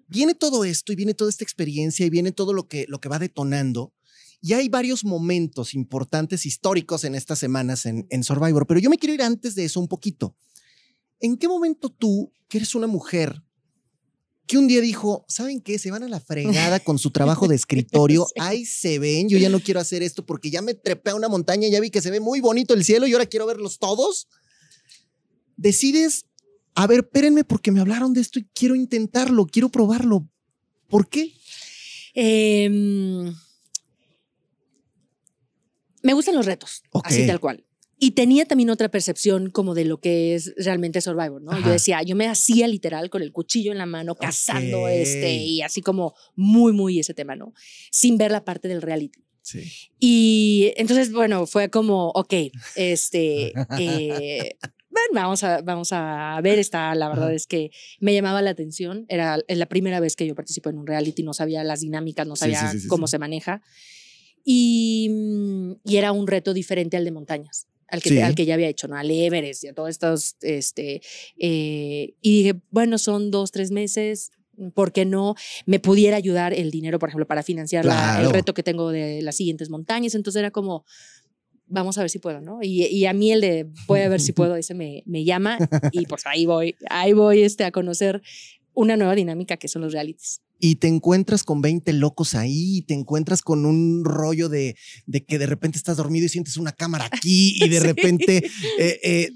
viene 0.07 0.35
todo 0.35 0.65
esto 0.65 0.91
y 0.91 0.95
viene 0.95 1.13
toda 1.13 1.29
esta 1.29 1.43
experiencia 1.43 2.05
y 2.05 2.09
viene 2.09 2.31
todo 2.31 2.53
lo 2.53 2.67
que, 2.67 2.85
lo 2.87 2.99
que 2.99 3.09
va 3.09 3.17
detonando. 3.19 3.93
Y 4.41 4.53
hay 4.53 4.69
varios 4.69 5.05
momentos 5.05 5.73
importantes 5.73 6.45
históricos 6.45 7.03
en 7.03 7.15
estas 7.15 7.39
semanas 7.39 7.85
en, 7.85 8.07
en 8.09 8.23
Survivor, 8.23 8.65
pero 8.65 8.79
yo 8.79 8.89
me 8.89 8.97
quiero 8.97 9.13
ir 9.13 9.21
antes 9.21 9.53
de 9.55 9.65
eso 9.65 9.79
un 9.79 9.87
poquito. 9.87 10.35
¿En 11.19 11.37
qué 11.37 11.47
momento 11.47 11.89
tú, 11.89 12.31
que 12.47 12.57
eres 12.57 12.73
una 12.73 12.87
mujer, 12.87 13.43
que 14.47 14.57
un 14.57 14.67
día 14.67 14.81
dijo, 14.81 15.23
¿saben 15.27 15.61
qué? 15.61 15.77
Se 15.77 15.91
van 15.91 16.03
a 16.03 16.09
la 16.09 16.19
fregada 16.19 16.79
con 16.79 16.97
su 16.97 17.11
trabajo 17.11 17.47
de 17.47 17.55
escritorio, 17.55 18.25
Sí. 18.27 18.33
ahí 18.39 18.65
se 18.65 18.97
ven, 18.99 19.29
yo 19.29 19.37
ya 19.37 19.49
no 19.49 19.59
quiero 19.59 19.79
hacer 19.79 20.01
esto 20.01 20.25
porque 20.25 20.49
ya 20.49 20.61
me 20.61 20.73
trepé 20.73 21.11
a 21.11 21.15
una 21.15 21.29
montaña, 21.29 21.67
ya 21.69 21.79
vi 21.79 21.91
que 21.91 22.01
se 22.01 22.09
ve 22.11 22.19
muy 22.19 22.41
bonito 22.41 22.73
el 22.73 22.83
cielo 22.83 23.05
y 23.07 23.13
ahora 23.13 23.27
quiero 23.27 23.45
verlos 23.45 23.77
todos? 23.77 24.27
Decides 25.55 26.25
a 26.73 26.87
ver, 26.87 27.01
espérenme 27.01 27.43
porque 27.43 27.71
me 27.71 27.81
hablaron 27.81 28.13
de 28.13 28.21
esto 28.21 28.39
y 28.39 28.47
quiero 28.53 28.75
intentarlo, 28.75 29.45
quiero 29.45 29.69
probarlo. 29.69 30.27
¿Por 30.87 31.07
qué? 31.09 31.33
Em, 32.13 33.33
me 36.01 36.13
gustan 36.13 36.35
los 36.35 36.45
retos, 36.45 36.83
así 37.03 37.25
tal 37.27 37.39
cual. 37.39 37.65
Y 38.03 38.11
tenía 38.11 38.45
también 38.45 38.71
otra 38.71 38.89
percepción 38.89 39.51
como 39.51 39.75
de 39.75 39.85
lo 39.85 39.99
que 39.99 40.33
es 40.33 40.55
realmente 40.57 41.01
Survivor, 41.01 41.39
¿no? 41.39 41.51
Ajá. 41.51 41.67
Yo 41.67 41.71
decía, 41.71 42.01
yo 42.01 42.15
me 42.15 42.27
hacía 42.27 42.67
literal 42.67 43.11
con 43.11 43.21
el 43.21 43.31
cuchillo 43.31 43.71
en 43.71 43.77
la 43.77 43.85
mano, 43.85 44.15
cazando 44.15 44.87
este, 44.87 45.35
y 45.35 45.61
así 45.61 45.81
como 45.81 46.15
muy, 46.35 46.73
muy 46.73 46.99
ese 46.99 47.13
tema, 47.13 47.35
¿no? 47.35 47.53
Sin 47.91 48.17
ver 48.17 48.31
la 48.31 48.43
parte 48.43 48.67
del 48.67 48.81
reality. 48.81 49.23
Sí. 49.43 49.71
Y 49.99 50.73
entonces, 50.77 51.11
bueno, 51.11 51.45
fue 51.45 51.69
como, 51.69 52.09
ok, 52.09 52.33
este, 52.75 53.53
eh, 53.79 54.57
bueno, 54.89 55.09
vamos 55.13 55.43
a, 55.43 55.61
vamos 55.61 55.89
a 55.93 56.39
ver 56.41 56.59
esta, 56.59 56.93
la 56.95 57.07
verdad 57.07 57.27
Ajá. 57.27 57.35
es 57.35 57.45
que 57.45 57.69
me 57.99 58.15
llamaba 58.15 58.41
la 58.41 58.49
atención, 58.49 59.05
era 59.09 59.37
la 59.47 59.65
primera 59.67 59.99
vez 59.99 60.15
que 60.15 60.25
yo 60.25 60.33
participo 60.35 60.71
en 60.71 60.79
un 60.79 60.87
reality, 60.87 61.21
no 61.23 61.33
sabía 61.33 61.63
las 61.63 61.81
dinámicas, 61.81 62.25
no 62.25 62.35
sabía 62.35 62.61
sí, 62.61 62.77
sí, 62.77 62.79
sí, 62.81 62.87
cómo 62.87 63.07
se 63.07 63.19
maneja, 63.19 63.61
y, 64.43 65.09
mm, 65.09 65.71
y 65.85 65.97
era 65.97 66.11
un 66.11 66.27
reto 66.27 66.53
diferente 66.53 66.97
al 66.97 67.05
de 67.05 67.11
montañas. 67.11 67.67
Al 67.87 68.01
que, 68.01 68.09
Sí. 68.09 68.19
al 68.21 68.35
que 68.35 68.45
ya 68.45 68.53
había 68.53 68.69
hecho, 68.69 68.87
¿no? 68.87 68.95
Al 68.95 69.11
Everest 69.11 69.65
y 69.65 69.67
a 69.67 69.73
todos 69.73 69.89
estos, 69.89 70.35
este, 70.41 71.01
eh, 71.37 72.13
y 72.21 72.37
dije, 72.43 72.61
bueno, 72.69 72.97
son 72.97 73.31
dos, 73.31 73.51
tres 73.51 73.71
meses, 73.71 74.31
¿por 74.73 74.93
qué 74.93 75.03
no 75.03 75.35
me 75.65 75.79
pudiera 75.79 76.15
ayudar 76.15 76.53
el 76.53 76.71
dinero, 76.71 76.99
por 76.99 77.09
ejemplo, 77.09 77.27
para 77.27 77.43
financiar 77.43 77.83
la- 77.83 78.21
el 78.21 78.29
reto 78.31 78.53
que 78.53 78.63
tengo 78.63 78.91
de 78.91 79.21
las 79.21 79.35
siguientes 79.35 79.69
montañas? 79.69 80.15
Entonces 80.15 80.39
era 80.39 80.51
como, 80.51 80.85
vamos 81.67 81.97
a 81.97 82.01
ver 82.01 82.09
si 82.09 82.19
puedo, 82.19 82.39
¿no? 82.39 82.59
Y, 82.61 82.85
y 82.85 83.05
a 83.07 83.13
mí 83.13 83.31
el 83.33 83.41
de 83.41 83.67
voy 83.87 83.99
a 84.01 84.09
ver 84.09 84.21
si 84.21 84.31
puedo, 84.33 84.55
ese 84.55 84.73
me, 84.73 85.03
me 85.05 85.23
llama 85.25 85.57
y 85.91 86.05
pues 86.05 86.25
ahí 86.25 86.45
voy, 86.45 86.75
ahí 86.89 87.11
voy 87.11 87.41
este, 87.41 87.65
a 87.65 87.71
conocer 87.71 88.21
una 88.73 88.95
nueva 88.95 89.15
dinámica 89.15 89.57
que 89.57 89.67
son 89.67 89.81
los 89.81 89.91
realities. 89.91 90.41
Y 90.63 90.75
te 90.75 90.87
encuentras 90.87 91.43
con 91.43 91.59
20 91.61 91.91
locos 91.93 92.35
ahí, 92.35 92.77
y 92.77 92.81
te 92.83 92.93
encuentras 92.93 93.41
con 93.41 93.65
un 93.65 94.05
rollo 94.05 94.47
de, 94.47 94.75
de 95.07 95.25
que 95.25 95.39
de 95.39 95.47
repente 95.47 95.77
estás 95.77 95.97
dormido 95.97 96.27
y 96.27 96.29
sientes 96.29 96.55
una 96.55 96.71
cámara 96.71 97.09
aquí 97.11 97.55
y 97.61 97.67
de 97.67 97.79
Sí. 97.81 97.85
repente 97.87 98.37
eh, 98.77 98.99
eh, 99.03 99.29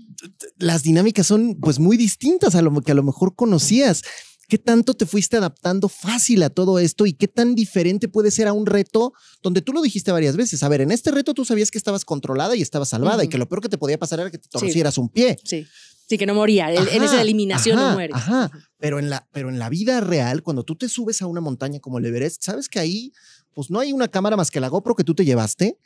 las 0.58 0.84
dinámicas 0.84 1.26
son 1.28 1.56
pues 1.60 1.80
muy 1.80 1.98
distintas 1.98 2.54
a 2.56 2.62
lo 2.62 2.80
que 2.82 2.92
a 2.92 2.96
lo 2.96 3.04
mejor 3.04 3.36
conocías. 3.36 4.04
¿Qué 4.48 4.60
tanto 4.60 4.94
te 4.94 5.08
fuiste 5.08 5.38
adaptando 5.38 5.90
fácil 5.90 6.44
a 6.44 6.52
todo 6.52 6.78
esto 6.78 7.08
y 7.08 7.14
qué 7.14 7.28
tan 7.28 7.56
diferente 7.56 8.08
puede 8.08 8.30
ser 8.30 8.48
a 8.48 8.54
un 8.54 8.68
reto 8.68 9.12
donde 9.42 9.64
tú 9.64 9.74
lo 9.74 9.82
dijiste 9.82 10.12
varias 10.12 10.36
veces? 10.36 10.62
A 10.62 10.70
ver, 10.70 10.82
en 10.82 10.92
este 10.92 11.10
reto 11.10 11.34
tú 11.34 11.44
sabías 11.46 11.72
que 11.72 11.80
estabas 11.80 12.06
controlada 12.06 12.56
y 12.56 12.62
estabas 12.62 12.90
salvada 12.90 13.24
y 13.24 13.28
que 13.28 13.40
lo 13.40 13.50
peor 13.50 13.62
que 13.62 13.70
te 13.70 13.80
podía 13.80 13.98
pasar 13.98 14.20
era 14.20 14.30
que 14.30 14.38
te 14.38 14.44
Sí. 14.44 14.50
torcieras 14.52 15.00
un 15.00 15.10
pie. 15.10 15.38
Sí, 15.44 15.66
sí, 16.08 16.18
que 16.18 16.26
no 16.26 16.34
moría. 16.36 16.72
En 16.74 17.04
esa 17.04 17.22
eliminación 17.22 17.78
ajá, 17.78 17.88
no 17.90 17.94
mueres. 17.94 18.16
ajá. 18.16 18.52
Pero 18.78 19.00
en, 19.00 19.10
la, 19.10 19.28
pero 19.32 19.50
en 19.50 19.60
la 19.60 19.70
vida 19.70 20.02
real, 20.02 20.44
cuando 20.44 20.64
tú 20.64 20.76
te 20.76 20.90
subes 20.90 21.22
a 21.22 21.28
una 21.28 21.42
montaña 21.42 21.80
como 21.80 21.98
el 22.00 22.06
Everest, 22.06 22.44
sabes 22.44 22.70
que 22.70 22.80
ahí 22.80 23.12
pues 23.54 23.70
no 23.72 23.80
hay 23.80 23.94
una 23.94 24.08
cámara 24.10 24.36
más 24.36 24.52
que 24.52 24.60
la 24.60 24.68
GoPro 24.68 24.96
que 24.96 25.04
tú 25.04 25.16
te 25.16 25.24
llevaste 25.26 25.78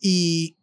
y 0.00 0.56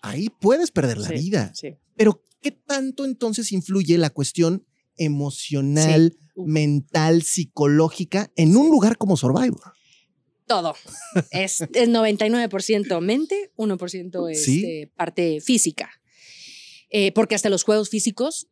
ahí 0.00 0.28
puedes 0.40 0.70
perder 0.70 0.98
la 0.98 1.08
Sí, 1.08 1.14
vida. 1.14 1.52
Sí. 1.54 1.76
Pero 1.96 2.24
¿qué 2.40 2.52
tanto 2.52 3.04
entonces 3.04 3.50
influye 3.52 3.98
la 3.98 4.10
cuestión 4.10 4.64
emocional, 4.96 6.16
mental, 6.36 7.22
psicológica 7.22 8.30
en 8.36 8.56
un 8.56 8.70
lugar 8.70 8.96
como 8.96 9.16
Survivor? 9.16 9.72
Todo. 10.46 10.74
Es, 11.30 11.62
es 11.62 11.88
99% 11.88 13.00
mente, 13.00 13.50
1% 13.56 14.30
es 14.30 14.46
este, 14.46 14.92
parte 14.94 15.40
física. 15.40 15.90
Eh, 16.90 17.12
porque 17.12 17.34
hasta 17.34 17.48
los 17.48 17.64
juegos 17.64 17.88
físicos, 17.88 18.46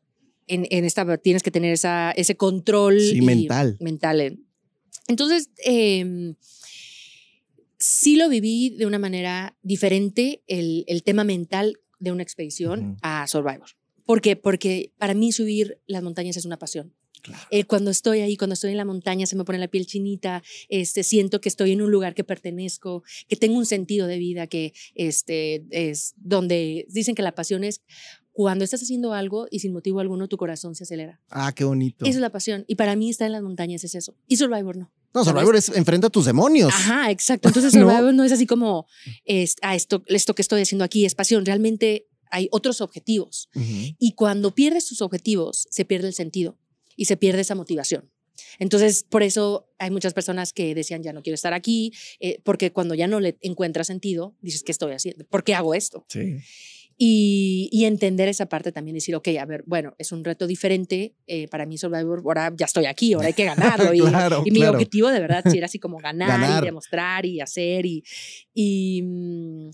en, 0.47 0.67
en 0.71 0.85
esta 0.85 1.17
tienes 1.19 1.43
que 1.43 1.51
tener 1.51 1.73
esa, 1.73 2.13
ese 2.13 2.37
control. 2.37 3.01
Sí, 3.01 3.19
y- 3.19 3.21
mental. 3.23 3.77
Mental. 3.81 4.21
eh. 4.21 4.39
Entonces, 5.09 5.51
eh, 5.65 6.35
sí 7.79 8.17
lo 8.17 8.29
viví 8.29 8.71
de 8.71 8.87
una 8.87 8.99
manera 8.99 9.57
diferente, 9.63 10.43
el, 10.47 10.85
el 10.87 11.03
tema 11.03 11.25
mental 11.25 11.79
de 11.99 12.13
una 12.13 12.23
expedición 12.23 12.97
a 13.03 13.27
Survivor. 13.27 13.69
¿Por 14.05 14.21
qué? 14.21 14.37
Porque 14.37 14.93
para 14.99 15.15
mí 15.15 15.33
subir 15.33 15.79
las 15.87 16.03
montañas 16.03 16.37
es 16.37 16.45
una 16.45 16.59
pasión. 16.59 16.95
Claro. 17.23 17.45
Eh, 17.53 17.65
cuando 17.65 17.93
estoy 17.93 18.19
ahí, 18.19 18.37
cuando 18.37 18.55
estoy 18.55 18.73
en 18.73 18.77
la 18.79 18.85
montaña, 18.85 19.27
se 19.27 19.37
me 19.37 19.45
pone 19.45 19.59
la 19.59 19.69
piel 19.69 19.87
chinita, 19.87 20.43
este, 20.69 21.05
siento 21.05 21.41
que 21.41 21.49
estoy 21.49 21.71
en 21.71 21.81
un 21.81 21.91
lugar 21.93 22.15
que 22.15 22.25
pertenezco, 22.25 23.05
que 23.29 23.37
tengo 23.37 23.57
un 23.59 23.67
sentido 23.67 24.09
de 24.09 24.19
vida, 24.19 24.49
que 24.49 24.73
este, 24.97 25.65
es 25.71 26.15
donde 26.17 26.85
dicen 26.89 27.15
que 27.15 27.23
la 27.23 27.35
pasión 27.37 27.63
es 27.63 27.81
cuando 28.33 28.65
estás 28.65 28.83
haciendo 28.83 29.13
algo 29.13 29.47
y 29.51 29.61
sin 29.61 29.73
motivo 29.73 30.01
alguno 30.01 30.27
tu 30.29 30.37
corazón 30.37 30.75
se 30.75 30.85
acelera. 30.85 31.21
Ah, 31.31 31.53
qué 31.55 31.65
bonito. 31.65 32.05
Esa 32.05 32.17
es 32.17 32.21
la 32.21 32.31
pasión. 32.31 32.65
Y 32.67 32.77
para 32.77 32.97
mí 32.97 33.11
estar 33.11 33.27
en 33.27 33.33
las 33.33 33.43
montañas 33.43 33.85
es 33.85 33.95
eso. 33.95 34.17
Y 34.27 34.37
Survivor 34.37 34.77
no. 34.77 34.93
No, 35.15 35.25
Survivor 35.25 35.55
es 35.55 35.69
enfrenta 35.69 36.07
a 36.07 36.11
tus 36.11 36.25
demonios. 36.25 36.73
Ajá, 36.73 37.11
exacto. 37.11 37.49
Entonces 37.51 37.75
¿No? 37.75 37.89
Survivor 37.89 38.15
no, 38.15 38.25
es 38.25 38.33
así 38.33 38.47
como, 38.47 38.87
es, 39.25 39.57
ah, 39.61 39.75
esto, 39.75 40.03
esto 40.07 40.35
que 40.35 40.43
estoy 40.43 40.63
haciendo 40.63 40.85
aquí 40.85 41.05
es 41.05 41.15
pasión. 41.15 41.45
Realmente 41.45 42.09
hay 42.31 42.49
otros 42.51 42.81
objetivos. 42.81 43.51
Ujú. 43.55 43.95
Y 43.99 44.13
cuando 44.15 44.55
pierdes 44.55 44.87
tus 44.87 45.03
objetivos, 45.03 45.67
se 45.71 45.85
pierde 45.85 46.09
el 46.09 46.15
sentido 46.15 46.59
y 46.97 47.05
se 47.05 47.17
pierde 47.19 47.43
esa 47.43 47.55
motivación. 47.55 48.11
Entonces, 48.59 49.05
por 49.09 49.23
eso 49.23 49.69
hay 49.79 49.91
muchas 49.91 50.15
personas 50.15 50.53
que 50.53 50.75
decían, 50.75 51.03
ya 51.03 51.13
no 51.13 51.23
quiero 51.23 51.35
estar 51.35 51.53
aquí, 51.53 51.93
eh, 52.21 52.41
porque 52.45 52.73
cuando 52.73 52.95
ya 52.95 53.07
no 53.07 53.21
le 53.21 53.37
encuentras 53.43 53.87
sentido, 53.87 54.35
dices, 54.41 54.63
¿qué 54.63 54.73
estoy 54.73 54.93
haciendo? 54.93 55.27
¿Por 55.27 55.45
qué 55.45 55.55
hago 55.55 55.75
esto? 55.75 56.07
Sí. 56.09 56.39
Y, 57.05 57.69
y 57.73 57.85
entender 57.87 58.29
esa 58.29 58.47
parte 58.47 58.71
también, 58.71 58.95
decir, 58.95 59.17
ok, 59.17 59.27
a 59.41 59.45
ver, 59.45 59.65
bueno, 59.67 59.93
es 59.99 60.13
un 60.13 60.23
reto 60.23 60.47
diferente, 60.47 61.17
eh, 61.27 61.49
para 61.49 61.67
mí 61.67 61.77
Survivor, 61.77 62.21
ahora 62.25 62.53
ya 62.57 62.67
estoy 62.67 62.87
aquí, 62.87 63.15
ahora 63.15 63.27
hay 63.27 63.33
que 63.33 63.45
ganarlo. 63.45 63.93
y, 63.95 63.99
Claro, 63.99 64.43
y 64.47 64.53
mi 64.53 64.61
claro. 64.61 64.75
objetivo 64.75 65.09
de 65.09 65.19
verdad 65.19 65.43
sí 65.51 65.59
era 65.59 65.67
así 65.67 65.81
como 65.81 65.99
ganar, 65.99 66.29
Ganar. 66.41 66.63
y 66.63 66.67
demostrar 66.67 67.27
y 67.27 67.41
hacer 67.41 67.87
y... 67.87 68.05
y 68.55 69.03
mm, 69.03 69.71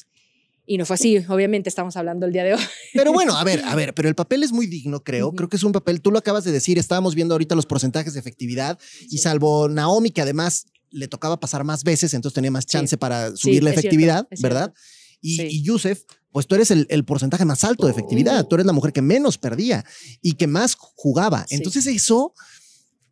y 0.70 0.76
no 0.76 0.84
fue 0.84 0.94
así, 0.94 1.16
obviamente 1.28 1.68
estamos 1.70 1.96
hablando 1.96 2.26
el 2.26 2.32
día 2.32 2.44
de 2.44 2.52
hoy. 2.52 2.60
Pero 2.92 3.10
bueno, 3.10 3.36
a 3.38 3.42
ver, 3.44 3.62
a 3.64 3.74
ver, 3.74 3.94
pero 3.94 4.06
el 4.08 4.14
papel 4.14 4.42
es 4.42 4.52
muy 4.52 4.66
digno, 4.66 5.02
creo. 5.02 5.32
Creo 5.32 5.48
que 5.48 5.56
es 5.56 5.62
un 5.62 5.72
papel, 5.72 6.02
tú 6.02 6.10
lo 6.10 6.18
acabas 6.18 6.44
de 6.44 6.52
decir, 6.52 6.78
estábamos 6.78 7.14
viendo 7.14 7.32
ahorita 7.34 7.54
los 7.54 7.64
porcentajes 7.64 8.12
de 8.12 8.20
efectividad 8.20 8.78
y 9.10 9.16
salvo 9.18 9.68
Naomi, 9.70 10.10
que 10.10 10.20
además 10.20 10.66
le 10.90 11.08
tocaba 11.08 11.40
pasar 11.40 11.64
más 11.64 11.84
veces, 11.84 12.12
entonces 12.12 12.34
tenía 12.34 12.50
más 12.50 12.66
chance 12.66 12.96
para 12.98 13.34
subir 13.36 13.62
la 13.64 13.70
efectividad, 13.70 14.26
cierto. 14.28 14.42
¿verdad? 14.42 14.74
Y, 15.22 15.36
Sí. 15.36 15.46
y 15.50 15.62
Yusef, 15.62 16.02
pues 16.32 16.46
tú 16.46 16.54
eres 16.54 16.70
el, 16.70 16.86
el 16.90 17.04
porcentaje 17.04 17.44
más 17.44 17.64
alto 17.64 17.86
de 17.86 17.92
efectividad, 17.92 18.46
tú 18.46 18.56
eres 18.56 18.66
la 18.66 18.72
mujer 18.72 18.92
que 18.92 19.02
menos 19.02 19.38
perdía 19.38 19.84
y 20.22 20.34
que 20.34 20.46
más 20.46 20.76
jugaba. 20.78 21.46
Sí. 21.48 21.56
Entonces 21.56 21.86
eso 21.86 22.34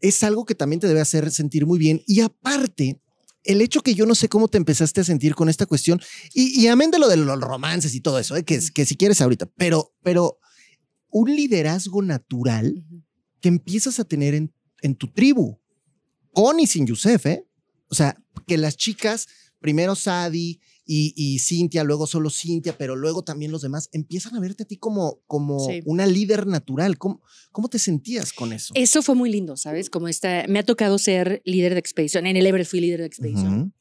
es 0.00 0.22
algo 0.22 0.44
que 0.44 0.54
también 0.54 0.80
te 0.80 0.88
debe 0.88 1.00
hacer 1.00 1.30
sentir 1.30 1.66
muy 1.66 1.78
bien. 1.78 2.02
Y 2.06 2.20
aparte, 2.20 3.00
el 3.44 3.60
hecho 3.60 3.80
que 3.80 3.94
yo 3.94 4.06
no 4.06 4.14
sé 4.14 4.28
cómo 4.28 4.48
te 4.48 4.58
empezaste 4.58 5.00
a 5.00 5.04
sentir 5.04 5.34
con 5.34 5.48
esta 5.48 5.66
cuestión, 5.66 6.00
y, 6.34 6.60
y 6.60 6.66
amén 6.66 6.90
de 6.90 6.98
lo 6.98 7.08
de 7.08 7.16
los 7.16 7.40
romances 7.40 7.94
y 7.94 8.00
todo 8.00 8.18
eso, 8.18 8.36
¿eh? 8.36 8.44
que, 8.44 8.60
que 8.74 8.86
si 8.86 8.96
quieres 8.96 9.20
ahorita, 9.20 9.46
pero, 9.56 9.94
pero 10.02 10.38
un 11.10 11.34
liderazgo 11.34 12.02
natural 12.02 12.84
que 13.40 13.48
empiezas 13.48 13.98
a 14.00 14.04
tener 14.04 14.34
en, 14.34 14.52
en 14.82 14.94
tu 14.94 15.08
tribu, 15.08 15.58
con 16.32 16.60
y 16.60 16.66
sin 16.66 16.86
Yusef, 16.86 17.24
¿eh? 17.26 17.46
O 17.88 17.94
sea, 17.94 18.20
que 18.46 18.58
las 18.58 18.76
chicas, 18.76 19.28
primero 19.60 19.94
Sadi 19.94 20.60
y, 20.86 21.12
y 21.16 21.40
Cintia, 21.40 21.82
luego 21.84 22.06
solo 22.06 22.30
Cintia, 22.30 22.78
pero 22.78 22.94
luego 22.96 23.24
también 23.24 23.50
los 23.50 23.60
demás, 23.62 23.88
empiezan 23.92 24.36
a 24.36 24.40
verte 24.40 24.62
a 24.62 24.66
ti 24.66 24.76
como, 24.76 25.20
como 25.26 25.58
Sí. 25.58 25.80
una 25.84 26.06
líder 26.06 26.46
natural. 26.46 26.96
¿Cómo, 26.96 27.22
¿Cómo 27.50 27.68
te 27.68 27.78
sentías 27.78 28.32
con 28.32 28.52
eso? 28.52 28.72
Eso 28.76 29.02
fue 29.02 29.14
muy 29.16 29.30
lindo, 29.30 29.56
¿sabes? 29.56 29.90
Como 29.90 30.06
esta, 30.08 30.44
me 30.48 30.60
ha 30.60 30.62
tocado 30.64 30.98
ser 30.98 31.42
líder 31.44 31.72
de 31.74 31.80
expedición. 31.80 32.26
En 32.26 32.36
el 32.36 32.46
Everest 32.46 32.70
fui 32.70 32.80
líder 32.80 33.00
de 33.00 33.06
expedición 33.06 33.74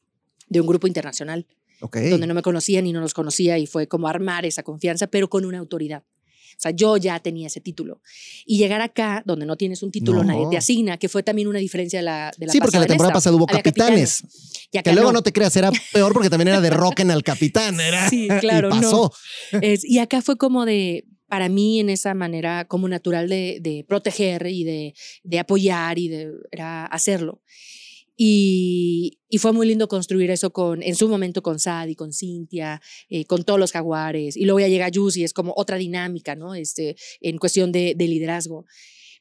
de 0.48 0.60
un 0.60 0.66
grupo 0.66 0.86
internacional, 0.86 1.46
Ok. 1.80 1.96
donde 2.10 2.26
no 2.26 2.34
me 2.34 2.42
conocían 2.42 2.86
y 2.86 2.92
no 2.92 3.00
los 3.00 3.14
conocía 3.14 3.58
y 3.58 3.66
fue 3.66 3.86
como 3.86 4.08
armar 4.08 4.44
esa 4.46 4.62
confianza, 4.62 5.06
pero 5.06 5.28
con 5.30 5.44
una 5.44 5.58
autoridad. 5.58 6.04
O 6.56 6.58
sea, 6.58 6.70
yo 6.70 6.96
ya 6.96 7.20
tenía 7.20 7.48
ese 7.48 7.60
título. 7.60 8.00
Y 8.46 8.56
llegar 8.58 8.80
acá, 8.80 9.22
donde 9.26 9.44
no 9.44 9.56
tienes 9.56 9.82
un 9.82 9.90
título, 9.90 10.24
No. 10.24 10.32
nadie 10.32 10.46
te 10.50 10.56
asigna, 10.56 10.96
que 10.96 11.08
fue 11.10 11.22
también 11.22 11.48
una 11.48 11.58
diferencia 11.58 11.98
de 11.98 12.04
la, 12.04 12.32
de 12.38 12.46
la 12.46 12.52
sí, 12.52 12.60
porque 12.60 12.78
la 12.78 12.84
en 12.84 12.88
temporada 12.88 13.10
esta. 13.10 13.16
pasada 13.18 13.36
hubo 13.36 13.44
Había 13.48 13.62
capitanes. 13.62 14.22
Y 14.72 14.78
acá 14.78 14.90
Que 14.90 14.94
luego 14.94 15.10
no. 15.12 15.18
no. 15.18 15.22
te 15.22 15.32
creas, 15.32 15.54
era 15.56 15.70
peor 15.92 16.12
porque 16.14 16.30
también 16.30 16.48
era 16.48 16.60
de 16.62 16.70
Rocken 16.70 17.10
al 17.10 17.22
capitán. 17.22 17.78
Era, 17.80 18.08
Sí, 18.08 18.28
claro, 18.40 18.68
y 18.70 18.80
no. 18.80 18.80
pasó. 18.80 19.12
Es- 19.60 19.84
y 19.84 19.98
acá 19.98 20.22
fue 20.22 20.36
como 20.38 20.64
de, 20.64 21.04
para 21.28 21.48
mí, 21.50 21.78
en 21.80 21.90
esa 21.90 22.14
manera 22.14 22.64
como 22.66 22.88
natural 22.88 23.28
de, 23.28 23.58
de 23.60 23.84
proteger 23.86 24.46
y 24.46 24.64
de, 24.64 24.94
de 25.24 25.38
apoyar 25.38 25.98
y 25.98 26.08
de 26.08 26.30
era 26.50 26.86
hacerlo. 26.86 27.42
Y, 28.18 29.18
y 29.28 29.38
fue 29.38 29.52
muy 29.52 29.66
lindo 29.66 29.88
construir 29.88 30.30
eso 30.30 30.50
con, 30.50 30.82
en 30.82 30.94
su 30.94 31.08
momento 31.08 31.42
con 31.42 31.58
Sadie, 31.58 31.96
con 31.96 32.12
Cintia, 32.12 32.80
eh, 33.10 33.26
con 33.26 33.44
todos 33.44 33.60
los 33.60 33.72
jaguares. 33.72 34.36
Y 34.36 34.46
luego 34.46 34.60
ya 34.60 34.68
llega 34.68 34.88
Yus 34.88 35.18
y 35.18 35.24
es 35.24 35.34
como 35.34 35.52
otra 35.56 35.76
dinámica, 35.76 36.34
¿no? 36.34 36.54
Este, 36.54 36.96
en 37.20 37.36
cuestión 37.36 37.72
de, 37.72 37.94
de 37.94 38.08
liderazgo. 38.08 38.64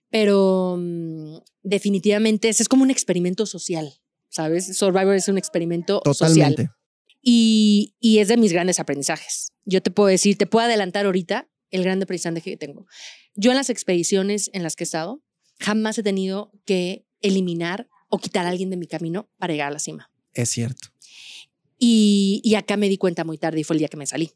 Pero 0.10 0.78
mm, 0.80 1.38
definitivamente 1.64 2.48
ese 2.48 2.64
es 2.64 2.70
como 2.70 2.84
un 2.84 2.92
experimento 2.92 3.46
social, 3.46 3.94
¿sabes? 4.30 4.78
Survivor 4.78 5.16
es 5.16 5.28
un 5.28 5.38
experimento 5.38 6.02
social. 6.06 6.56
Totalmente. 6.56 6.70
Y, 7.22 7.96
y 8.00 8.20
es 8.20 8.30
de 8.30 8.38
mis 8.38 8.54
grandes 8.54 8.80
aprendizajes. 8.80 9.52
Yo 9.66 9.82
te 9.82 9.92
puedo 9.92 10.08
decir, 10.08 10.38
te 10.38 10.46
puedo 10.46 10.68
adelantar 10.68 11.06
ahorita 11.06 11.50
el 11.72 11.84
gran 11.84 12.02
aprendizaje 12.02 12.42
que 12.42 12.56
tengo. 12.56 12.86
Yo 13.34 13.52
en 13.52 13.58
las 13.58 13.70
expediciones 13.70 14.50
en 14.54 14.64
las 14.64 14.76
que 14.76 14.84
he 14.84 14.86
estado, 14.86 15.22
jamás 15.60 15.98
he 15.98 16.04
tenido 16.04 16.52
que 16.66 17.06
eliminar 17.22 17.90
o 18.16 18.18
quitar 18.18 18.46
a 18.46 18.50
alguien 18.50 18.70
de 18.70 18.78
mi 18.78 18.88
camino 18.88 19.30
para 19.38 19.54
llegar 19.54 19.68
a 19.68 19.72
la 19.72 19.80
cima. 19.80 20.10
Es 20.34 20.50
cierto. 20.50 20.88
Y, 21.78 22.42
y 22.44 22.56
acá 22.56 22.78
me 22.78 22.88
di 22.88 22.98
cuenta 22.98 23.26
muy 23.26 23.38
tarde 23.38 23.60
y 23.60 23.64
fue 23.64 23.76
el 23.76 23.80
día 23.80 23.90
que 23.90 23.98
me 23.98 24.08
salí, 24.08 24.32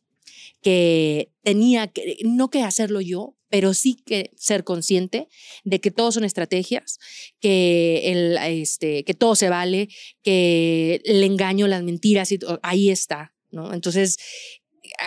que 0.61 1.31
tenía 1.41 1.87
que, 1.87 2.17
no 2.23 2.49
que 2.49 2.63
hacerlo 2.63 2.99
yo, 2.99 3.37
pero 3.49 3.73
sí 3.73 3.95
que 4.05 4.31
ser 4.35 4.63
consciente 4.63 5.27
de 5.63 5.79
que 5.79 5.91
todo 5.91 6.11
son 6.11 6.25
estrategias, 6.25 6.99
que, 7.39 8.11
el, 8.11 8.37
este, 8.37 9.03
que 9.05 9.13
todo 9.13 9.35
se 9.35 9.49
vale, 9.49 9.87
que 10.21 11.01
el 11.05 11.23
engaño, 11.23 11.67
las 11.67 11.81
mentiras, 11.81 12.31
y 12.33 12.39
ahí 12.61 12.89
está, 12.89 13.33
¿no? 13.51 13.73
Entonces, 13.73 14.17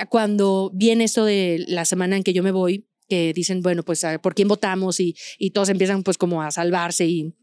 cuando 0.09 0.71
viene 0.75 1.05
eso 1.05 1.25
de 1.25 1.65
la 1.69 1.85
semana 1.85 2.17
en 2.17 2.23
que 2.23 2.33
yo 2.33 2.43
me 2.43 2.51
voy, 2.51 2.87
que 3.09 3.35
dicen, 3.35 3.61
bueno, 3.61 3.83
pues, 3.83 4.05
¿por 4.23 4.35
quién 4.35 4.49
votamos? 4.49 4.99
Y, 5.01 5.15
y 5.39 5.51
todos 5.51 5.69
empiezan 5.69 6.03
pues 6.03 6.17
como 6.17 6.43
a 6.43 6.51
salvarse 6.51 7.05
y... 7.07 7.35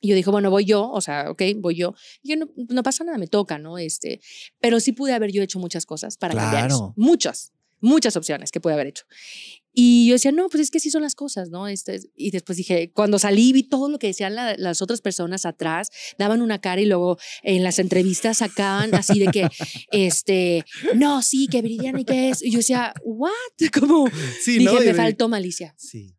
y 0.00 0.08
yo 0.08 0.14
dije, 0.14 0.30
bueno, 0.30 0.50
voy 0.50 0.64
yo, 0.64 0.88
o 0.90 1.00
sea, 1.00 1.30
ok, 1.30 1.42
voy 1.56 1.74
yo. 1.76 1.94
Y 2.22 2.30
yo 2.30 2.36
no, 2.36 2.48
no 2.68 2.82
pasa 2.82 3.04
nada, 3.04 3.18
me 3.18 3.26
toca, 3.26 3.58
¿no? 3.58 3.78
Este, 3.78 4.20
pero 4.60 4.78
sí 4.80 4.92
pude 4.92 5.12
haber 5.14 5.32
yo 5.32 5.42
hecho 5.42 5.58
muchas 5.58 5.86
cosas 5.86 6.16
para 6.16 6.34
cambiar 6.34 6.66
eso. 6.68 6.78
Claro. 6.78 6.94
Muchas, 6.96 7.52
muchas 7.80 8.16
opciones 8.16 8.50
que 8.52 8.60
pude 8.60 8.74
haber 8.74 8.86
hecho. 8.88 9.04
Y 9.80 10.08
yo 10.08 10.14
decía, 10.14 10.32
no, 10.32 10.48
pues 10.48 10.62
es 10.64 10.70
que 10.72 10.78
así 10.78 10.90
son 10.90 11.02
las 11.02 11.14
cosas, 11.14 11.50
¿no? 11.50 11.68
Este, 11.68 11.94
es- 11.94 12.08
y 12.16 12.32
después 12.32 12.56
dije, 12.58 12.90
cuando 12.92 13.18
salí, 13.20 13.52
vi 13.52 13.62
todo 13.62 13.88
lo 13.88 13.98
que 14.00 14.08
decían 14.08 14.34
la- 14.34 14.56
las 14.56 14.82
otras 14.82 15.00
personas 15.00 15.46
atrás, 15.46 15.90
daban 16.18 16.42
una 16.42 16.60
cara 16.60 16.80
y 16.80 16.86
luego 16.86 17.16
en 17.44 17.62
las 17.62 17.78
entrevistas 17.78 18.38
sacaban 18.38 18.92
así 18.96 19.20
de 19.20 19.26
que, 19.28 19.48
este, 19.92 20.64
no, 20.96 21.22
sí, 21.22 21.46
que 21.48 21.62
Viridiana 21.62 22.00
y 22.00 22.04
que 22.04 22.30
es. 22.30 22.42
Y 22.42 22.50
yo 22.50 22.58
decía, 22.58 22.92
¿what? 23.04 23.30
Como, 23.78 24.08
Sí, 24.42 24.58
dije, 24.58 24.64
¿no? 24.64 24.80
me 24.80 24.94
faltó 24.94 25.28
malicia. 25.28 25.74
Sí. 25.78 26.14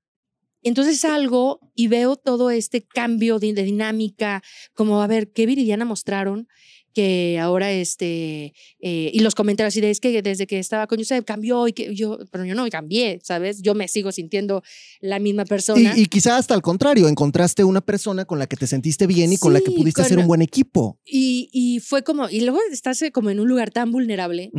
Entonces 0.63 0.99
salgo 0.99 1.59
y 1.75 1.87
veo 1.87 2.15
todo 2.15 2.51
este 2.51 2.81
cambio 2.85 3.39
de, 3.39 3.53
de 3.53 3.63
dinámica, 3.63 4.41
como 4.73 5.01
a 5.01 5.07
ver, 5.07 5.31
¿qué 5.31 5.45
Viridiana 5.45 5.85
mostraron? 5.85 6.47
Que 6.93 7.37
ahora, 7.39 7.71
este, 7.71 8.53
eh, 8.79 9.11
y 9.13 9.19
los 9.19 9.35
comentarios 9.35 9.73
así 9.73 9.81
de, 9.81 9.89
es 9.91 9.99
que 9.99 10.21
desde 10.21 10.47
que 10.47 10.59
estaba 10.59 10.87
con 10.87 10.97
Yusef 10.97 11.23
cambió 11.23 11.67
y 11.67 11.73
que 11.73 11.93
yo, 11.93 12.17
pero 12.31 12.45
yo 12.45 12.55
no 12.55 12.67
cambié, 12.69 13.19
¿sabes? 13.23 13.61
Yo 13.61 13.75
me 13.75 13.87
sigo 13.87 14.11
sintiendo 14.11 14.63
la 14.99 15.19
misma 15.19 15.45
persona. 15.45 15.93
Y, 15.95 16.01
y 16.01 16.05
quizá 16.07 16.37
hasta 16.37 16.53
al 16.53 16.61
contrario, 16.61 17.07
encontraste 17.07 17.63
una 17.63 17.81
persona 17.81 18.25
con 18.25 18.39
la 18.39 18.47
que 18.47 18.55
te 18.57 18.67
sentiste 18.67 19.05
bien 19.07 19.31
y 19.31 19.37
con 19.37 19.53
la 19.53 19.61
que 19.61 19.71
pudiste 19.71 20.01
con- 20.01 20.05
hacer 20.05 20.19
un 20.19 20.27
buen 20.27 20.41
equipo. 20.41 20.99
Y, 21.05 21.49
y 21.51 21.79
fue 21.79 22.03
como, 22.03 22.29
y 22.29 22.41
luego 22.41 22.59
estás 22.71 23.01
eh, 23.01 23.11
como 23.11 23.29
en 23.29 23.39
un 23.39 23.47
lugar 23.47 23.71
tan 23.71 23.91
vulnerable, 23.91 24.51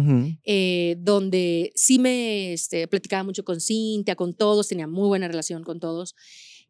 eh, 0.44 0.96
donde 0.98 1.72
sí 1.74 1.98
me 1.98 2.52
este, 2.52 2.86
platicaba 2.88 3.24
mucho 3.24 3.44
con 3.44 3.60
Cintia, 3.60 4.14
con 4.16 4.34
todos, 4.34 4.68
tenía 4.68 4.86
muy 4.86 5.08
buena 5.08 5.28
relación 5.28 5.62
con 5.64 5.80
todos. 5.80 6.14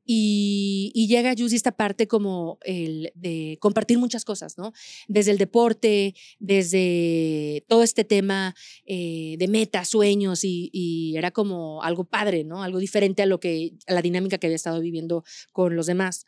Y, 0.04 0.90
y 0.94 1.06
llega 1.06 1.34
Yus 1.34 1.52
y 1.52 1.56
esta 1.56 1.72
parte 1.72 2.08
como 2.08 2.58
el 2.62 3.12
de 3.14 3.58
compartir 3.60 3.98
muchas 3.98 4.24
cosas, 4.24 4.58
¿no? 4.58 4.72
Desde 5.06 5.30
el 5.30 5.38
deporte, 5.38 6.14
desde 6.38 7.64
todo 7.68 7.82
este 7.82 8.04
tema 8.04 8.54
eh, 8.86 9.36
de 9.38 9.46
metas, 9.46 9.88
sueños, 9.88 10.42
y, 10.42 10.70
y 10.72 11.16
era 11.16 11.30
como 11.30 11.82
algo 11.82 12.04
padre, 12.04 12.44
¿no? 12.44 12.62
Algo 12.62 12.78
diferente 12.78 13.22
a 13.22 13.26
lo 13.26 13.38
que, 13.38 13.74
a 13.86 13.94
la 13.94 14.02
dinámica 14.02 14.38
que 14.38 14.46
había 14.46 14.56
estado 14.56 14.80
viviendo 14.80 15.22
con 15.52 15.76
los 15.76 15.86
demás. 15.86 16.26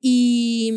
Y, 0.00 0.70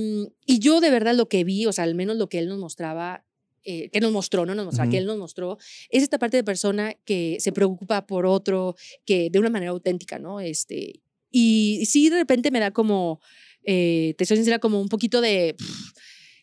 y 0.45 0.59
yo 0.59 0.79
de 0.79 0.89
verdad 0.89 1.13
lo 1.13 1.27
que 1.27 1.43
vi, 1.43 1.65
o 1.65 1.71
sea, 1.71 1.83
al 1.83 1.95
menos 1.95 2.17
lo 2.17 2.29
que 2.29 2.39
él 2.39 2.47
nos 2.47 2.59
mostraba, 2.59 3.25
eh, 3.65 3.89
que 3.89 3.99
nos 3.99 4.13
mostró, 4.13 4.45
no 4.45 4.55
nos 4.55 4.65
mostraba, 4.65 4.89
que 4.89 4.97
él 4.97 5.05
nos 5.05 5.17
mostró, 5.17 5.57
es 5.89 6.01
esta 6.01 6.17
parte 6.17 6.37
de 6.37 6.45
persona 6.45 6.93
que 7.03 7.35
se 7.41 7.51
preocupa 7.51 8.07
por 8.07 8.25
otro, 8.25 8.75
que 9.05 9.29
de 9.29 9.39
una 9.39 9.49
manera 9.49 9.71
auténtica, 9.71 10.17
¿no? 10.17 10.39
Este, 10.39 11.01
y 11.31 11.85
sí, 11.85 12.09
de 12.09 12.17
repente 12.17 12.51
me 12.51 12.59
da 12.59 12.71
como, 12.71 13.21
eh, 13.63 14.15
te 14.17 14.25
soy 14.25 14.37
sincera, 14.37 14.59
como 14.59 14.81
un 14.81 14.89
poquito 14.89 15.21
de 15.21 15.55
pff, 15.57 15.91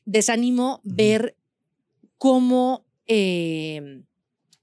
desánimo 0.05 0.81
ver 0.85 1.37
cómo 2.19 2.87
eh, 3.07 4.03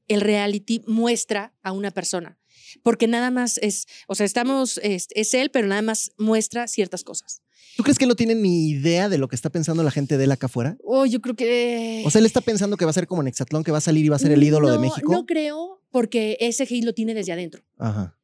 el 0.08 0.22
reality 0.22 0.82
muestra 0.88 1.54
a 1.64 1.72
una 1.72 1.92
persona. 1.92 2.38
Porque 2.84 3.08
nada 3.08 3.32
más 3.32 3.58
es, 3.58 3.86
o 4.08 4.16
sea, 4.16 4.26
estamos, 4.26 4.80
es, 4.82 5.08
es 5.12 5.34
él, 5.34 5.52
pero 5.52 5.68
nada 5.68 5.82
más 5.82 6.12
muestra 6.18 6.68
ciertas 6.68 7.04
cosas. 7.04 7.42
¿Tú 7.76 7.84
crees 7.84 7.98
que 7.98 8.06
él 8.06 8.10
no 8.10 8.16
tiene 8.16 8.36
ni 8.36 8.70
idea 8.70 9.10
de 9.10 9.18
lo 9.18 9.28
que 9.28 9.36
está 9.36 9.50
pensando 9.50 9.84
la 9.84 9.92
gente 9.92 10.18
de 10.18 10.26
él 10.26 10.32
acá 10.32 10.48
afuera? 10.48 10.78
Oh, 10.84 11.06
yo 11.06 11.22
creo 11.22 11.36
que... 11.36 12.04
O 12.06 12.12
sea, 12.12 12.20
él 12.20 12.26
está 12.26 12.42
pensando 12.42 12.78
que 12.78 12.86
va 12.86 12.92
a 12.92 12.94
ser 12.94 13.08
como 13.08 13.22
en 13.22 13.28
Exatlón, 13.28 13.64
que 13.64 13.72
va 13.72 13.78
a 13.78 13.82
salir 13.82 14.06
y 14.06 14.10
va 14.10 14.18
a 14.18 14.20
ser 14.20 14.32
el 14.32 14.44
ídolo 14.44 14.72
de 14.72 14.80
México. 14.80 15.12
No 15.12 15.26
creo, 15.26 15.82
porque 15.90 16.38
ese 16.40 16.64
hate 16.64 16.84
lo 16.84 16.94
tiene 16.94 17.14
desde 17.14 17.32
adentro. 17.32 17.64
Ajá. 17.78 18.18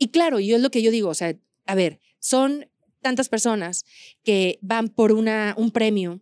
Y 0.00 0.08
claro, 0.08 0.40
yo 0.40 0.56
es 0.56 0.62
lo 0.62 0.70
que 0.72 0.82
yo 0.82 0.90
digo, 0.90 1.10
o 1.10 1.14
sea, 1.14 1.36
a 1.66 1.74
ver, 1.76 2.00
son 2.18 2.66
tantas 3.02 3.28
personas 3.28 3.84
que 4.24 4.58
van 4.62 4.88
por 4.88 5.12
una, 5.12 5.54
un 5.56 5.70
premio 5.70 6.20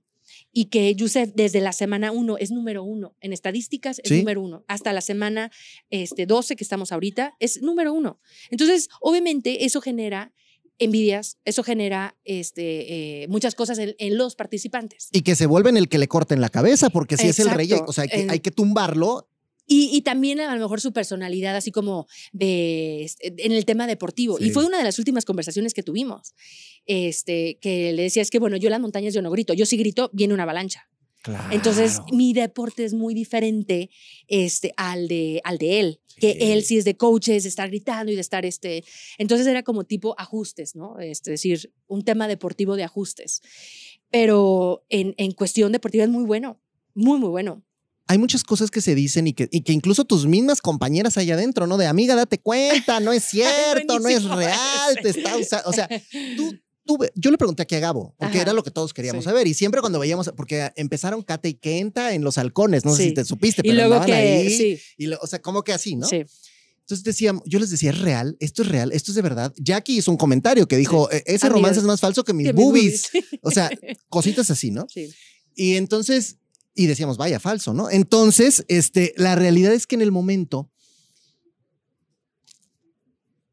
y 0.52 0.66
que 0.66 0.94
Yusef 0.94 1.30
desde 1.34 1.60
la 1.60 1.72
semana 1.72 2.10
uno 2.12 2.36
es 2.38 2.50
número 2.50 2.82
uno. 2.82 3.14
En 3.20 3.32
estadísticas 3.32 4.00
es 4.02 4.08
Sí. 4.08 4.18
número 4.18 4.42
uno. 4.42 4.64
Hasta 4.68 4.92
la 4.92 5.00
semana 5.00 5.50
este, 5.90 6.26
12 6.26 6.56
que 6.56 6.64
estamos 6.64 6.92
ahorita 6.92 7.34
es 7.40 7.62
número 7.62 7.92
uno. 7.92 8.20
Entonces, 8.50 8.88
obviamente, 9.00 9.64
eso 9.64 9.80
genera 9.80 10.32
envidias, 10.80 11.38
eso 11.44 11.62
genera 11.64 12.16
este, 12.24 13.22
eh, 13.24 13.28
muchas 13.28 13.54
cosas 13.56 13.78
en, 13.78 13.94
en 13.98 14.16
los 14.16 14.36
participantes. 14.36 15.08
Y 15.12 15.22
que 15.22 15.34
se 15.34 15.46
vuelven 15.46 15.76
el 15.76 15.88
que 15.88 15.98
le 15.98 16.06
corten 16.08 16.40
la 16.40 16.48
cabeza, 16.50 16.88
porque 16.90 17.16
si 17.16 17.26
es 17.28 17.38
el 17.40 17.50
rey, 17.50 17.72
o 17.72 17.92
sea, 17.92 18.02
hay 18.02 18.08
que, 18.08 18.20
En- 18.22 18.30
hay 18.30 18.40
que 18.40 18.50
tumbarlo. 18.52 19.27
Y, 19.70 19.90
y 19.92 20.00
también 20.00 20.40
a 20.40 20.54
lo 20.54 20.60
mejor 20.60 20.80
su 20.80 20.92
personalidad, 20.92 21.54
así 21.54 21.70
como 21.70 22.06
de, 22.32 23.04
este, 23.04 23.34
en 23.36 23.52
el 23.52 23.66
tema 23.66 23.86
deportivo. 23.86 24.38
Sí. 24.38 24.46
Y 24.46 24.50
fue 24.50 24.64
una 24.64 24.78
de 24.78 24.84
las 24.84 24.98
últimas 24.98 25.26
conversaciones 25.26 25.74
que 25.74 25.82
tuvimos, 25.82 26.34
este, 26.86 27.58
que 27.60 27.92
le 27.92 28.02
decía, 28.02 28.22
es 28.22 28.30
que 28.30 28.38
bueno, 28.38 28.56
yo 28.56 28.68
en 28.68 28.72
las 28.72 28.80
montañas 28.80 29.12
yo 29.12 29.20
no 29.20 29.30
grito, 29.30 29.52
yo 29.52 29.66
sí 29.66 29.76
grito, 29.76 30.10
viene 30.14 30.32
una 30.32 30.44
avalancha. 30.44 30.88
Claro. 31.22 31.52
Entonces, 31.52 32.00
mi 32.12 32.32
deporte 32.32 32.84
es 32.84 32.94
muy 32.94 33.12
diferente 33.12 33.90
este, 34.28 34.72
al, 34.76 35.06
de, 35.08 35.40
al 35.44 35.58
de 35.58 35.80
él, 35.80 36.00
que 36.16 36.52
él 36.52 36.64
sí 36.64 36.78
es 36.78 36.84
de 36.84 36.96
coaches, 36.96 37.42
de 37.42 37.48
estar 37.48 37.68
gritando 37.68 38.10
y 38.10 38.14
de 38.14 38.20
estar, 38.20 38.46
este, 38.46 38.84
entonces 39.18 39.46
era 39.46 39.62
como 39.62 39.84
tipo 39.84 40.14
ajustes, 40.16 40.76
¿no? 40.76 40.98
Este, 40.98 41.34
Es 41.34 41.42
decir, 41.42 41.72
un 41.88 42.04
tema 42.04 42.26
deportivo 42.26 42.76
de 42.76 42.84
ajustes. 42.84 43.42
Pero 44.10 44.86
en, 44.88 45.14
en 45.18 45.32
cuestión 45.32 45.72
deportiva 45.72 46.04
es 46.04 46.10
muy 46.10 46.24
bueno, 46.24 46.60
muy, 46.94 47.18
muy 47.18 47.28
bueno. 47.28 47.64
Hay 48.08 48.18
muchas 48.18 48.42
cosas 48.42 48.70
que 48.70 48.80
se 48.80 48.94
dicen 48.94 49.26
y 49.26 49.32
que, 49.34 49.48
y 49.52 49.60
que 49.60 49.72
incluso 49.72 50.04
tus 50.04 50.26
mismas 50.26 50.60
compañeras 50.60 51.16
allá 51.18 51.34
adentro, 51.34 51.66
¿no? 51.66 51.76
De 51.76 51.86
amiga, 51.86 52.14
date 52.16 52.38
cuenta, 52.38 53.00
no 53.00 53.12
es 53.12 53.22
cierto, 53.30 53.98
no 54.00 54.08
es 54.08 54.24
real, 54.24 54.98
te 55.02 55.10
está 55.10 55.36
usando. 55.36 55.68
O 55.68 55.72
sea, 55.72 55.88
tú, 56.36 56.54
tú 56.84 56.98
yo 57.14 57.30
le 57.30 57.38
pregunté 57.38 57.62
aquí 57.62 57.74
a 57.74 57.80
Gabo, 57.80 58.14
porque 58.18 58.38
Ajá. 58.38 58.42
era 58.42 58.52
lo 58.54 58.62
que 58.62 58.70
todos 58.70 58.92
queríamos 58.94 59.24
Sí. 59.24 59.30
saber. 59.30 59.46
Y 59.46 59.54
siempre 59.54 59.80
cuando 59.80 59.98
veíamos, 59.98 60.30
porque 60.36 60.72
empezaron 60.76 61.22
Kate 61.22 61.50
y 61.50 61.54
Kenta 61.54 62.14
en 62.14 62.24
Los 62.24 62.38
Halcones, 62.38 62.84
no 62.84 62.92
sé 62.94 63.02
Sí. 63.02 63.08
si 63.10 63.14
te 63.14 63.24
supiste, 63.24 63.60
Y 63.62 63.70
pero 63.70 63.74
luego 63.74 63.94
andaban 63.94 64.06
que, 64.06 64.14
ahí. 64.14 64.50
sí, 64.56 64.80
Y 64.96 65.06
lo- 65.06 65.18
o 65.20 65.26
sea, 65.26 65.40
como 65.42 65.62
que 65.62 65.72
así, 65.72 65.94
¿no? 65.96 66.06
sí. 66.08 66.24
Entonces 66.80 67.04
decíamos, 67.04 67.42
yo 67.44 67.58
les 67.58 67.68
decía, 67.68 67.90
es 67.90 67.98
real, 68.00 68.38
esto 68.40 68.62
es 68.62 68.68
real, 68.68 68.92
esto 68.92 69.10
es 69.10 69.14
de 69.16 69.20
verdad. 69.20 69.52
Jackie 69.58 69.98
hizo 69.98 70.10
un 70.10 70.16
comentario 70.16 70.66
que 70.66 70.78
dijo, 70.78 71.10
"E- 71.12 71.22
ese 71.26 71.50
romance 71.50 71.80
es 71.80 71.84
más 71.84 72.00
falso 72.00 72.24
que 72.24 72.32
mis 72.32 72.46
Que 72.46 72.54
mis 72.54 72.64
boobies. 72.64 73.10
boobies. 73.12 73.40
O 73.42 73.50
sea, 73.50 73.68
cositas 74.08 74.50
así, 74.50 74.70
¿no? 74.70 74.86
Sí. 74.88 75.12
Y 75.54 75.74
entonces, 75.76 76.38
y 76.78 76.86
decíamos, 76.86 77.16
vaya, 77.16 77.40
falso, 77.40 77.74
¿no? 77.74 77.90
Entonces, 77.90 78.64
este, 78.68 79.12
la 79.16 79.34
realidad 79.34 79.72
es 79.72 79.86
que 79.86 79.96
en 79.96 80.02
el 80.02 80.12
momento, 80.12 80.70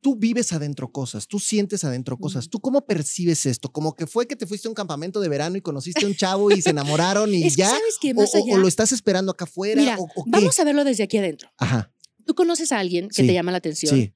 tú 0.02 0.16
vives 0.16 0.54
adentro 0.54 0.92
cosas, 0.92 1.28
tú 1.28 1.40
sientes 1.40 1.84
adentro 1.84 2.18
cosas. 2.18 2.48
¿Tú 2.50 2.60
cómo 2.60 2.86
percibes 2.86 3.46
esto? 3.48 3.72
Como 3.72 3.96
que 3.96 4.06
fue 4.06 4.28
que 4.28 4.36
te 4.36 4.46
fuiste 4.46 4.68
a 4.68 4.72
un 4.72 4.76
campamento 4.76 5.20
de 5.20 5.30
verano 5.30 5.58
y 5.58 5.62
conociste 5.62 6.06
a 6.06 6.08
un 6.08 6.16
chavo 6.16 6.52
y 6.52 6.62
se 6.62 6.70
enamoraron 6.70 7.34
y 7.34 7.44
Es 7.48 7.56
que 7.56 7.62
ya. 7.64 7.70
sabes 7.70 7.98
más 8.16 8.36
o- 8.36 8.38
allá. 8.38 8.54
o 8.54 8.58
lo 8.60 8.68
estás 8.68 8.92
esperando 8.92 9.32
acá 9.32 9.46
afuera. 9.46 9.82
Mira, 9.82 9.98
o, 9.98 10.04
o 10.04 10.24
qué? 10.26 10.30
vamos 10.30 10.60
a 10.60 10.64
verlo 10.64 10.84
desde 10.84 11.04
aquí 11.04 11.18
adentro. 11.18 11.50
Ajá, 11.58 11.92
Tú 12.26 12.36
conoces 12.36 12.72
a 12.72 12.80
alguien 12.80 13.08
que 13.10 13.22
Sí. 13.22 13.28
te 13.28 13.34
llama 13.34 13.52
la 13.52 13.58
atención 13.58 13.96
sí. 13.96 14.14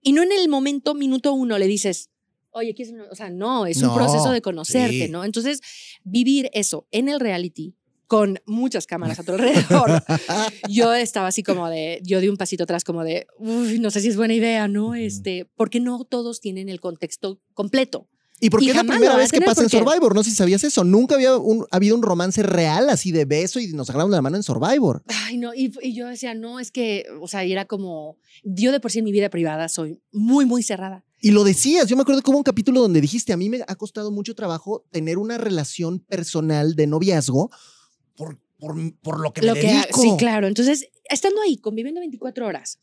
y 0.00 0.12
no 0.12 0.22
en 0.22 0.30
el 0.32 0.48
momento, 0.48 0.94
minuto 0.94 1.32
uno, 1.32 1.58
le 1.58 1.66
dices, 1.66 2.10
oye, 2.50 2.74
¿quieres 2.74 2.92
una-?" 2.94 3.08
O 3.10 3.14
sea, 3.16 3.30
no, 3.30 3.66
es 3.66 3.78
No, 3.78 3.88
un 3.90 3.96
proceso 3.96 4.30
de 4.30 4.42
conocerte, 4.42 5.06
sí. 5.06 5.10
¿no? 5.10 5.24
Entonces, 5.24 5.60
vivir 6.04 6.50
eso 6.54 6.86
en 6.92 7.08
el 7.08 7.18
reality 7.20 7.74
con 8.12 8.38
muchas 8.44 8.86
cámaras 8.86 9.18
a 9.20 9.22
tu 9.22 9.32
alrededor. 9.32 10.04
yo 10.68 10.92
estaba 10.92 11.28
así 11.28 11.42
como 11.42 11.70
de, 11.70 11.98
yo 12.04 12.20
di 12.20 12.28
un 12.28 12.36
pasito 12.36 12.64
atrás 12.64 12.84
como 12.84 13.04
de, 13.04 13.26
uy, 13.38 13.78
no 13.78 13.90
sé 13.90 14.02
si 14.02 14.08
es 14.08 14.18
buena 14.18 14.34
idea, 14.34 14.68
¿no? 14.68 14.94
Este, 14.94 15.48
porque 15.56 15.80
no 15.80 16.04
todos 16.04 16.42
tienen 16.42 16.68
el 16.68 16.78
contexto 16.78 17.40
completo. 17.54 18.10
¿Y 18.38 18.50
por 18.50 18.62
Y 18.62 18.66
qué 18.66 18.72
es 18.72 18.76
la 18.76 18.84
primera 18.84 19.16
vez 19.16 19.32
que 19.32 19.40
pasa 19.40 19.62
en 19.62 19.70
Survivor? 19.70 20.14
No 20.14 20.22
sé 20.22 20.28
si 20.28 20.36
sabías 20.36 20.62
eso. 20.62 20.84
Nunca 20.84 21.14
había 21.14 21.38
un- 21.38 21.64
habido 21.70 21.96
un 21.96 22.02
romance 22.02 22.42
real 22.42 22.90
así 22.90 23.12
de 23.12 23.24
beso 23.24 23.58
y 23.60 23.68
nos 23.68 23.88
agarramos 23.88 24.10
la 24.10 24.20
mano 24.20 24.36
en 24.36 24.42
Survivor. 24.42 25.02
Ay, 25.06 25.38
no, 25.38 25.54
y, 25.54 25.72
y 25.80 25.94
yo 25.94 26.06
decía, 26.06 26.34
no, 26.34 26.60
es 26.60 26.70
que, 26.70 27.06
o 27.18 27.28
sea, 27.28 27.44
era 27.44 27.64
como, 27.64 28.18
yo 28.44 28.72
de 28.72 28.80
por 28.80 28.90
sí 28.90 28.98
en 28.98 29.06
mi 29.06 29.12
vida 29.12 29.30
privada 29.30 29.70
soy 29.70 30.02
muy, 30.12 30.44
muy 30.44 30.62
cerrada. 30.62 31.02
Y 31.22 31.30
lo 31.30 31.44
decías, 31.44 31.88
yo 31.88 31.96
me 31.96 32.02
acuerdo 32.02 32.20
hubo 32.26 32.36
un 32.36 32.42
capítulo 32.42 32.82
donde 32.82 33.00
dijiste, 33.00 33.32
a 33.32 33.38
mí 33.38 33.48
me 33.48 33.62
ha 33.66 33.74
costado 33.76 34.10
mucho 34.10 34.34
trabajo 34.34 34.84
tener 34.90 35.16
una 35.16 35.38
relación 35.38 36.00
personal 36.00 36.74
de 36.76 36.86
noviazgo 36.88 37.50
por, 38.16 38.38
por, 38.58 38.74
por 39.00 39.20
lo 39.20 39.32
que 39.32 39.42
Lo 39.42 39.54
me 39.54 39.60
que, 39.60 39.66
dedico. 39.66 40.00
sí, 40.00 40.12
claro. 40.18 40.46
Entonces, 40.46 40.88
estando 41.08 41.40
ahí, 41.42 41.56
conviviendo 41.56 42.00
24 42.00 42.46
horas, 42.46 42.78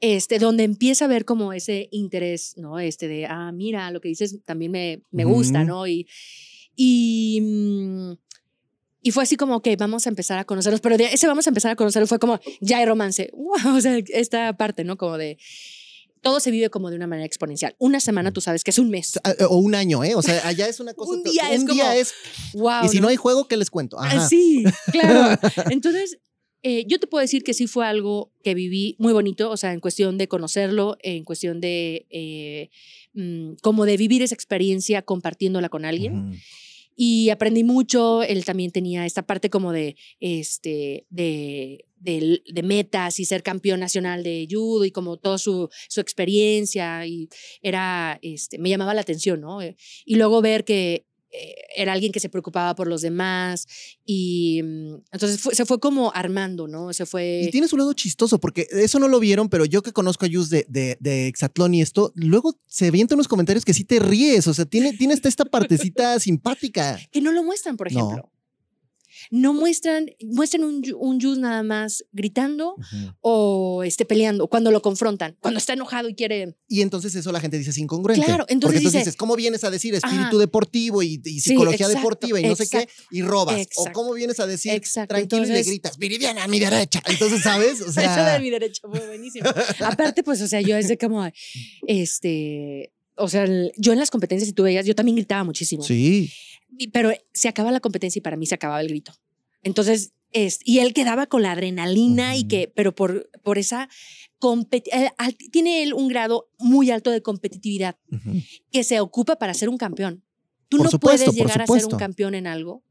este, 0.00 0.38
donde 0.38 0.64
empieza 0.64 1.04
a 1.04 1.08
ver 1.08 1.24
como 1.24 1.52
ese 1.52 1.88
interés, 1.90 2.54
¿no? 2.56 2.78
Este 2.78 3.08
de, 3.08 3.26
ah, 3.26 3.52
mira, 3.52 3.90
lo 3.90 4.00
que 4.00 4.08
dices 4.08 4.38
también 4.44 4.70
me, 4.72 5.02
me 5.10 5.24
gusta. 5.24 5.64
¿no? 5.64 5.86
Y, 5.86 6.06
y, 6.76 7.40
mm, 7.40 8.12
y 9.02 9.10
fue 9.10 9.22
así 9.22 9.36
como, 9.36 9.56
ok, 9.56 9.68
vamos 9.78 10.06
a 10.06 10.08
empezar 10.08 10.38
a 10.38 10.44
conocernos, 10.44 10.80
pero 10.80 10.96
de 10.96 11.04
ese 11.04 11.26
vamos 11.26 11.46
a 11.46 11.50
empezar 11.50 11.70
a 11.72 11.76
conocernos 11.76 12.08
fue 12.08 12.18
como, 12.18 12.40
ya 12.60 12.78
hay 12.78 12.86
romance. 12.86 13.30
Wow, 13.36 13.76
o 13.76 13.80
sea, 13.80 13.98
esta 14.08 14.56
parte, 14.56 14.82
¿no? 14.82 14.96
Como 14.96 15.18
de, 15.18 15.36
todo 16.24 16.40
se 16.40 16.50
vive 16.50 16.70
como 16.70 16.90
de 16.90 16.96
una 16.96 17.06
manera 17.06 17.26
exponencial. 17.26 17.76
Una 17.78 18.00
semana, 18.00 18.32
tú 18.32 18.40
sabes 18.40 18.64
que 18.64 18.70
es 18.72 18.78
un 18.80 18.90
mes. 18.90 19.20
Ah, 19.22 19.34
O 19.48 19.58
un 19.58 19.76
año, 19.76 20.02
¿eh? 20.02 20.16
O 20.16 20.22
sea, 20.22 20.44
allá 20.48 20.66
es 20.66 20.80
una 20.80 20.92
cosa. 20.94 21.12
Un 21.12 21.22
día 21.22 21.52
es 21.52 21.60
un 21.60 21.66
día 21.66 21.84
como- 21.84 21.96
es. 22.00 22.12
Wow. 22.54 22.84
Y 22.86 22.88
si 22.88 23.00
no 23.00 23.06
hay 23.08 23.16
juego, 23.16 23.46
¿qué 23.46 23.56
les 23.56 23.70
cuento? 23.70 23.96
Ah, 24.00 24.06
Ajá. 24.08 24.28
Sí, 24.28 24.64
claro. 24.90 25.38
Entonces, 25.70 26.18
eh, 26.62 26.84
yo 26.88 26.98
te 26.98 27.06
puedo 27.06 27.20
decir 27.20 27.44
que 27.44 27.52
sí 27.54 27.66
fue 27.66 27.86
algo 27.86 28.32
que 28.42 28.54
viví 28.54 28.96
muy 28.98 29.12
bonito, 29.12 29.50
o 29.50 29.56
sea, 29.58 29.72
en 29.74 29.80
cuestión 29.80 30.16
de 30.16 30.26
conocerlo, 30.28 30.96
en 31.02 31.22
cuestión 31.24 31.60
de 31.60 32.06
eh, 32.10 32.70
mm, 33.12 33.56
como 33.62 33.84
de 33.84 33.96
vivir 33.98 34.22
esa 34.22 34.34
experiencia 34.34 35.02
compartiéndola 35.02 35.68
con 35.68 35.84
alguien. 35.84 36.40
Y 36.96 37.30
aprendí 37.30 37.64
mucho, 37.64 38.22
él 38.22 38.44
también 38.44 38.70
tenía 38.70 39.04
esta 39.04 39.26
parte 39.26 39.50
como 39.50 39.72
de, 39.72 39.96
este, 40.20 41.06
de, 41.10 41.84
de, 42.04 42.42
de 42.46 42.62
metas 42.62 43.18
y 43.18 43.24
ser 43.24 43.42
campeón 43.42 43.80
nacional 43.80 44.22
de 44.22 44.46
judo 44.50 44.84
y 44.84 44.90
como 44.90 45.16
toda 45.16 45.38
su, 45.38 45.68
su 45.88 46.00
experiencia 46.00 47.06
y 47.06 47.28
era, 47.62 48.18
este, 48.22 48.58
me 48.58 48.68
llamaba 48.68 48.94
la 48.94 49.00
atención, 49.00 49.40
¿no? 49.40 49.62
Eh, 49.62 49.76
Y 50.04 50.16
luego 50.16 50.40
ver 50.42 50.64
que 50.64 51.06
eh, 51.36 51.54
era 51.76 51.92
alguien 51.92 52.12
que 52.12 52.20
se 52.20 52.28
preocupaba 52.28 52.76
por 52.76 52.86
los 52.86 53.02
demás 53.02 53.66
y 54.04 54.60
mm, 54.62 54.94
entonces 55.12 55.40
fue- 55.40 55.54
se 55.54 55.64
fue 55.66 55.80
como 55.80 56.12
armando, 56.14 56.68
¿no? 56.68 56.92
Se 56.92 57.02
Y 57.02 57.06
fue... 57.06 57.48
tiene 57.50 57.66
su 57.66 57.76
lado 57.76 57.92
chistoso, 57.92 58.38
porque 58.38 58.68
eso 58.70 59.00
no 59.00 59.08
lo 59.08 59.18
vieron, 59.18 59.48
pero 59.48 59.64
yo 59.64 59.82
que 59.82 59.92
conozco 59.92 60.26
a 60.26 60.28
Yus 60.28 60.48
de, 60.50 60.64
de, 60.68 60.96
de 61.00 61.26
Exatlón 61.26 61.74
y 61.74 61.82
esto, 61.82 62.12
luego 62.14 62.60
se 62.66 62.86
avienta 62.86 63.16
unos 63.16 63.26
comentarios 63.26 63.64
que 63.64 63.74
sí 63.74 63.82
te 63.84 63.98
ríes. 63.98 64.46
O 64.46 64.54
sea, 64.54 64.64
tiene, 64.64 64.92
tiene 64.92 65.14
esta, 65.14 65.28
esta 65.28 65.44
partecita 65.44 66.20
simpática. 66.20 67.00
Que 67.10 67.20
no 67.20 67.32
lo 67.32 67.42
muestran, 67.42 67.76
por 67.76 67.88
ejemplo. 67.88 68.16
No, 68.16 68.32
muestran, 69.52 70.06
muestran 70.22 70.64
un, 70.64 70.82
un 70.98 71.18
nada 71.40 71.62
más 71.62 72.04
gritando 72.12 72.76
o 73.20 73.82
este, 73.84 74.04
peleando 74.04 74.46
cuando 74.48 74.70
lo 74.70 74.82
confrontan, 74.82 75.36
cuando 75.40 75.58
está 75.58 75.72
enojado 75.72 76.08
y 76.08 76.14
quiere... 76.14 76.56
Y 76.68 76.80
entonces 76.82 77.14
eso 77.14 77.32
la 77.32 77.40
gente 77.40 77.56
dice 77.58 77.70
es 77.70 77.78
incongruente. 77.78 78.24
Claro, 78.24 78.44
entonces 78.48 78.48
Porque 78.48 78.78
entonces 78.78 78.92
dice- 78.92 78.98
dices, 78.98 79.16
¿cómo 79.16 79.36
vienes 79.36 79.64
a 79.64 79.70
decir 79.70 79.94
espíritu 79.94 80.22
Ajá. 80.36 80.38
deportivo 80.38 81.02
y, 81.02 81.20
y 81.24 81.40
psicología 81.40 81.86
exacto, 81.86 81.98
deportiva 81.98 82.40
y 82.40 82.44
no 82.44 82.56
sé 82.56 82.68
qué? 82.68 82.88
Y 83.10 83.22
robas. 83.22 83.66
O 83.76 83.86
cómo 83.92 84.12
vienes 84.12 84.40
a 84.40 84.46
decir 84.46 84.80
tranquilo 85.08 85.44
y 85.44 85.48
le 85.50 85.62
gritas, 85.62 85.96
Viridiana, 85.98 86.44
a 86.44 86.48
mi 86.48 86.58
derecha. 86.60 87.02
Entonces, 87.06 87.42
¿sabes? 87.42 87.80
O 87.80 87.84
Eso 87.90 88.00
de 88.00 88.06
sea, 88.06 88.38
mi 88.40 88.50
derecho 88.50 88.88
fue 88.90 89.06
buenísimo. 89.06 89.48
Aparte, 89.80 90.22
pues, 90.22 90.40
o 90.42 90.48
sea, 90.48 90.60
yo 90.60 90.76
es 90.76 90.88
de 90.88 90.98
como, 90.98 91.24
este, 91.86 92.92
o 93.16 93.28
sea, 93.28 93.44
el- 93.44 93.72
yo 93.76 93.92
en 93.92 93.98
las 93.98 94.10
competencias, 94.10 94.48
si 94.48 94.52
tú 94.54 94.64
veías, 94.64 94.86
yo 94.86 94.94
también 94.94 95.16
gritaba 95.16 95.44
muchísimo. 95.44 95.82
sí. 95.82 96.30
Pero 96.92 97.12
se 97.32 97.48
acaba 97.48 97.70
la 97.72 97.80
competencia 97.80 98.18
y 98.18 98.22
para 98.22 98.36
mí 98.36 98.46
se 98.46 98.54
acababa 98.54 98.80
el 98.80 98.88
grito. 98.88 99.12
Entonces, 99.62 100.12
es, 100.32 100.58
y 100.64 100.80
él 100.80 100.92
quedaba 100.94 101.26
con 101.26 101.42
la 101.42 101.52
adrenalina 101.52 102.36
y 102.36 102.44
que, 102.48 102.72
pero 102.74 102.94
por, 102.94 103.30
por 103.42 103.56
esa, 103.58 103.88
competi- 104.40 104.88
eh, 104.92 105.10
al- 105.16 105.36
tiene 105.36 105.82
él 105.82 105.94
un 105.94 106.08
grado 106.08 106.50
muy 106.58 106.90
alto 106.90 107.10
de 107.10 107.22
competitividad 107.22 107.96
que 108.72 108.82
se 108.84 108.98
ocupa 109.00 109.36
para 109.36 109.54
ser 109.54 109.68
un 109.68 109.78
campeón. 109.78 110.24
Tú 110.68 110.78
Por 110.78 110.86
no 110.86 110.90
supuesto, 110.90 111.26
puedes 111.26 111.34
llegar 111.36 111.62
a 111.62 111.66
ser 111.66 111.84
un 111.84 111.98
campeón 111.98 112.34
en 112.34 112.46
algo 112.48 112.82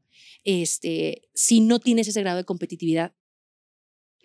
este, 0.44 1.28
si 1.34 1.60
no 1.60 1.80
tienes 1.80 2.08
ese 2.08 2.20
grado 2.20 2.38
de 2.38 2.44
competitividad. 2.44 3.14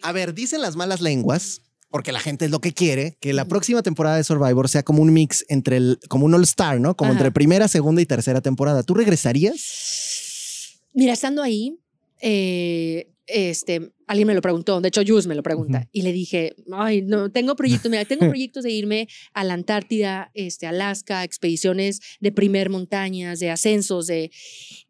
A 0.02 0.12
ver, 0.12 0.34
dicen 0.34 0.62
las 0.62 0.76
malas 0.76 1.02
lenguas, 1.02 1.62
porque 1.90 2.12
la 2.12 2.20
gente 2.20 2.46
es 2.46 2.52
lo 2.52 2.60
que 2.62 2.74
quiere, 2.74 3.18
que 3.20 3.34
la 3.34 3.46
próxima 3.46 3.82
temporada 3.84 4.18
de 4.18 4.24
Survivor 4.24 4.70
sea 4.70 4.84
como 4.84 5.02
un 5.02 5.12
mix 5.14 5.46
entre 5.50 5.78
el, 5.78 6.00
como 6.08 6.26
un 6.26 6.34
All-Star, 6.34 6.80
¿no? 6.80 6.96
Como 6.96 7.12
Ajá. 7.12 7.20
entre 7.20 7.32
primera, 7.32 7.68
segunda 7.68 8.02
y 8.02 8.06
tercera 8.06 8.42
temporada. 8.42 8.84
¿Tú 8.84 8.94
regresarías? 8.94 10.80
Mira, 10.94 11.14
estando 11.14 11.42
ahí, 11.42 11.78
eh, 12.22 13.12
este, 13.28 13.92
alguien 14.08 14.28
me 14.28 14.34
lo 14.34 14.42
preguntó, 14.42 14.82
de 14.82 14.88
hecho, 14.88 15.02
Jus 15.06 15.28
me 15.28 15.36
lo 15.36 15.44
pregunta, 15.44 15.88
y 15.92 16.02
le 16.02 16.12
dije, 16.12 16.56
ay, 16.74 17.04
no, 17.04 17.32
tengo 17.32 17.56
proyectos, 17.56 17.90
mira, 17.92 18.04
tengo 18.06 18.22
proyectos 18.28 18.64
de 18.64 18.72
irme 18.72 19.08
a 19.34 19.44
la 19.44 19.54
Antártida, 19.54 20.32
este, 20.34 20.66
Alaska, 20.68 21.24
expediciones 21.24 22.02
de 22.20 22.32
primer 22.32 22.70
montañas, 22.70 23.40
de 23.40 23.52
ascensos, 23.52 24.08
de... 24.08 24.32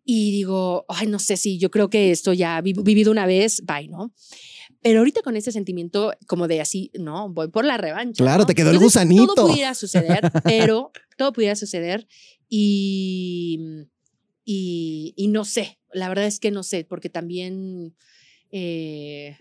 Y 0.06 0.32
digo, 0.32 0.86
ay, 0.88 1.08
no 1.08 1.20
sé 1.20 1.38
si 1.38 1.60
yo 1.60 1.70
creo 1.70 1.90
que 1.90 2.12
esto 2.12 2.34
ya 2.34 2.60
vi- 2.62 2.74
vivido 2.74 3.12
una 3.12 3.26
vez, 3.26 3.62
bye, 3.66 3.88
¿no? 3.90 4.12
Pero 4.82 5.00
ahorita 5.00 5.22
con 5.22 5.36
ese 5.36 5.52
sentimiento 5.52 6.14
como 6.28 6.48
de 6.48 6.62
así, 6.62 6.92
no, 7.00 7.30
voy 7.30 7.50
por 7.50 7.66
la 7.66 7.78
revancha. 7.78 8.24
Claro, 8.24 8.42
¿no? 8.42 8.46
te 8.46 8.56
quedó 8.56 8.72
el 8.72 8.80
gusanito. 8.80 9.34
Todo 9.34 9.48
pudiera 9.48 9.74
suceder, 9.74 10.32
pero 10.44 10.92
todo 11.18 11.34
pudiera 11.34 11.56
suceder 11.56 12.08
y, 12.48 13.60
y, 14.46 15.14
y 15.18 15.28
no 15.28 15.44
sé, 15.46 15.80
la 15.92 16.08
verdad 16.08 16.26
es 16.26 16.40
que 16.40 16.52
no 16.52 16.64
sé, 16.64 16.86
porque 16.86 17.10
también... 17.10 17.96
eh, 18.52 19.38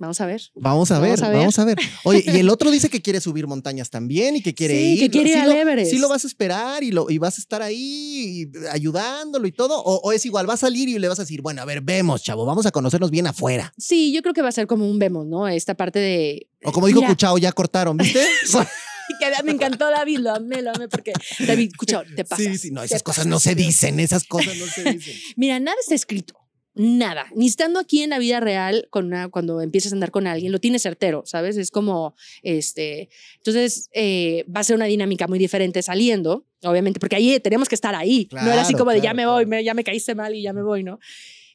vamos 0.00 0.20
a 0.20 0.26
ver. 0.26 0.42
Vamos 0.56 0.90
a 0.90 0.98
ver, 0.98 1.10
Vamos 1.10 1.22
a 1.22 1.28
ver. 1.28 1.38
vamos 1.38 1.58
a 1.60 1.64
ver. 1.64 1.78
Oye, 2.04 2.24
y 2.26 2.36
el 2.38 2.48
otro 2.48 2.70
dice 2.72 2.88
que 2.88 3.00
quiere 3.00 3.20
subir 3.20 3.46
montañas 3.46 3.90
también 3.90 4.34
y 4.34 4.42
que 4.42 4.54
quiere 4.54 4.74
Sí, 4.76 4.92
ir. 4.94 5.00
que 5.00 5.10
quiere 5.10 5.28
ir 5.28 5.34
¿Sí 5.36 5.40
al 5.40 5.48
lo- 5.50 5.54
Everest. 5.56 5.90
¿Sí 5.92 5.98
lo 5.98 6.08
vas 6.08 6.24
a 6.24 6.26
esperar 6.26 6.82
y, 6.82 6.90
lo, 6.90 7.08
y 7.10 7.18
vas 7.18 7.38
a 7.38 7.40
estar 7.40 7.62
ahí 7.62 8.42
y 8.52 8.66
ayudándolo 8.70 9.46
y 9.46 9.52
todo? 9.52 9.80
O, 9.80 9.96
o 10.02 10.12
es 10.12 10.26
igual, 10.26 10.48
va 10.50 10.54
a 10.54 10.56
salir 10.56 10.88
y 10.88 10.98
le 10.98 11.06
vas 11.06 11.18
a 11.20 11.22
decir, 11.22 11.42
bueno, 11.42 11.62
a 11.62 11.64
ver, 11.64 11.80
vemos, 11.82 12.22
chavo, 12.24 12.44
vamos 12.44 12.66
a 12.66 12.72
conocernos 12.72 13.10
bien 13.10 13.26
afuera? 13.28 13.72
Sí, 13.78 14.12
yo 14.12 14.22
creo 14.22 14.34
que 14.34 14.42
va 14.42 14.48
a 14.48 14.52
ser 14.52 14.66
como 14.66 14.90
un 14.90 14.98
vemos, 14.98 15.26
¿no? 15.26 15.46
Esta 15.46 15.74
parte 15.74 15.98
de... 16.00 16.48
O 16.64 16.72
como 16.72 16.86
dijo 16.88 17.00
Mira, 17.00 17.10
Cuchao, 17.12 17.38
ya 17.38 17.52
cortaron, 17.52 17.96
¿viste? 17.96 18.20
que 19.18 19.42
me 19.44 19.52
encantó 19.52 19.90
David, 19.90 20.18
lo 20.18 20.30
amé, 20.34 20.62
lo 20.62 20.70
amé, 20.70 20.88
porque 20.88 21.12
David, 21.40 21.70
escucha, 21.72 22.02
te 22.16 22.24
pasa. 22.24 22.42
sí, 22.42 22.56
sí, 22.58 22.70
no, 22.70 22.82
esas 22.82 23.02
cosas 23.02 23.26
no 23.26 23.38
se 23.40 23.54
dicen, 23.54 24.00
esas 24.00 24.24
cosas 24.24 24.56
no 24.56 24.66
se 24.66 24.84
dicen. 24.92 25.14
Mira, 25.36 25.58
nada 25.60 25.76
está 25.80 25.94
escrito. 25.94 26.34
Nada. 26.74 27.26
Ni 27.34 27.46
estando 27.48 27.80
aquí 27.80 28.02
en 28.02 28.10
la 28.10 28.18
vida 28.18 28.38
real, 28.40 28.86
con 28.90 29.06
una- 29.06 29.28
cuando 29.28 29.60
empiezas 29.60 29.92
a 29.92 29.96
andar 29.96 30.10
con 30.12 30.26
alguien, 30.26 30.52
lo 30.52 30.60
tienes 30.60 30.82
certero, 30.82 31.22
¿sabes? 31.26 31.56
Es 31.56 31.70
como, 31.70 32.14
este, 32.42 33.08
entonces 33.38 33.88
eh, 33.92 34.44
va 34.54 34.60
a 34.60 34.64
ser 34.64 34.76
una 34.76 34.84
dinámica 34.86 35.26
muy 35.26 35.38
diferente 35.38 35.82
saliendo, 35.82 36.46
obviamente, 36.62 37.00
porque 37.00 37.16
ahí 37.16 37.40
tenemos 37.40 37.68
que 37.68 37.74
estar 37.74 37.94
ahí. 37.94 38.28
no 38.30 38.52
era 38.52 38.62
así 38.62 38.74
como 38.74 38.92
de 38.92 38.98
ya 38.98 39.12
claro, 39.12 39.16
me 39.16 39.26
voy, 39.26 39.34
claro. 39.44 39.48
me- 39.48 39.64
ya 39.64 39.74
me 39.74 39.84
caíste 39.84 40.14
mal 40.14 40.34
y 40.34 40.42
ya 40.42 40.52
me 40.52 40.62
voy, 40.62 40.84
¿no? 40.84 40.98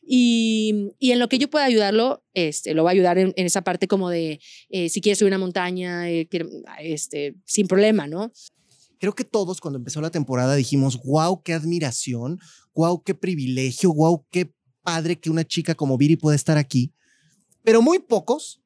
Y, 0.07 0.91
y 0.99 1.11
en 1.11 1.19
lo 1.19 1.29
que 1.29 1.39
yo 1.39 1.49
pueda 1.49 1.65
ayudarlo, 1.65 2.23
este, 2.33 2.73
lo 2.73 2.83
va 2.83 2.91
a 2.91 2.93
ayudar 2.93 3.17
en, 3.17 3.33
en 3.35 3.45
esa 3.45 3.63
parte 3.63 3.87
como 3.87 4.09
de 4.09 4.39
eh, 4.69 4.89
si 4.89 5.01
quieres 5.01 5.17
subir 5.19 5.31
una 5.31 5.39
montaña, 5.39 6.09
eh, 6.11 6.27
este, 6.81 7.35
sin 7.45 7.67
problema, 7.67 8.05
¿no? 8.07 8.31
Creo 8.99 9.13
que 9.13 9.23
todos 9.23 9.59
cuando 9.61 9.77
empezó 9.79 10.01
la 10.01 10.11
temporada 10.11 10.55
dijimos, 10.55 10.99
wow, 11.03 11.41
qué 11.41 11.53
admiración, 11.53 12.39
wow, 12.75 13.01
qué 13.03 13.15
privilegio, 13.15 13.93
wow, 13.93 14.25
qué 14.29 14.51
padre 14.85 15.19
que 15.19 15.29
una 15.29 15.43
chica 15.43 15.75
como 15.75 15.97
Viri 15.97 16.15
pueda 16.15 16.37
estar 16.37 16.57
aquí. 16.57 16.93
Pero 17.63 17.81
muy 17.81 17.99
pocos 17.99 18.61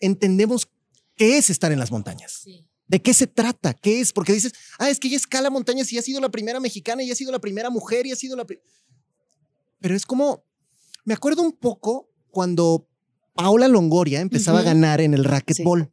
entendemos 0.00 0.68
qué 1.14 1.38
es 1.38 1.50
estar 1.50 1.70
en 1.70 1.78
las 1.78 1.92
montañas. 1.92 2.44
¿De 2.88 3.00
qué 3.00 3.14
se 3.14 3.26
trata? 3.26 3.74
¿Qué 3.74 4.00
es? 4.00 4.12
Porque 4.12 4.32
dices, 4.32 4.52
ah, 4.78 4.90
es 4.90 4.98
que 4.98 5.08
ella 5.08 5.16
escala 5.16 5.50
montañas 5.50 5.92
y 5.92 5.98
ha 5.98 6.02
sido 6.02 6.20
la 6.20 6.30
primera 6.30 6.58
mexicana 6.58 7.02
y 7.02 7.10
ha 7.10 7.14
sido 7.14 7.30
la 7.30 7.38
primera 7.38 7.70
mujer 7.70 8.06
y 8.06 8.12
ha 8.12 8.16
sido 8.16 8.36
la... 8.36 8.44
pri-". 8.44 8.60
Pero 9.80 9.94
es 9.94 10.04
como, 10.04 10.44
me 11.04 11.14
acuerdo 11.14 11.42
un 11.42 11.52
poco 11.52 12.10
cuando 12.30 12.88
Paola 13.34 13.68
Longoria 13.68 14.20
empezaba 14.20 14.60
a 14.60 14.62
ganar 14.62 15.00
en 15.00 15.14
el 15.14 15.24
racquetball. 15.24 15.92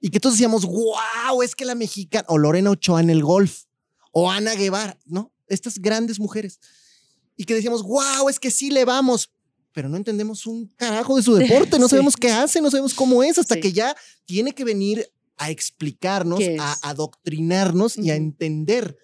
Y 0.00 0.10
que 0.10 0.20
todos 0.20 0.34
decíamos, 0.36 0.64
wow, 0.64 1.42
es 1.42 1.56
que 1.56 1.64
la 1.64 1.74
mexicana, 1.74 2.24
o 2.28 2.38
Lorena 2.38 2.70
Ochoa 2.70 3.00
en 3.00 3.10
el 3.10 3.22
golf, 3.22 3.64
o 4.12 4.30
Ana 4.30 4.54
Guevara, 4.54 4.98
¿no? 5.06 5.32
Estas 5.48 5.78
grandes 5.78 6.20
mujeres. 6.20 6.60
Y 7.38 7.44
que 7.44 7.54
decíamos, 7.54 7.82
wow, 7.84 8.28
es 8.28 8.38
que 8.38 8.50
sí 8.50 8.68
le 8.70 8.84
vamos, 8.84 9.30
pero 9.72 9.88
no 9.88 9.96
entendemos 9.96 10.44
un 10.46 10.66
carajo 10.76 11.16
de 11.16 11.22
su 11.22 11.34
deporte, 11.36 11.78
no 11.78 11.86
Sí. 11.88 11.90
sabemos 11.92 12.16
qué 12.16 12.30
hace, 12.30 12.60
no 12.60 12.70
sabemos 12.70 12.92
cómo 12.92 13.22
es, 13.22 13.38
hasta 13.38 13.54
Sí. 13.54 13.60
que 13.60 13.72
ya 13.72 13.96
tiene 14.26 14.52
que 14.52 14.64
venir 14.64 15.08
a 15.36 15.50
explicarnos, 15.50 16.40
¿Qué 16.40 16.56
a 16.58 16.76
adoctrinarnos 16.82 17.96
y 17.96 18.10
a 18.10 18.16
entender. 18.16 18.96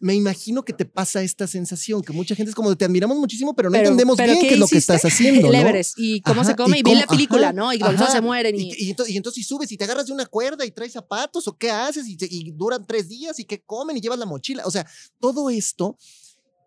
Me 0.00 0.14
imagino 0.14 0.64
que 0.64 0.72
te 0.72 0.84
pasa 0.86 1.22
esta 1.22 1.46
sensación, 1.48 2.02
que 2.02 2.12
mucha 2.12 2.34
gente 2.36 2.50
es 2.50 2.54
como, 2.54 2.74
te 2.76 2.84
admiramos 2.84 3.18
muchísimo, 3.18 3.52
pero 3.54 3.68
no 3.68 3.72
Pero- 3.74 3.88
entendemos 3.88 4.16
pero 4.16 4.32
bien 4.32 4.42
¿qué 4.42 4.48
qué 4.48 4.54
es 4.54 4.60
lo 4.60 4.68
que 4.68 4.78
estás 4.78 5.04
haciendo. 5.04 5.48
¿no? 5.52 5.58
Y 5.96 6.20
cómo 6.22 6.42
se 6.44 6.52
Ajá, 6.52 6.56
come. 6.56 6.76
y 6.78 6.80
Y, 6.80 6.82
vi 6.84 6.94
la 6.94 7.06
película, 7.06 7.48
ajá, 7.48 7.52
¿no? 7.52 7.72
Y 7.74 7.78
los 7.78 8.10
se 8.12 8.20
mueren. 8.20 8.54
Y, 8.58 8.72
Y, 8.78 8.90
entonces, 8.90 9.12
y 9.12 9.16
entonces 9.18 9.46
subes 9.46 9.70
y 9.72 9.76
te 9.76 9.84
agarras 9.84 10.06
de 10.06 10.12
una 10.12 10.24
cuerda 10.26 10.64
y 10.64 10.70
traes 10.70 10.92
zapatos 10.92 11.46
o 11.48 11.58
qué 11.58 11.70
haces 11.70 12.06
y 12.08 12.52
duran 12.52 12.86
tres 12.86 13.08
días 13.08 13.38
y 13.40 13.44
qué 13.44 13.60
comen 13.60 13.96
y 13.96 14.00
llevas 14.00 14.20
la 14.20 14.26
mochila. 14.26 14.62
O 14.66 14.70
sea, 14.70 14.86
todo 15.20 15.50
esto 15.50 15.98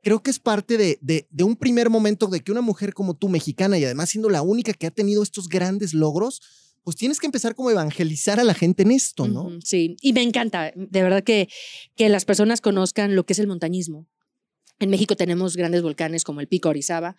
creo 0.01 0.21
que 0.21 0.31
es 0.31 0.39
parte 0.39 0.77
de, 0.77 0.97
de, 1.01 1.27
de 1.29 1.43
un 1.43 1.55
primer 1.55 1.89
momento 1.89 2.27
de 2.27 2.41
que 2.41 2.51
una 2.51 2.61
mujer 2.61 2.93
como 2.93 3.15
tú, 3.15 3.29
mexicana 3.29 3.77
y 3.77 3.85
además 3.85 4.09
siendo 4.09 4.29
la 4.29 4.41
única 4.41 4.73
que 4.73 4.87
ha 4.87 4.91
tenido 4.91 5.23
estos 5.23 5.47
grandes 5.47 5.93
logros, 5.93 6.41
pues 6.83 6.95
tienes 6.95 7.19
que 7.19 7.27
empezar 7.27 7.55
como 7.55 7.69
a 7.69 7.73
evangelizar 7.73 8.39
a 8.39 8.43
la 8.43 8.53
gente 8.53 8.83
en 8.83 8.91
esto, 8.91 9.27
¿no? 9.27 9.49
Sí, 9.63 9.97
y 10.01 10.13
me 10.13 10.23
encanta, 10.23 10.71
de 10.75 11.03
verdad 11.03 11.23
que, 11.23 11.47
que 11.95 12.09
las 12.09 12.25
personas 12.25 12.61
conozcan 12.61 13.15
lo 13.15 13.25
que 13.25 13.33
es 13.33 13.39
el 13.39 13.47
montañismo. 13.47 14.07
En 14.79 14.89
México 14.89 15.15
tenemos 15.15 15.55
grandes 15.55 15.83
volcanes 15.83 16.23
como 16.23 16.41
el 16.41 16.47
Pico 16.47 16.69
Orizaba, 16.69 17.15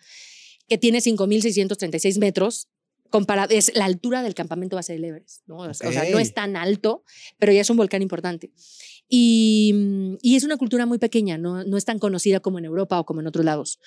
que 0.67 0.77
tiene 0.77 0.99
5.636 0.99 2.19
metros. 2.19 2.67
Comparado, 3.09 3.55
es 3.55 3.71
la 3.75 3.85
altura 3.85 4.23
del 4.23 4.33
campamento 4.33 4.75
base 4.75 4.93
del 4.93 5.05
Everest. 5.05 5.43
¿no? 5.47 5.57
O 5.57 5.73
sea, 5.73 5.89
o 5.89 5.93
sea, 5.93 6.09
no 6.09 6.19
es 6.19 6.33
tan 6.33 6.57
alto, 6.57 7.03
pero 7.37 7.53
ya 7.53 7.61
es 7.61 7.69
un 7.69 7.77
volcán 7.77 8.01
importante. 8.01 8.51
Y, 9.09 9.71
mm, 9.73 10.17
y 10.21 10.35
es 10.35 10.43
una 10.43 10.57
cultura 10.57 10.85
muy 10.85 10.97
pequeña, 10.97 11.37
no, 11.37 11.63
no 11.63 11.77
es 11.77 11.85
tan 11.85 11.99
conocida 11.99 12.39
como 12.39 12.59
en 12.59 12.65
Europa 12.65 12.99
o 12.99 13.05
como 13.05 13.21
en 13.21 13.27
otros 13.27 13.45
lados. 13.45 13.79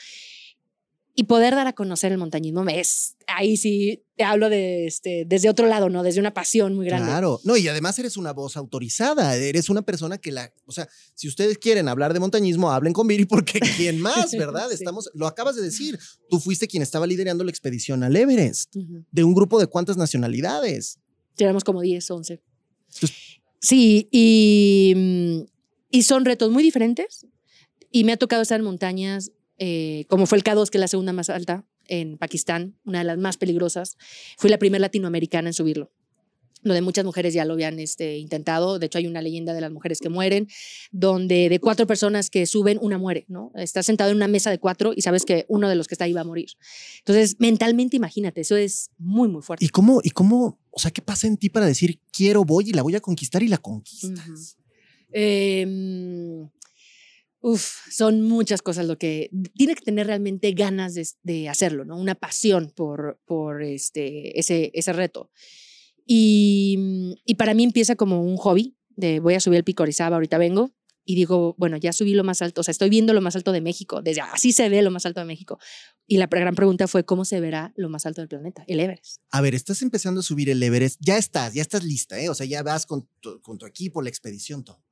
Y 1.18 1.24
poder 1.24 1.54
dar 1.54 1.66
a 1.66 1.72
conocer 1.72 2.12
el 2.12 2.18
montañismo 2.18 2.62
es, 2.68 3.16
ahí 3.26 3.56
sí 3.56 4.04
te 4.18 4.24
hablo 4.24 4.50
de, 4.50 4.86
este, 4.86 5.24
desde 5.26 5.48
otro 5.48 5.66
lado, 5.66 5.88
¿no? 5.88 6.02
Desde 6.02 6.20
una 6.20 6.34
pasión 6.34 6.74
muy 6.74 6.84
grande. 6.84 7.06
Claro, 7.08 7.40
no, 7.42 7.56
y 7.56 7.66
además 7.68 7.98
eres 7.98 8.18
una 8.18 8.34
voz 8.34 8.58
autorizada, 8.58 9.34
eres 9.34 9.70
una 9.70 9.80
persona 9.80 10.18
que 10.18 10.30
la, 10.30 10.52
o 10.66 10.72
sea, 10.72 10.86
si 11.14 11.26
ustedes 11.26 11.56
quieren 11.56 11.88
hablar 11.88 12.12
de 12.12 12.20
montañismo, 12.20 12.70
hablen 12.70 12.92
con 12.92 13.06
Viri 13.06 13.24
porque 13.24 13.60
quién 13.78 13.98
más, 13.98 14.32
¿verdad? 14.38 14.68
Sí. 14.68 14.74
Estamos, 14.74 15.08
lo 15.14 15.26
acabas 15.26 15.56
de 15.56 15.62
decir, 15.62 15.98
tú 16.28 16.38
fuiste 16.38 16.68
quien 16.68 16.82
estaba 16.82 17.06
liderando 17.06 17.44
la 17.44 17.50
expedición 17.50 18.02
al 18.04 18.14
Everest, 18.14 18.76
de 19.10 19.24
un 19.24 19.32
grupo 19.34 19.58
de 19.58 19.68
cuántas 19.68 19.96
nacionalidades. 19.96 20.98
Tenemos 21.34 21.64
como 21.64 21.80
10, 21.80 22.10
11. 22.10 22.42
Entonces- 22.92 23.40
Sí, 23.66 24.08
y, 24.12 24.92
mm, 24.94 25.40
y 25.90 26.02
son 26.02 26.24
retos 26.24 26.52
muy 26.52 26.62
diferentes. 26.62 27.26
Y 27.90 28.04
me 28.04 28.12
ha 28.12 28.16
tocado 28.16 28.42
estar 28.42 28.60
en 28.60 28.64
montañas, 28.64 29.32
eh, 29.58 30.04
como 30.08 30.26
fue 30.26 30.38
el 30.38 30.44
K2, 30.44 30.70
que 30.70 30.78
es 30.78 30.80
la 30.80 30.86
segunda 30.86 31.12
más 31.12 31.30
alta 31.30 31.64
en 31.86 32.16
Pakistán, 32.16 32.76
una 32.84 32.98
de 32.98 33.04
las 33.06 33.18
más 33.18 33.38
peligrosas. 33.38 33.96
Fui 34.38 34.50
la 34.50 34.58
primera 34.58 34.82
latinoamericana 34.82 35.48
en 35.48 35.52
subirlo. 35.52 35.90
Donde 36.62 36.80
muchas 36.82 37.04
mujeres 37.04 37.34
ya 37.34 37.44
lo 37.44 37.52
habían 37.52 37.78
este, 37.78 38.16
intentado. 38.16 38.78
De 38.78 38.86
hecho, 38.86 38.98
hay 38.98 39.06
una 39.06 39.22
leyenda 39.22 39.54
de 39.54 39.60
las 39.60 39.70
mujeres 39.70 40.00
que 40.00 40.08
mueren, 40.08 40.48
donde 40.90 41.48
de 41.48 41.60
cuatro 41.60 41.86
personas 41.86 42.30
que 42.30 42.46
suben, 42.46 42.78
una 42.80 42.98
muere, 42.98 43.24
¿no? 43.28 43.52
Estás 43.54 43.86
sentado 43.86 44.10
en 44.10 44.16
una 44.16 44.26
mesa 44.26 44.50
de 44.50 44.58
cuatro 44.58 44.92
y 44.96 45.02
sabes 45.02 45.24
que 45.24 45.44
uno 45.48 45.68
de 45.68 45.76
los 45.76 45.86
que 45.86 45.94
está 45.94 46.06
ahí 46.06 46.12
va 46.12 46.22
a 46.22 46.24
morir. 46.24 46.48
Entonces, 46.98 47.36
mentalmente, 47.38 47.96
imagínate, 47.96 48.40
eso 48.40 48.56
es 48.56 48.90
muy, 48.98 49.28
muy 49.28 49.42
fuerte. 49.42 49.64
¿Y 49.64 49.68
cómo, 49.68 50.00
y 50.02 50.10
cómo, 50.10 50.58
o 50.70 50.78
sea, 50.78 50.90
qué 50.90 51.02
pasa 51.02 51.26
en 51.26 51.36
ti 51.36 51.50
para 51.50 51.66
decir, 51.66 52.00
quiero, 52.10 52.44
voy 52.44 52.70
y 52.70 52.72
la 52.72 52.82
voy 52.82 52.96
a 52.96 53.00
conquistar 53.00 53.42
y 53.42 53.48
la 53.48 53.58
conquistas? 53.58 54.26
Ujú. 54.26 54.34
Em, 55.12 56.48
uf, 57.40 57.88
son 57.90 58.22
muchas 58.22 58.60
cosas 58.60 58.86
lo 58.86 58.98
que 58.98 59.30
tiene 59.54 59.74
que 59.74 59.84
tener 59.84 60.06
realmente 60.06 60.50
ganas 60.52 60.94
de, 60.94 61.06
de 61.22 61.48
hacerlo, 61.48 61.84
¿no? 61.84 61.96
Una 61.96 62.14
pasión 62.14 62.72
por, 62.74 63.20
por 63.24 63.62
este, 63.62 64.38
ese, 64.38 64.70
ese 64.74 64.92
reto. 64.92 65.30
Y, 66.06 66.76
mm, 66.78 67.12
y 67.24 67.34
para 67.34 67.54
mí 67.54 67.64
empieza 67.64 67.96
como 67.96 68.22
un 68.22 68.36
hobby 68.36 68.76
de 68.96 69.20
voy 69.20 69.34
a 69.34 69.40
subir 69.40 69.58
el 69.58 69.64
pico 69.64 69.82
Orizaba, 69.82 70.16
ahorita 70.16 70.38
vengo. 70.38 70.72
Y 71.08 71.14
digo, 71.14 71.54
bueno, 71.56 71.76
ya 71.76 71.92
subí 71.92 72.14
lo 72.14 72.24
más 72.24 72.42
alto, 72.42 72.62
o 72.62 72.64
sea, 72.64 72.72
estoy 72.72 72.90
viendo 72.90 73.12
lo 73.12 73.20
más 73.20 73.36
alto 73.36 73.52
de 73.52 73.60
México, 73.60 74.02
desde 74.02 74.22
así 74.22 74.50
se 74.50 74.68
ve 74.68 74.82
lo 74.82 74.90
más 74.90 75.06
alto 75.06 75.20
de 75.20 75.26
México. 75.26 75.60
Y 76.04 76.16
la 76.16 76.26
gran 76.26 76.56
pregunta 76.56 76.88
fue, 76.88 77.04
¿cómo 77.04 77.24
se 77.24 77.38
verá 77.38 77.72
lo 77.76 77.88
más 77.88 78.06
alto 78.06 78.22
del 78.22 78.28
planeta? 78.28 78.64
El 78.66 78.80
Everest. 78.80 79.20
A 79.30 79.40
ver, 79.40 79.54
estás 79.54 79.82
empezando 79.82 80.18
a 80.18 80.22
subir 80.24 80.50
el 80.50 80.60
Everest, 80.60 80.98
ya 81.00 81.16
estás, 81.16 81.54
ya 81.54 81.62
estás 81.62 81.84
lista, 81.84 82.18
¿eh? 82.18 82.28
O 82.28 82.34
sea, 82.34 82.44
ya 82.44 82.64
vas 82.64 82.86
con 82.86 83.08
tu, 83.20 83.40
con 83.40 83.56
tu 83.56 83.66
equipo, 83.66 84.02
la 84.02 84.08
expedición, 84.08 84.64
todo. 84.64 84.82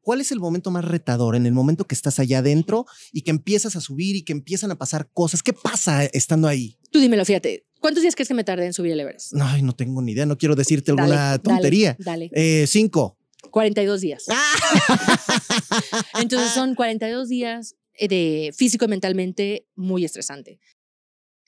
¿Cuál 0.00 0.20
es 0.20 0.32
el 0.32 0.40
momento 0.40 0.72
más 0.72 0.84
retador? 0.84 1.34
En 1.36 1.46
el 1.46 1.52
momento 1.52 1.84
que 1.84 1.94
estás 1.94 2.18
allá 2.18 2.38
adentro 2.38 2.86
y 3.12 3.22
que 3.22 3.30
empiezas 3.30 3.74
a 3.76 3.80
subir 3.80 4.14
y 4.14 4.22
que 4.22 4.32
empiezan 4.32 4.70
a 4.72 4.78
pasar 4.78 5.10
cosas. 5.12 5.42
¿Qué 5.42 5.52
pasa 5.52 6.04
estando 6.04 6.46
ahí? 6.46 6.78
Tú 6.90 7.00
dímelo, 7.00 7.24
fíjate, 7.24 7.66
¿cuántos 7.86 8.02
días 8.02 8.14
crees 8.16 8.28
que 8.28 8.34
me 8.34 8.42
tardé 8.44 8.66
en 8.66 8.72
subir 8.72 8.90
el 8.92 9.00
Everest? 9.00 9.32
Ay, 9.40 9.62
no 9.62 9.72
tengo 9.74 10.02
ni 10.02 10.12
idea, 10.12 10.26
no 10.26 10.36
quiero 10.36 10.54
decirte 10.56 10.90
Dale, 10.92 11.02
alguna 11.02 11.22
dale, 11.30 11.38
tontería. 11.38 11.96
Dale, 11.98 12.30
Eh, 12.34 12.66
cinco. 12.66 13.16
42 13.50 14.00
días. 14.00 14.24
Entonces 16.20 16.50
son 16.52 16.74
42 16.74 17.28
días 17.28 17.74
eh, 17.94 18.08
de 18.08 18.52
físico 18.56 18.84
y 18.84 18.88
mentalmente 18.88 19.66
muy 19.74 20.04
estresante. 20.04 20.58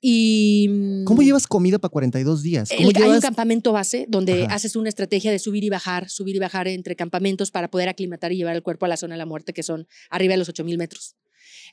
Y 0.01 0.67
mm, 0.69 1.03
¿Cómo 1.03 1.21
llevas 1.21 1.45
comida 1.45 1.77
para 1.77 1.89
42 1.91 2.41
días? 2.41 2.69
¿Cómo 2.69 2.89
el- 2.89 2.95
hay 2.95 3.01
un 3.03 3.07
llevas? 3.09 3.21
campamento 3.21 3.73
base 3.73 4.05
donde 4.07 4.45
Ajá. 4.45 4.55
haces 4.55 4.75
una 4.77 4.87
estrategia 4.89 5.29
de 5.31 5.39
subir 5.39 5.63
y 5.65 5.69
bajar, 5.69 6.09
subir 6.09 6.35
y 6.35 6.39
bajar 6.39 6.67
entre 6.69 6.95
campamentos 6.95 7.51
para 7.51 7.69
poder 7.69 7.89
aclimatar 7.89 8.31
y 8.31 8.37
llevar 8.37 8.55
el 8.55 8.63
cuerpo 8.63 8.85
a 8.85 8.89
la 8.89 8.97
zona 8.97 9.15
de 9.15 9.19
la 9.19 9.25
muerte, 9.25 9.51
que 9.53 9.61
son 9.63 9.87
arriba 10.09 10.33
de 10.33 10.37
los 10.37 10.47
8000 10.49 10.77
metros. 10.77 11.15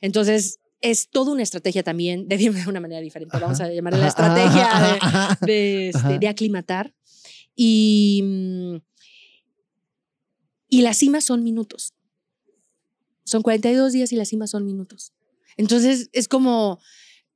Entonces, 0.01 0.59
es 0.81 1.09
toda 1.09 1.31
una 1.31 1.43
estrategia 1.43 1.83
también, 1.83 2.27
de 2.27 2.49
una 2.67 2.79
manera 2.79 3.01
diferente, 3.01 3.37
vamos 3.39 3.59
a 3.61 3.71
llamarle 3.71 3.99
la 3.99 4.07
estrategia 4.07 4.65
ajá, 4.65 4.91
de, 4.91 4.99
ajá. 5.01 5.39
de, 5.45 5.89
este, 5.89 6.19
de 6.19 6.27
aclimatar. 6.27 6.93
Y, 7.55 8.21
mm, 8.23 8.75
y 10.69 10.81
las 10.81 10.97
cimas 10.97 11.23
son 11.23 11.43
minutos. 11.43 11.93
Son 13.23 13.41
42 13.41 13.91
días 13.91 14.11
y 14.13 14.15
las 14.15 14.29
cimas 14.29 14.51
son 14.51 14.65
minutos. 14.65 15.13
Entonces 15.57 16.09
es 16.13 16.27
como, 16.27 16.79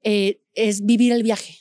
eh, 0.04 0.42
es 0.54 0.86
vivir 0.86 1.12
el 1.12 1.24
viaje. 1.24 1.58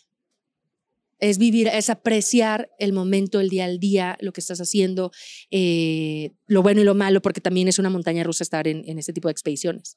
Es 1.21 1.37
vivir, 1.39 1.69
es 1.69 1.91
apreciar 1.91 2.71
el 2.79 2.93
momento, 2.93 3.41
el 3.41 3.49
día 3.51 3.67
al 3.67 3.79
día, 3.79 4.17
lo 4.21 4.33
que 4.33 4.41
estás 4.41 4.61
haciendo, 4.61 5.13
eh, 5.51 6.33
lo 6.47 6.63
bueno 6.63 6.81
y 6.81 6.85
lo 6.85 6.95
malo, 6.95 7.21
porque 7.23 7.41
también 7.41 7.69
es 7.69 7.79
una 7.79 7.91
montaña 7.91 8.25
rusa 8.25 8.43
estar 8.43 8.67
en, 8.67 8.83
en 8.89 8.99
este 8.99 9.13
tipo 9.13 9.29
de 9.29 9.33
expediciones. 9.33 9.97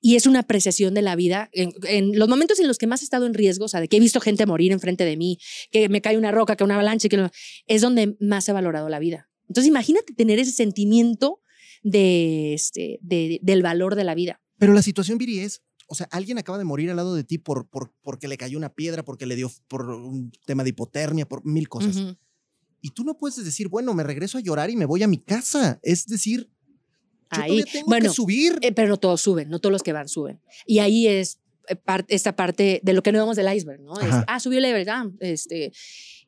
Y 0.00 0.16
es 0.16 0.26
una 0.26 0.40
apreciación 0.40 0.94
de 0.94 1.02
la 1.02 1.16
vida. 1.16 1.50
En, 1.52 2.16
los 2.18 2.28
momentos 2.28 2.60
en 2.60 2.68
los 2.68 2.78
que 2.78 2.86
más 2.86 3.02
he 3.02 3.04
estado 3.04 3.26
en 3.26 3.34
riesgo, 3.34 3.64
o 3.64 3.68
sea, 3.68 3.80
de 3.80 3.88
que 3.88 3.96
he 3.96 4.00
visto 4.00 4.20
gente 4.20 4.46
morir 4.46 4.72
enfrente 4.72 5.04
de 5.04 5.16
mí, 5.16 5.38
que 5.70 5.88
me 5.88 6.00
cae 6.00 6.16
una 6.16 6.30
roca, 6.30 6.54
que 6.56 6.64
una 6.64 6.74
avalancha, 6.74 7.08
que 7.08 7.16
no- 7.16 7.30
es 7.66 7.80
donde 7.82 8.16
más 8.20 8.48
he 8.48 8.52
valorado 8.52 8.88
la 8.88 8.98
vida. 9.00 9.28
Entonces 9.48 9.68
imagínate 9.68 10.14
tener 10.14 10.38
ese 10.38 10.52
sentimiento 10.52 11.40
de, 11.82 12.54
este, 12.54 12.98
de- 13.02 13.38
del 13.42 13.62
valor 13.62 13.96
de 13.96 14.04
la 14.04 14.14
vida. 14.14 14.40
Pero 14.58 14.72
la 14.74 14.82
situación, 14.82 15.18
Viri, 15.18 15.40
es, 15.40 15.60
o 15.92 15.94
sea, 15.94 16.08
alguien 16.10 16.38
acaba 16.38 16.56
de 16.56 16.64
morir 16.64 16.88
al 16.88 16.96
lado 16.96 17.14
de 17.14 17.22
ti 17.22 17.36
por, 17.36 17.68
por, 17.68 17.92
porque 18.00 18.26
le 18.26 18.38
cayó 18.38 18.56
una 18.56 18.72
piedra, 18.72 19.04
porque 19.04 19.26
le 19.26 19.36
dio 19.36 19.52
por 19.68 19.90
un 19.90 20.32
tema 20.46 20.64
de 20.64 20.70
hipotermia, 20.70 21.28
por 21.28 21.44
mil 21.44 21.68
cosas. 21.68 22.16
Y 22.80 22.92
tú 22.92 23.04
no 23.04 23.18
puedes 23.18 23.44
decir, 23.44 23.68
bueno, 23.68 23.92
me 23.92 24.02
regreso 24.02 24.38
a 24.38 24.40
llorar 24.40 24.70
y 24.70 24.76
me 24.76 24.86
voy 24.86 25.02
a 25.02 25.06
mi 25.06 25.18
casa. 25.18 25.78
Es 25.82 26.06
decir, 26.06 26.48
yo 27.30 27.42
Ahí, 27.42 27.62
tengo 27.64 27.88
bueno, 27.88 28.08
que 28.08 28.14
subir. 28.14 28.58
Eh, 28.62 28.72
pero 28.72 28.88
no 28.88 28.96
todos 28.96 29.20
suben, 29.20 29.50
no 29.50 29.58
todos 29.58 29.70
los 29.70 29.82
que 29.82 29.92
van 29.92 30.08
suben. 30.08 30.40
Y 30.66 30.78
ahí 30.78 31.06
es 31.06 31.40
eh, 31.68 31.76
esta 32.08 32.34
parte 32.36 32.80
de 32.82 32.92
lo 32.94 33.02
que 33.02 33.12
no 33.12 33.18
vemos 33.18 33.36
del 33.36 33.54
iceberg, 33.54 33.82
¿no? 33.82 34.00
Es, 34.00 34.14
ah, 34.26 34.40
subió 34.40 34.60
el 34.60 34.64
Everest, 34.64 34.88
ah, 34.90 35.10
este, 35.20 35.74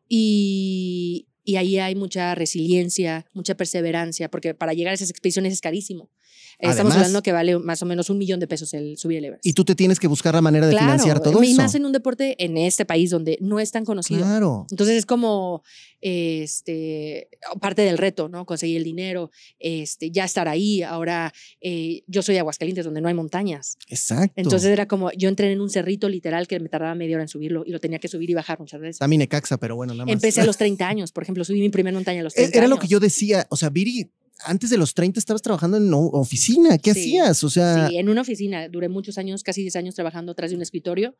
y, 0.06 1.26
y 1.42 1.56
ahí 1.56 1.78
hay 1.78 1.94
mucha 1.94 2.34
resiliencia, 2.34 3.24
mucha 3.32 3.56
perseverancia, 3.56 4.30
porque 4.30 4.52
para 4.52 4.74
llegar 4.74 4.90
a 4.90 4.94
esas 4.96 5.08
expediciones 5.08 5.54
es 5.54 5.62
carísimo. 5.62 6.10
Eh, 6.58 6.68
Estamos 6.70 6.92
Además- 6.92 6.96
hablando 6.96 7.22
que 7.22 7.32
vale 7.32 7.58
más 7.58 7.82
o 7.82 7.86
menos 7.86 8.10
un 8.10 8.18
millón 8.18 8.40
de 8.40 8.46
pesos 8.46 8.72
el 8.74 8.96
subir 8.96 9.18
el 9.18 9.24
Everest. 9.26 9.44
y 9.46 9.52
tú 9.52 9.64
te 9.64 9.74
tienes 9.74 9.98
que 9.98 10.06
buscar 10.06 10.34
la 10.34 10.40
manera 10.40 10.66
de 10.66 10.76
financiar 10.76 11.20
todo 11.20 11.42
y 11.42 11.48
eso. 11.52 11.56
más 11.62 11.74
en 11.74 11.84
un 11.84 11.92
deporte 11.92 12.42
en 12.42 12.56
este 12.56 12.84
país 12.84 13.10
donde 13.10 13.38
no 13.40 13.58
es 13.60 13.70
tan 13.70 13.84
conocido. 13.84 14.20
Claro. 14.20 14.66
Entonces 14.70 14.96
es 14.96 15.06
como 15.06 15.62
este, 16.00 17.28
parte 17.60 17.82
del 17.82 17.98
reto, 17.98 18.28
¿no? 18.28 18.46
Conseguir 18.46 18.76
el 18.78 18.84
dinero, 18.84 19.30
este, 19.58 20.10
ya 20.10 20.24
estar 20.24 20.48
ahí. 20.48 20.82
Ahora 20.82 21.32
eh, 21.60 22.02
yo 22.06 22.22
soy 22.22 22.34
de 22.34 22.40
Aguascalientes, 22.40 22.84
donde 22.84 23.00
no 23.00 23.08
hay 23.08 23.14
montañas. 23.14 23.76
Exacto. 23.88 24.32
Entonces 24.36 24.70
era 24.70 24.86
como, 24.86 25.10
yo 25.12 25.28
entré 25.28 25.50
en 25.52 25.60
un 25.60 25.70
cerrito 25.70 26.08
literal 26.08 26.46
que 26.46 26.60
me 26.60 26.68
tardaba 26.68 26.94
media 26.94 27.16
hora 27.16 27.24
en 27.24 27.28
subirlo 27.28 27.64
y 27.66 27.70
lo 27.70 27.80
tenía 27.80 27.98
que 27.98 28.08
subir 28.08 28.30
y 28.30 28.34
bajar 28.34 28.58
muchas 28.60 28.80
veces. 28.80 28.98
También 28.98 29.20
Necaxa, 29.20 29.56
pero 29.58 29.76
bueno, 29.76 29.94
nada 29.94 30.06
más. 30.06 30.12
Empecé 30.12 30.40
a 30.40 30.44
los 30.46 30.56
30 30.58 30.86
años, 30.86 31.12
por 31.12 31.22
ejemplo, 31.22 31.44
subí 31.44 31.60
mi 31.60 31.70
primera 31.70 31.94
montaña 31.96 32.20
a 32.20 32.24
los 32.24 32.34
E- 32.34 32.36
30 32.48 32.58
Era 32.58 32.68
lo 32.68 32.78
que 32.78 32.86
yo 32.88 33.00
decía. 33.00 33.46
O 33.50 33.56
sea, 33.56 33.70
Viri, 33.70 34.10
antes 34.44 34.70
de 34.70 34.76
los 34.78 34.94
30 34.94 35.18
estabas 35.18 35.42
trabajando 35.42 35.76
en 35.76 35.90
oficina. 35.92 36.78
¿Qué 36.78 36.92
Sí. 36.94 37.00
hacías? 37.18 37.44
O 37.44 37.50
sea, 37.50 37.88
Sí, 37.88 37.96
en 37.98 38.08
una 38.08 38.22
oficina. 38.22 38.68
Duré 38.68 38.88
muchos 38.88 39.18
años, 39.18 39.42
casi 39.42 39.62
10 39.62 39.76
años 39.76 39.94
trabajando 39.94 40.32
atrás 40.32 40.50
de 40.50 40.56
un 40.56 40.62
escritorio 40.62 41.16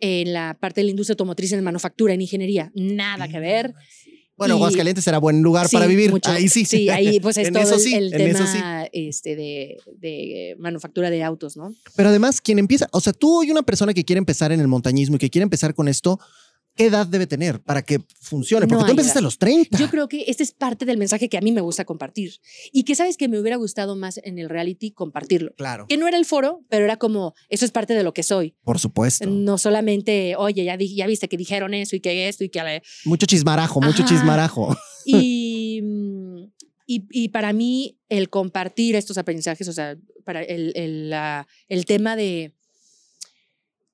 en 0.00 0.32
la 0.32 0.56
parte 0.60 0.80
de 0.80 0.84
la 0.84 0.90
industria 0.90 1.14
automotriz, 1.14 1.52
en 1.52 1.64
manufactura, 1.64 2.14
en 2.14 2.20
ingeniería. 2.20 2.70
Nada 2.74 3.28
que 3.28 3.40
ver. 3.40 3.74
bueno, 4.38 4.52
y- 4.54 4.58
Aguascalientes 4.58 5.06
era 5.06 5.16
buen 5.16 5.40
lugar 5.40 5.66
para 5.70 5.86
Sí, 5.86 5.90
vivir. 5.90 6.10
mucho. 6.10 6.30
Ahí 6.30 6.48
sí. 6.50 6.66
Sí, 6.66 6.90
ahí 6.90 7.20
pues 7.20 7.38
es 7.38 7.48
En 7.48 7.54
todo 7.54 7.62
eso 7.62 7.74
el- 7.76 7.80
sí, 7.80 7.94
el, 7.94 8.12
eso 8.12 8.46
sí. 8.46 8.52
tema 8.52 8.86
este, 8.92 9.34
de, 9.34 9.78
de 9.96 10.56
manufactura 10.58 11.08
de 11.08 11.22
autos, 11.22 11.56
¿no? 11.56 11.74
Pero 11.94 12.10
además, 12.10 12.42
quien 12.42 12.58
empieza, 12.58 12.86
o 12.92 13.00
sea, 13.00 13.14
tú 13.14 13.38
hoy 13.38 13.50
una 13.50 13.62
persona 13.62 13.94
que 13.94 14.04
quiere 14.04 14.18
empezar 14.18 14.52
en 14.52 14.60
el 14.60 14.68
montañismo 14.68 15.16
y 15.16 15.18
que 15.18 15.30
quiere 15.30 15.44
empezar 15.44 15.74
con 15.74 15.88
esto, 15.88 16.20
¿qué 16.76 16.86
edad 16.86 17.06
debe 17.06 17.26
tener 17.26 17.60
para 17.62 17.82
que 17.82 18.00
funcione? 18.20 18.66
Porque 18.66 18.80
No 18.80 18.84
tú 18.86 18.90
empezaste 18.92 19.18
edad. 19.18 19.24
a 19.24 19.26
los 19.26 19.38
30. 19.38 19.78
Yo 19.78 19.88
creo 19.90 20.08
que 20.08 20.24
este 20.28 20.42
es 20.42 20.52
parte 20.52 20.84
del 20.84 20.98
mensaje 20.98 21.28
que 21.28 21.36
a 21.38 21.40
mí 21.40 21.50
me 21.52 21.60
gusta 21.62 21.84
compartir 21.84 22.34
y 22.72 22.84
que 22.84 22.94
sabes 22.94 23.16
que 23.16 23.28
me 23.28 23.40
hubiera 23.40 23.56
gustado 23.56 23.96
más 23.96 24.20
en 24.22 24.38
el 24.38 24.48
reality 24.48 24.90
compartirlo. 24.92 25.52
Claro, 25.56 25.86
Que 25.88 25.96
no 25.96 26.06
era 26.06 26.18
el 26.18 26.24
foro, 26.26 26.64
pero 26.68 26.84
era 26.84 26.96
como, 26.98 27.34
eso 27.48 27.64
es 27.64 27.70
parte 27.72 27.94
de 27.94 28.02
lo 28.04 28.12
que 28.14 28.22
soy. 28.22 28.54
por 28.62 28.78
supuesto. 28.78 29.26
No 29.28 29.58
solamente, 29.58 30.34
oye, 30.36 30.64
ya, 30.64 30.76
di- 30.76 30.94
ya 30.94 31.06
viste 31.06 31.28
que 31.28 31.36
dijeron 31.36 31.74
eso 31.74 31.96
y 31.96 32.00
que 32.00 32.28
esto 32.28 32.44
y 32.44 32.48
que... 32.50 32.60
ale-". 32.60 32.82
Mucho 33.04 33.26
chismarajo, 33.26 33.80
mucho 33.80 34.04
chismarajo. 34.06 34.76
Y, 35.04 35.80
y, 36.86 37.06
y 37.10 37.28
para 37.30 37.52
mí 37.52 37.98
el 38.08 38.28
compartir 38.30 38.96
estos 38.96 39.18
aprendizajes, 39.18 39.66
o 39.68 39.72
sea, 39.72 39.96
para 40.24 40.42
el, 40.42 40.72
el, 40.76 41.10
la- 41.10 41.46
el 41.68 41.86
tema 41.86 42.16
de 42.16 42.52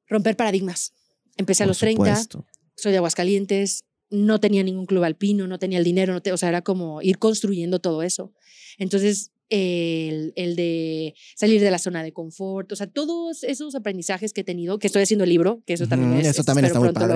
romper 0.09 0.37
paradigmas. 0.37 0.93
Empecé 1.37 1.62
a 1.62 1.66
los 1.66 1.78
30, 1.78 2.05
supuesto. 2.05 2.47
Soy 2.83 2.93
de 2.93 2.99
Aguascalientes, 2.99 3.85
no 4.11 4.41
tenía 4.41 4.62
ningún 4.62 4.87
club 4.87 5.05
alpino, 5.05 5.47
no 5.47 5.59
tenía 5.59 5.78
el 5.78 5.85
dinero, 5.85 6.12
no 6.12 6.20
te- 6.20 6.33
o 6.33 6.37
sea, 6.37 6.49
era 6.51 6.62
como 6.62 7.01
ir 7.03 7.18
construyendo 7.18 7.78
todo 7.78 8.03
eso. 8.03 8.33
Entonces, 8.78 9.30
el, 9.49 10.33
el 10.37 10.57
de 10.57 11.14
salir 11.37 11.61
de 11.61 11.70
la 11.70 11.78
zona 11.78 12.03
de 12.03 12.12
confort, 12.12 12.72
o 12.72 12.76
sea, 12.76 12.87
todos 12.87 13.43
esos 13.45 13.74
aprendizajes 13.74 14.33
que 14.33 14.41
he 14.41 14.45
tenido, 14.45 14.78
que 14.78 14.87
estoy 14.87 15.03
haciendo 15.03 15.24
el 15.24 15.30
libro, 15.30 15.62
que 15.66 15.74
eso 15.74 15.87
también 15.87 16.12
es, 16.20 16.26
eso 16.28 16.45
también 16.45 16.64
está 16.66 16.78
muy 16.80 16.89
pronto 16.91 17.07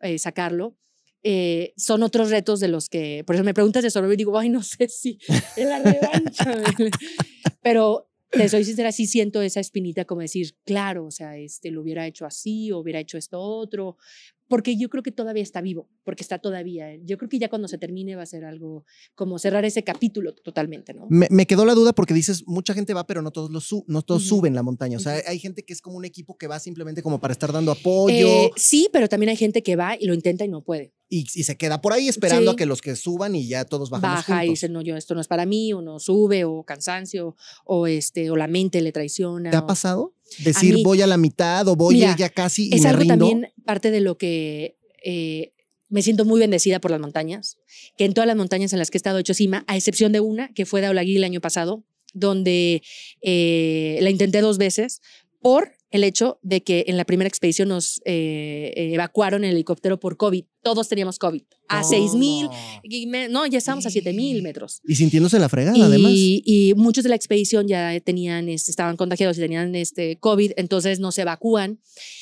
lo, 0.00 0.08
eh, 0.08 0.18
sacarlo, 0.18 0.76
eh, 1.22 1.72
son 1.76 2.02
otros 2.02 2.30
retos 2.30 2.60
de 2.60 2.68
los 2.68 2.88
que, 2.88 3.22
por 3.26 3.34
eso 3.34 3.44
me 3.44 3.54
preguntas 3.54 3.82
de 3.82 3.90
Sorbo 3.90 4.12
y 4.12 4.16
digo, 4.16 4.38
ay, 4.38 4.48
no 4.50 4.62
sé 4.62 4.88
si 4.88 5.18
es 5.56 5.66
la 5.66 5.78
revancha. 5.78 6.62
Pero 7.62 8.10
te 8.30 8.48
soy 8.48 8.64
sincera, 8.64 8.90
sí 8.92 9.06
siento 9.06 9.40
esa 9.42 9.60
espinita 9.60 10.04
como 10.04 10.20
decir, 10.20 10.54
claro, 10.64 11.06
o 11.06 11.10
sea, 11.10 11.36
este, 11.36 11.70
lo 11.70 11.80
hubiera 11.82 12.06
hecho 12.06 12.26
así, 12.26 12.72
o 12.72 12.78
hubiera 12.78 12.98
hecho 13.00 13.16
esto 13.16 13.40
otro, 13.40 13.96
porque 14.48 14.76
yo 14.76 14.88
creo 14.88 15.02
que 15.02 15.10
todavía 15.12 15.42
está 15.42 15.60
vivo, 15.60 15.88
porque 16.04 16.22
está 16.22 16.38
todavía. 16.38 16.92
eh, 16.92 17.00
Yo 17.04 17.16
creo 17.18 17.28
que 17.28 17.38
ya 17.38 17.48
cuando 17.48 17.68
se 17.68 17.78
termine 17.78 18.14
va 18.16 18.22
a 18.22 18.26
ser 18.26 18.44
algo 18.44 18.84
como 19.14 19.38
cerrar 19.38 19.64
ese 19.64 19.84
capítulo 19.84 20.34
totalmente, 20.34 20.92
¿no? 20.94 21.06
Me, 21.08 21.26
me 21.30 21.46
quedó 21.46 21.64
la 21.64 21.74
duda 21.74 21.92
porque 21.92 22.14
dices, 22.14 22.44
mucha 22.46 22.74
gente 22.74 22.94
va, 22.94 23.06
pero 23.06 23.22
no 23.22 23.30
todos, 23.30 23.50
lo 23.50 23.60
su- 23.60 23.84
no 23.88 24.02
todos 24.02 24.24
suben 24.26 24.54
la 24.54 24.62
montaña. 24.62 24.96
O 24.98 25.00
sea, 25.00 25.20
hay 25.26 25.38
gente 25.38 25.64
que 25.64 25.72
es 25.72 25.80
como 25.80 25.96
un 25.96 26.04
equipo 26.04 26.36
que 26.36 26.46
va 26.46 26.58
simplemente 26.60 27.02
como 27.02 27.20
para 27.20 27.32
estar 27.32 27.52
dando 27.52 27.72
apoyo 27.72 28.26
Eh, 28.28 28.50
sí, 28.56 28.88
pero 28.92 29.08
también 29.08 29.30
hay 29.30 29.36
gente 29.36 29.62
que 29.62 29.76
va 29.76 29.96
y 29.98 30.06
lo 30.06 30.14
intenta 30.14 30.44
y 30.44 30.48
no 30.48 30.62
puede. 30.62 30.92
y, 31.08 31.20
y 31.34 31.44
se 31.44 31.56
queda 31.56 31.80
por 31.80 31.92
ahí 31.92 32.08
esperando 32.08 32.50
Sí. 32.50 32.54
a 32.54 32.56
que 32.56 32.66
los 32.66 32.80
que 32.82 32.96
suban 32.96 33.36
y 33.36 33.46
ya 33.46 33.64
todos 33.64 33.88
bajamos 33.88 34.16
Baja 34.26 34.44
y 34.44 34.48
dice, 34.50 34.68
no, 34.68 34.82
yo 34.82 34.96
esto 34.96 35.14
no 35.14 35.20
es 35.20 35.28
para 35.28 35.46
mí, 35.46 35.72
o 35.72 35.80
no 35.80 36.00
sube, 36.00 36.44
o 36.44 36.64
cansancio, 36.64 37.36
o, 37.64 37.86
este, 37.86 38.30
o 38.30 38.36
la 38.36 38.48
mente 38.48 38.80
le 38.80 38.90
traiciona. 38.90 39.50
¿Te 39.50 39.56
ha 39.56 39.60
o- 39.60 39.66
pasado? 39.66 40.14
Decir, 40.42 40.74
mí- 40.76 40.82
voy 40.82 41.02
a 41.02 41.06
la 41.06 41.16
mitad 41.16 41.68
o 41.68 41.76
voy 41.76 41.96
Mira, 41.96 42.16
ya 42.16 42.28
casi 42.30 42.68
y 42.70 42.74
es 42.74 42.82
me 42.82 42.88
algo 42.88 43.00
rindo. 43.02 43.28
también 43.28 43.52
parte 43.64 43.90
de 43.90 44.00
lo 44.00 44.16
que 44.16 44.76
eh, 45.02 45.52
me 45.88 46.02
siento 46.02 46.24
muy 46.24 46.40
bendecida 46.40 46.80
por 46.80 46.90
las 46.90 47.00
montañas, 47.00 47.58
que 47.96 48.04
en 48.04 48.14
todas 48.14 48.26
las 48.26 48.36
montañas 48.36 48.72
en 48.72 48.78
las 48.78 48.90
que 48.90 48.96
he 48.96 49.00
estado 49.00 49.18
he 49.18 49.20
hecho 49.20 49.34
cima, 49.34 49.64
a 49.66 49.76
excepción 49.76 50.12
de 50.12 50.20
una 50.20 50.52
que 50.52 50.66
fue 50.66 50.80
de 50.80 50.88
Aulaguí 50.88 51.16
el 51.16 51.24
año 51.24 51.40
pasado, 51.40 51.84
donde 52.12 52.82
eh, 53.22 53.98
la 54.00 54.10
intenté 54.10 54.40
dos 54.40 54.58
veces 54.58 55.00
por 55.40 55.72
el 55.90 56.04
hecho 56.04 56.38
de 56.42 56.62
que 56.62 56.86
en 56.88 56.96
la 56.96 57.04
primera 57.04 57.28
expedición 57.28 57.68
nos 57.68 58.00
eh, 58.04 58.72
evacuaron 58.76 59.44
en 59.44 59.50
el 59.50 59.56
helicóptero 59.56 60.00
por 60.00 60.16
COVID. 60.16 60.44
Todos 60.64 60.88
teníamos 60.88 61.18
COVID. 61.18 61.42
A 61.68 61.80
¿Cómo? 61.80 61.88
6 61.90 62.14
mil, 62.14 62.48
y 62.82 63.06
me- 63.06 63.28
no, 63.28 63.46
ya 63.46 63.58
estábamos 63.58 63.86
a 63.86 63.90
7 63.90 64.12
mil 64.12 64.42
metros. 64.42 64.80
Y 64.86 64.96
sintiéndose 64.96 65.38
la 65.38 65.48
fregada, 65.48 65.86
además. 65.86 66.10
Y, 66.14 66.42
y 66.44 66.74
muchos 66.74 67.04
de 67.04 67.10
la 67.10 67.16
expedición 67.16 67.68
ya 67.68 67.98
tenían, 68.00 68.48
este, 68.48 68.70
estaban 68.70 68.96
contagiados 68.96 69.38
y 69.38 69.40
tenían 69.40 69.74
este, 69.74 70.16
COVID, 70.18 70.52
entonces 70.56 71.00
no 71.00 71.12
se 71.12 71.22
evacúan. 71.22 71.80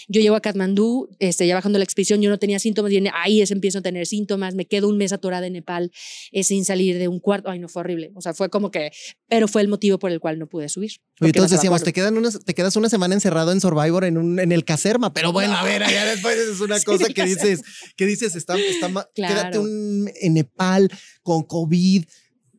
Yo 0.08 0.20
llego 0.20 0.36
a 0.36 0.40
Katmandú, 0.40 1.08
este, 1.18 1.46
ya 1.46 1.54
bajando 1.54 1.78
la 1.78 1.84
expedición, 1.84 2.20
yo 2.20 2.30
no 2.30 2.38
tenía 2.38 2.58
síntomas, 2.58 2.92
y 2.92 3.02
ahí 3.14 3.40
es 3.40 3.50
empiezo 3.50 3.78
a 3.78 3.82
tener 3.82 4.06
síntomas, 4.06 4.54
me 4.54 4.66
quedo 4.66 4.88
un 4.88 4.96
mes 4.96 5.12
atorada 5.12 5.46
en 5.46 5.54
Nepal 5.54 5.90
eh, 6.32 6.44
sin 6.44 6.64
salir 6.64 6.98
de 6.98 7.08
un 7.08 7.18
cuarto. 7.20 7.50
Ay, 7.50 7.58
no, 7.58 7.68
fue 7.68 7.80
horrible. 7.80 8.12
O 8.14 8.20
sea, 8.20 8.34
fue 8.34 8.48
como 8.50 8.70
que, 8.70 8.90
pero 9.28 9.48
fue 9.48 9.62
el 9.62 9.68
motivo 9.68 9.98
por 9.98 10.10
el 10.10 10.20
cual 10.20 10.38
no 10.38 10.46
pude 10.48 10.68
subir. 10.68 10.92
Oye, 11.20 11.32
nos 11.36 11.50
decíamos, 11.50 11.82
te, 11.82 11.92
quedan 11.92 12.16
unas, 12.18 12.44
te 12.44 12.54
quedas 12.54 12.74
una 12.76 12.88
semana 12.88 13.14
encerrado 13.14 13.52
en 13.52 13.60
Survivor 13.60 14.04
en, 14.04 14.18
un, 14.18 14.38
en 14.40 14.50
el 14.52 14.64
caserma, 14.64 15.12
pero 15.12 15.32
bueno, 15.32 15.54
a 15.54 15.62
ver, 15.64 15.82
ya 15.88 16.04
después 16.06 16.36
es 16.36 16.60
una 16.60 16.78
Sí, 16.82 16.84
cosa 16.84 17.06
el 17.06 17.14
que 17.14 17.24
dices, 17.24 17.62
que 17.96 18.06
dices, 18.06 18.31
está, 18.36 18.56
está 18.58 18.88
ma- 18.88 19.08
quédate 19.14 19.50
Claro. 19.50 19.62
un, 19.62 20.10
en 20.20 20.34
Nepal 20.34 20.90
con 21.22 21.42
COVID, 21.44 22.04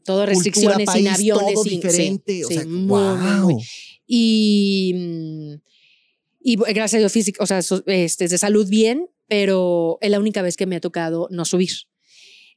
todo 0.04 0.18
cultura, 0.18 0.26
restricciones 0.26 0.86
país, 0.86 1.00
sin 1.06 1.08
aviones, 1.14 1.54
todo 1.54 1.64
sin- 1.64 1.72
sí, 1.72 1.76
diferente, 1.78 2.46
o 2.46 2.48
sí, 2.50 2.54
sea, 2.56 2.66
muy, 2.66 2.88
wow. 2.88 3.18
muy. 3.18 3.64
Y, 4.06 4.96
y 6.42 6.56
gracias 6.58 6.96
a 6.96 6.98
Dios 7.00 7.12
físico, 7.12 7.44
o 7.44 7.48
sea, 7.48 7.60
este, 7.88 8.28
de 8.28 8.38
salud 8.38 8.68
bien, 8.68 9.08
pero 9.28 9.98
es 10.02 10.12
la 10.12 10.20
única 10.20 10.42
vez 10.42 10.58
que 10.58 10.66
me 10.66 10.76
ha 10.76 10.82
tocado 10.82 11.28
no 11.32 11.46
subir. 11.46 11.72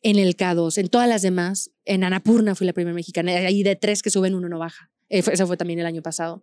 En 0.03 0.19
el 0.19 0.37
K2, 0.37 0.77
en 0.79 0.89
todas 0.89 1.09
las 1.09 1.23
demás, 1.23 1.71
en 1.85 2.05
Anapurna 2.05 2.55
fui 2.55 2.67
la 2.67 2.73
primera 2.73 2.95
mexicana, 2.95 3.33
ahí 3.33 3.63
de 3.63 3.77
tres 3.77 4.03
que 4.03 4.11
suben, 4.11 4.35
uno 4.35 4.49
no 4.49 4.59
baja. 4.59 4.91
Eso 5.09 5.47
fue 5.47 5.57
también 5.57 5.79
el 5.79 5.87
año 5.87 6.03
pasado. 6.03 6.43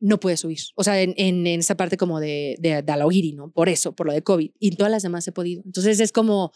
No 0.00 0.18
pude 0.18 0.36
subir. 0.36 0.58
O 0.76 0.82
sea, 0.84 1.00
en, 1.00 1.14
en, 1.16 1.46
en 1.46 1.60
esa 1.60 1.76
parte 1.76 1.96
como 1.96 2.18
de, 2.20 2.56
de, 2.58 2.82
de 2.82 3.32
¿no? 3.34 3.50
Por 3.50 3.68
eso, 3.68 3.94
por 3.94 4.06
lo 4.06 4.12
de 4.12 4.22
COVID. 4.22 4.50
Y 4.58 4.68
en 4.68 4.76
todas 4.76 4.90
las 4.90 5.02
demás 5.02 5.26
he 5.28 5.32
podido. 5.32 5.62
Entonces 5.64 6.00
es 6.00 6.10
como... 6.10 6.52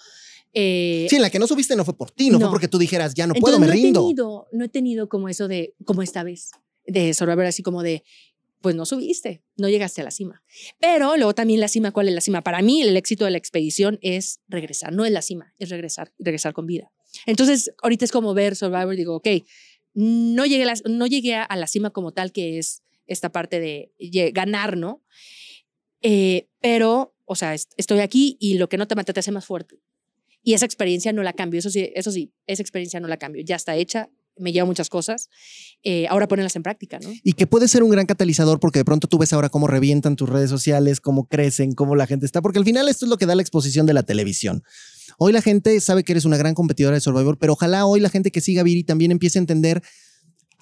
eh, 0.55 1.07
Sí, 1.11 1.17
en 1.17 1.23
la 1.23 1.31
que 1.31 1.39
no 1.39 1.47
subiste 1.47 1.77
no 1.77 1.85
fue 1.85 1.97
por 1.97 2.11
ti, 2.11 2.31
no, 2.31 2.39
fue 2.39 2.47
No. 2.47 2.51
porque 2.51 2.69
tú 2.69 2.79
dijeras, 2.79 3.15
ya 3.15 3.27
no 3.27 3.35
puedo, 3.35 3.57
entonces, 3.57 3.61
me 3.61 3.81
no 3.81 3.85
rindo. 3.85 4.01
He 4.01 4.03
tenido, 4.05 4.47
no 4.53 4.65
he 4.65 4.69
tenido 4.69 5.09
como 5.09 5.29
eso 5.29 5.47
de, 5.49 5.75
como 5.85 6.03
esta 6.03 6.23
vez, 6.23 6.51
de 6.87 7.13
Survivor, 7.15 7.45
así 7.45 7.63
como 7.63 7.83
de, 7.83 8.03
pues 8.63 8.75
no 8.75 8.87
subiste, 8.87 9.43
no 9.59 9.69
llegaste 9.69 10.01
a 10.01 10.05
la 10.05 10.11
cima. 10.11 10.43
Pero 10.81 11.17
luego 11.17 11.35
también 11.35 11.61
la 11.61 11.69
cima, 11.69 11.93
¿cuál 11.93 12.09
es 12.09 12.15
la 12.15 12.23
cima? 12.23 12.41
Para 12.43 12.63
mí 12.63 12.81
el 12.81 12.97
éxito 12.97 13.27
de 13.27 13.31
la 13.33 13.37
expedición 13.39 13.99
es 14.01 14.41
regresar, 14.49 14.93
no 14.95 15.05
es 15.05 15.13
la 15.13 15.21
cima, 15.21 15.53
es 15.59 15.69
regresar, 15.69 16.13
regresar 16.19 16.55
con 16.55 16.65
vida. 16.67 16.91
Entonces, 17.27 17.73
ahorita 17.83 18.07
es 18.07 18.11
como 18.13 18.33
ver 18.33 18.57
Survivor, 18.57 18.97
digo, 18.97 19.17
ok, 19.17 19.29
no 19.93 20.47
llegué, 20.47 20.63
a 20.63 20.67
la- 20.67 20.75
no 20.89 21.07
llegué 21.07 21.35
a 21.35 21.57
la 21.57 21.67
cima 21.67 21.91
como 21.91 22.13
tal, 22.13 22.33
que 22.33 22.59
es 22.59 22.83
esta 23.07 23.31
parte 23.31 23.61
de 23.61 23.93
ganar, 24.33 24.77
¿no? 24.77 25.03
Eh, 26.03 26.49
pero, 26.61 27.15
o 27.25 27.35
sea, 27.35 27.55
est- 27.55 27.73
estoy 27.77 28.01
aquí 28.01 28.37
y 28.41 28.59
lo 28.59 28.69
que 28.69 28.77
no 28.77 28.87
te 28.87 28.95
mata 28.95 29.13
te 29.13 29.21
hace 29.21 29.33
más 29.33 29.45
fuerte. 29.47 29.81
Y 30.43 30.53
esa 30.53 30.67
experiencia 30.67 31.13
no 31.13 31.23
la 31.23 31.33
cambio, 31.33 31.59
eso 31.59 31.71
sí, 31.71 31.91
eso 31.95 32.11
sí, 32.13 32.33
esa 32.47 32.61
experiencia 32.63 33.01
no 33.01 33.09
la 33.09 33.17
cambio, 33.17 33.43
ya 33.43 33.57
está 33.57 33.77
hecha, 33.77 34.11
me 34.37 34.53
lleva 34.53 34.67
muchas 34.67 34.91
cosas, 34.91 35.31
eh, 35.85 36.07
ahora 36.09 36.29
ponerlas 36.29 36.57
en 36.57 36.63
práctica, 36.65 36.99
¿no? 36.99 37.11
Y 37.23 37.33
que 37.35 37.47
puede 37.47 37.69
ser 37.69 37.83
un 37.83 37.89
gran 37.91 38.05
catalizador 38.05 38.59
porque 38.61 38.81
de 38.81 38.85
pronto 38.85 39.07
tú 39.09 39.17
ves 39.17 39.33
ahora 39.33 39.49
cómo 39.49 39.69
revientan 39.69 40.17
tus 40.17 40.29
redes 40.29 40.51
sociales, 40.51 41.01
cómo 41.01 41.29
crecen, 41.29 41.73
cómo 41.73 41.95
la 41.97 42.07
gente 42.07 42.27
está, 42.27 42.43
porque 42.43 42.59
al 42.59 42.65
final 42.65 42.89
esto 42.89 43.07
es 43.07 43.11
lo 43.11 43.17
que 43.17 43.27
da 43.27 43.37
la 43.37 43.43
exposición 43.43 43.87
de 43.87 43.95
la 43.95 44.03
televisión. 44.03 44.63
Hoy 45.19 45.33
la 45.33 45.41
gente 45.41 45.81
sabe 45.81 46.03
que 46.03 46.13
eres 46.13 46.25
una 46.25 46.37
gran 46.37 46.55
competidora 46.55 46.97
de 46.97 47.01
Survivor, 47.01 47.39
pero 47.39 47.53
ojalá 47.53 47.87
hoy 47.87 48.01
la 48.01 48.11
gente 48.11 48.31
que 48.33 48.41
siga 48.41 48.65
Viri 48.65 48.83
también 48.85 49.13
empiece 49.13 49.39
a 49.39 49.41
entender 49.41 49.83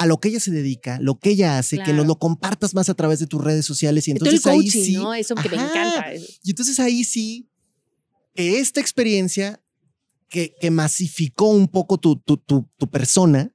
a 0.03 0.07
lo 0.07 0.18
que 0.18 0.28
ella 0.28 0.40
se 0.40 0.50
dedica, 0.50 0.98
lo 1.00 1.18
que 1.18 1.30
ella 1.30 1.59
hace, 1.59 1.76
que 1.84 1.92
nos 1.92 2.07
lo 2.07 2.18
compartas 2.18 2.74
más 2.74 2.88
a 2.88 2.94
través 2.94 3.18
de 3.20 3.26
tus 3.26 3.42
redes 3.42 3.64
sociales 3.64 4.07
y 4.09 4.14
Todo 4.14 4.28
el 4.30 4.36
entonces 4.36 4.46
ahí 4.53 4.70
sí, 4.70 4.92
¿no? 4.94 5.14
Eso 5.14 5.34
que 5.34 5.48
me 5.48 5.57
encanta. 5.57 6.12
y 6.42 6.50
entonces 6.50 6.80
ahí 6.80 7.05
sí, 7.05 7.48
que 8.34 8.59
esta 8.59 8.80
experiencia 8.80 9.62
que, 10.28 10.55
que 10.61 10.70
masificó 10.70 11.48
un 11.48 11.68
poco 11.68 11.98
tu, 11.98 12.16
tu, 12.16 12.36
tu, 12.36 12.68
tu 12.76 12.88
persona, 12.90 13.55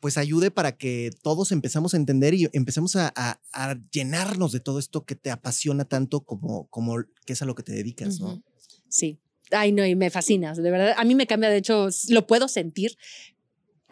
pues 0.00 0.16
ayude 0.16 0.50
para 0.50 0.76
que 0.76 1.10
todos 1.22 1.52
empezamos 1.52 1.94
a 1.94 1.96
entender 1.96 2.34
y 2.34 2.48
empecemos 2.52 2.96
a, 2.96 3.12
a- 3.14 3.40
a 3.52 3.76
llenarnos 3.92 4.50
de 4.52 4.60
todo 4.60 4.78
esto 4.78 5.04
que 5.04 5.14
te 5.14 5.30
apasiona 5.30 5.84
tanto 5.84 6.20
como, 6.22 6.66
como 6.68 6.96
que 7.24 7.34
es 7.34 7.42
a 7.42 7.44
lo 7.44 7.54
que 7.54 7.62
te 7.62 7.72
dedicas, 7.72 8.18
¿no? 8.20 8.34
Ujú. 8.34 8.42
Sí. 8.88 9.18
Ay, 9.50 9.70
no, 9.72 9.84
y 9.86 9.94
me 9.94 10.08
fascina. 10.10 10.54
De 10.54 10.70
verdad, 10.70 10.94
a 10.96 11.04
mí 11.04 11.14
me 11.14 11.26
cambia, 11.26 11.50
de 11.50 11.58
hecho, 11.58 11.88
lo 12.08 12.26
puedo 12.26 12.48
sentir. 12.48 12.96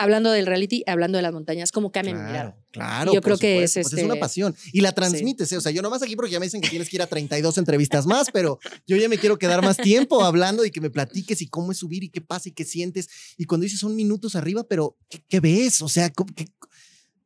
Hablando 0.00 0.30
del 0.30 0.46
reality, 0.46 0.82
hablando 0.86 1.18
de 1.18 1.22
las 1.22 1.32
montañas, 1.34 1.72
cómo 1.72 1.92
cambia 1.92 2.14
mi 2.14 2.20
mirada. 2.20 2.56
Claro, 2.70 3.10
claro. 3.10 3.12
Yo 3.12 3.20
creo 3.20 3.36
que 3.36 3.62
es, 3.62 3.74
pues 3.74 3.86
es 3.88 3.92
una 3.92 4.14
este, 4.14 4.16
pasión. 4.20 4.56
Y 4.72 4.80
la 4.80 4.92
transmites, 4.92 5.52
¿eh? 5.52 5.58
o 5.58 5.60
sea, 5.60 5.70
yo 5.72 5.82
nomás 5.82 6.02
aquí 6.02 6.16
porque 6.16 6.30
ya 6.30 6.40
me 6.40 6.46
dicen 6.46 6.62
que 6.62 6.70
tienes 6.70 6.88
que 6.88 6.96
ir 6.96 7.02
a 7.02 7.06
32 7.06 7.58
entrevistas 7.58 8.06
más, 8.06 8.28
pero 8.32 8.58
yo 8.86 8.96
ya 8.96 9.10
me 9.10 9.18
quiero 9.18 9.38
quedar 9.38 9.62
más 9.62 9.76
tiempo 9.76 10.24
hablando 10.24 10.64
y 10.64 10.70
que 10.70 10.80
me 10.80 10.88
platiques 10.88 11.42
y 11.42 11.48
cómo 11.48 11.72
es 11.72 11.78
subir 11.78 12.02
y 12.02 12.08
qué 12.08 12.22
pasa 12.22 12.48
y 12.48 12.52
qué 12.52 12.64
sientes. 12.64 13.08
Y 13.36 13.44
cuando 13.44 13.64
dices 13.64 13.80
son 13.80 13.94
minutos 13.94 14.36
arriba, 14.36 14.64
pero 14.64 14.96
¿qué, 15.10 15.22
qué 15.28 15.40
ves? 15.40 15.82
O 15.82 15.88
sea, 15.90 16.08
¿cómo- 16.10 16.32
qué- 16.34 16.48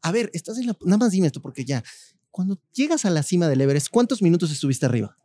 a 0.03 0.11
ver, 0.11 0.31
estás 0.35 0.59
en 0.59 0.66
la... 0.66 0.77
Nada 0.83 0.99
más 0.99 1.12
dime 1.12 1.29
esto 1.29 1.41
porque 1.41 1.64
ya, 1.64 1.85
cuando 2.31 2.59
llegas 2.72 3.05
a 3.05 3.11
la 3.11 3.22
cima 3.22 3.49
del 3.49 3.61
Everest, 3.61 3.89
¿cuántos 3.91 4.20
minutos 4.20 4.51
estuviste 4.51 4.85
arriba? 4.85 5.16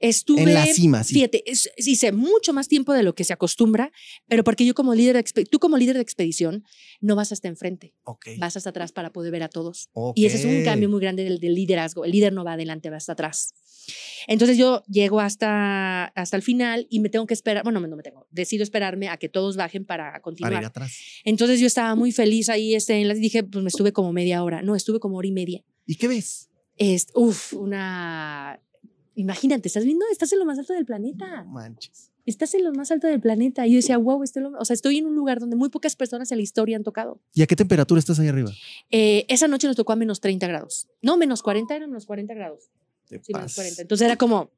Estuve, 0.00 0.42
en 0.42 0.54
la 0.54 0.66
cima, 0.66 1.04
sí. 1.04 1.14
fíjate, 1.14 1.50
es- 1.50 1.70
hice 1.76 2.12
mucho 2.12 2.52
más 2.52 2.68
tiempo 2.68 2.92
de 2.92 3.02
lo 3.02 3.14
que 3.14 3.24
se 3.24 3.32
acostumbra, 3.32 3.92
pero 4.28 4.44
porque 4.44 4.64
yo 4.66 4.74
como 4.74 4.94
líder, 4.94 5.22
de 5.22 5.44
tú 5.44 5.58
como 5.58 5.76
líder 5.78 5.96
de 5.96 6.02
expedición, 6.02 6.64
no 7.00 7.16
vas 7.16 7.32
hasta 7.32 7.48
enfrente, 7.48 7.94
Ok. 8.04 8.26
vas 8.38 8.56
hasta 8.56 8.70
atrás 8.70 8.92
para 8.92 9.12
poder 9.12 9.32
ver 9.32 9.42
a 9.42 9.48
todos. 9.48 9.88
ok. 9.92 10.16
Y 10.16 10.26
ese 10.26 10.36
es 10.36 10.44
un 10.44 10.62
cambio 10.64 10.88
muy 10.88 11.00
grande 11.00 11.24
del, 11.24 11.38
del 11.40 11.54
liderazgo. 11.54 12.04
El 12.04 12.12
líder 12.12 12.32
no 12.32 12.44
va 12.44 12.52
adelante, 12.54 12.90
va 12.90 12.96
hasta 12.98 13.12
atrás. 13.12 13.52
Entonces 14.26 14.58
yo 14.58 14.82
llego 14.88 15.20
hasta, 15.20 16.06
hasta 16.06 16.36
el 16.36 16.42
final 16.42 16.86
y 16.90 16.98
me 17.00 17.08
tengo 17.08 17.26
que 17.26 17.34
esperar, 17.34 17.62
bueno, 17.62 17.78
no 17.80 17.96
me 17.96 18.02
tengo, 18.02 18.26
decido 18.30 18.62
esperarme 18.64 19.08
a 19.08 19.16
que 19.16 19.28
todos 19.28 19.56
bajen 19.56 19.84
para 19.84 20.04
Para 20.10 20.20
continuar. 20.22 20.62
ir 20.62 20.66
atrás. 20.66 20.92
Entonces 21.24 21.60
yo 21.60 21.66
estaba 21.68 21.94
muy 21.94 22.10
feliz 22.12 22.48
ahí, 22.48 22.74
este, 22.74 22.94
en 23.00 23.08
la- 23.08 23.14
dije, 23.14 23.44
pues 23.44 23.62
me 23.62 23.68
estuve 23.68 23.92
como 23.92 24.12
media 24.12 24.42
hora, 24.42 24.62
no, 24.62 24.74
estuve 24.74 24.98
como 24.98 25.16
hora 25.18 25.28
y 25.28 25.32
media. 25.32 25.62
¿Y 25.86 25.94
qué 25.96 26.08
ves? 26.08 26.50
Es, 26.76 27.06
uf, 27.14 27.52
una... 27.54 28.60
Imagínate, 29.16 29.66
estás 29.68 29.84
viendo, 29.84 30.04
estás 30.12 30.32
en 30.32 30.38
lo 30.38 30.44
más 30.44 30.58
alto 30.58 30.72
del 30.72 30.82
No 30.82 30.86
planeta. 30.86 31.44
manches. 31.44 32.12
Estás 32.26 32.54
en 32.54 32.64
lo 32.64 32.72
más 32.72 32.90
alto 32.90 33.06
del 33.06 33.20
planeta. 33.20 33.66
Y 33.66 33.72
yo 33.72 33.76
decía, 33.76 33.98
wow, 33.98 34.22
estoy, 34.22 34.42
lo- 34.42 34.58
o 34.58 34.64
sea, 34.64 34.74
estoy 34.74 34.98
en 34.98 35.06
un 35.06 35.14
lugar 35.14 35.38
donde 35.40 35.56
muy 35.56 35.68
pocas 35.68 35.94
personas 35.96 36.30
en 36.32 36.38
la 36.38 36.42
historia 36.42 36.76
han 36.76 36.82
tocado. 36.84 37.20
¿Y 37.34 37.42
a 37.42 37.46
qué 37.46 37.56
temperatura 37.56 37.98
estás 37.98 38.18
ahí 38.18 38.28
arriba? 38.28 38.50
Eh, 38.90 39.24
esa 39.28 39.48
noche 39.48 39.66
nos 39.66 39.76
tocó 39.76 39.92
a 39.92 39.96
menos 39.96 40.20
30 40.20 40.46
grados. 40.46 40.88
No, 41.02 41.16
menos 41.16 41.42
40, 41.42 41.74
eran 41.76 41.90
menos 41.90 42.04
40 42.06 42.34
grados. 42.34 42.64
Te 43.08 43.18
Sí, 43.22 43.32
menos 43.32 43.42
pasas. 43.52 43.54
40. 43.56 43.82
Entonces 43.82 44.04
era 44.04 44.16
como, 44.16 44.50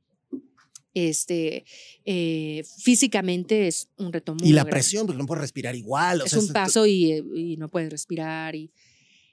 este, 0.94 1.64
eh, 2.04 2.64
físicamente 2.82 3.68
es 3.68 3.88
un 3.98 4.12
reto 4.12 4.34
muy 4.34 4.48
Y 4.48 4.52
la 4.52 4.62
grande. 4.62 4.70
presión, 4.70 5.06
porque 5.06 5.18
no 5.20 5.26
puedes 5.26 5.42
respirar 5.42 5.76
igual. 5.76 6.22
o 6.22 6.24
Es 6.24 6.30
sea, 6.32 6.40
un 6.40 6.48
paso 6.48 6.86
y, 6.86 7.12
eh, 7.12 7.24
y 7.34 7.56
no 7.58 7.68
puedes 7.68 7.90
respirar. 7.90 8.54
Y, 8.56 8.72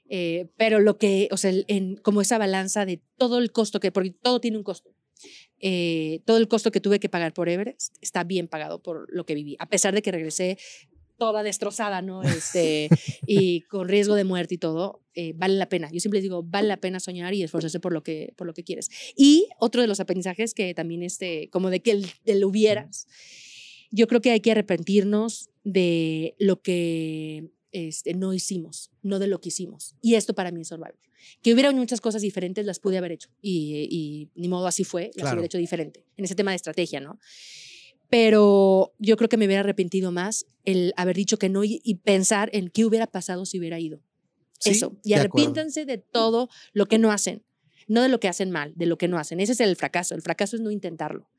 eh, 0.09 0.47
pero 0.57 0.79
lo 0.79 0.97
que, 0.97 1.29
o 1.31 1.37
sea, 1.37 1.51
en, 1.67 1.95
como 1.97 2.21
esa 2.21 2.37
balanza 2.37 2.85
de 2.85 3.01
todo 3.17 3.39
el 3.39 3.51
costo 3.51 3.79
que, 3.79 3.91
porque 3.91 4.11
todo 4.11 4.39
tiene 4.41 4.57
un 4.57 4.63
costo. 4.63 4.93
Eh, 5.59 6.21
todo 6.25 6.37
el 6.37 6.47
costo 6.47 6.71
que 6.71 6.81
tuve 6.81 6.99
que 6.99 7.09
pagar 7.09 7.33
por 7.33 7.49
Everest 7.49 7.95
está 8.01 8.23
bien 8.23 8.47
pagado 8.47 8.81
por 8.81 9.07
lo 9.13 9.25
que 9.25 9.35
viví, 9.35 9.55
a 9.59 9.67
pesar 9.67 9.93
de 9.95 10.01
que 10.01 10.11
regresé 10.11 10.57
toda 11.17 11.43
destrozada, 11.43 12.01
¿no? 12.01 12.23
Este, 12.23 12.89
y 13.25 13.61
con 13.61 13.87
riesgo 13.87 14.15
de 14.15 14.23
muerte 14.23 14.55
y 14.55 14.57
todo, 14.57 15.01
eh, 15.13 15.33
vale 15.35 15.55
la 15.55 15.69
pena. 15.69 15.89
Yo 15.91 15.99
siempre 15.99 16.17
les 16.17 16.23
digo, 16.23 16.43
vale 16.43 16.67
la 16.67 16.77
pena 16.77 16.99
soñar 16.99 17.33
y 17.33 17.43
esforzarse 17.43 17.79
por 17.79 17.93
lo 17.93 18.03
que, 18.03 18.33
por 18.35 18.47
lo 18.47 18.53
que 18.53 18.63
quieres. 18.63 18.89
Y 19.15 19.47
otro 19.59 19.81
de 19.81 19.87
los 19.87 19.99
aprendizajes 19.99 20.53
que 20.53 20.73
también, 20.73 21.03
este, 21.03 21.49
como 21.49 21.69
de 21.69 21.81
que 21.81 21.91
el, 21.91 22.07
del 22.25 22.43
hubieras, 22.43 23.07
yo 23.91 24.07
creo 24.07 24.21
que 24.21 24.31
hay 24.31 24.41
que 24.41 24.51
arrepentirnos 24.51 25.49
de 25.63 26.35
lo 26.37 26.61
que 26.61 27.49
este, 27.75 28.13
no 28.13 28.33
hicimos, 28.33 28.91
no 29.01 29.19
de 29.19 29.27
lo 29.27 29.41
que 29.41 29.49
hicimos. 29.49 29.95
Y 30.01 30.15
esto 30.15 30.33
para 30.33 30.51
mí 30.51 30.61
es 30.61 30.69
Survivor. 30.69 30.97
Que 31.41 31.53
hubieran 31.53 31.75
muchas 31.75 31.99
cosas 31.99 32.21
diferentes, 32.21 32.65
las 32.65 32.79
pude 32.79 32.97
haber 32.97 33.11
hecho. 33.11 33.29
Y, 33.41 33.87
y 33.91 34.29
ni 34.39 34.47
modo 34.47 34.67
así 34.67 34.83
fue, 34.83 35.05
las 35.07 35.23
Claro. 35.23 35.35
hubiera 35.35 35.45
hecho 35.47 35.57
diferente. 35.57 36.05
En 36.17 36.25
ese 36.25 36.35
tema 36.35 36.51
de 36.51 36.55
estrategia, 36.57 36.99
¿no? 37.01 37.19
Pero 38.09 38.93
yo 38.99 39.17
creo 39.17 39.29
que 39.29 39.37
me 39.37 39.45
hubiera 39.45 39.61
arrepentido 39.61 40.11
más 40.11 40.45
el 40.63 40.93
haber 40.95 41.15
dicho 41.15 41.37
que 41.37 41.49
no 41.49 41.63
y, 41.63 41.81
y 41.83 41.95
pensar 41.95 42.49
en 42.53 42.69
qué 42.69 42.85
hubiera 42.85 43.07
pasado 43.07 43.45
si 43.45 43.59
hubiera 43.59 43.79
ido. 43.79 44.01
Sí, 44.59 44.69
Eso. 44.71 44.95
Y 45.03 45.09
de 45.09 45.15
acuerdo. 45.21 45.53
de 45.85 45.97
todo 45.97 46.49
lo 46.73 46.85
que 46.85 46.97
no 46.97 47.11
hacen. 47.11 47.43
No 47.87 48.01
de 48.01 48.09
lo 48.09 48.19
que 48.19 48.27
hacen 48.27 48.51
mal, 48.51 48.73
de 48.75 48.85
lo 48.85 48.97
que 48.97 49.07
no 49.07 49.17
hacen. 49.19 49.39
Ese 49.39 49.51
es 49.51 49.59
el 49.59 49.75
fracaso. 49.75 50.15
El 50.15 50.21
fracaso 50.21 50.55
es 50.55 50.61
no 50.61 50.71
intentarlo. 50.71 51.29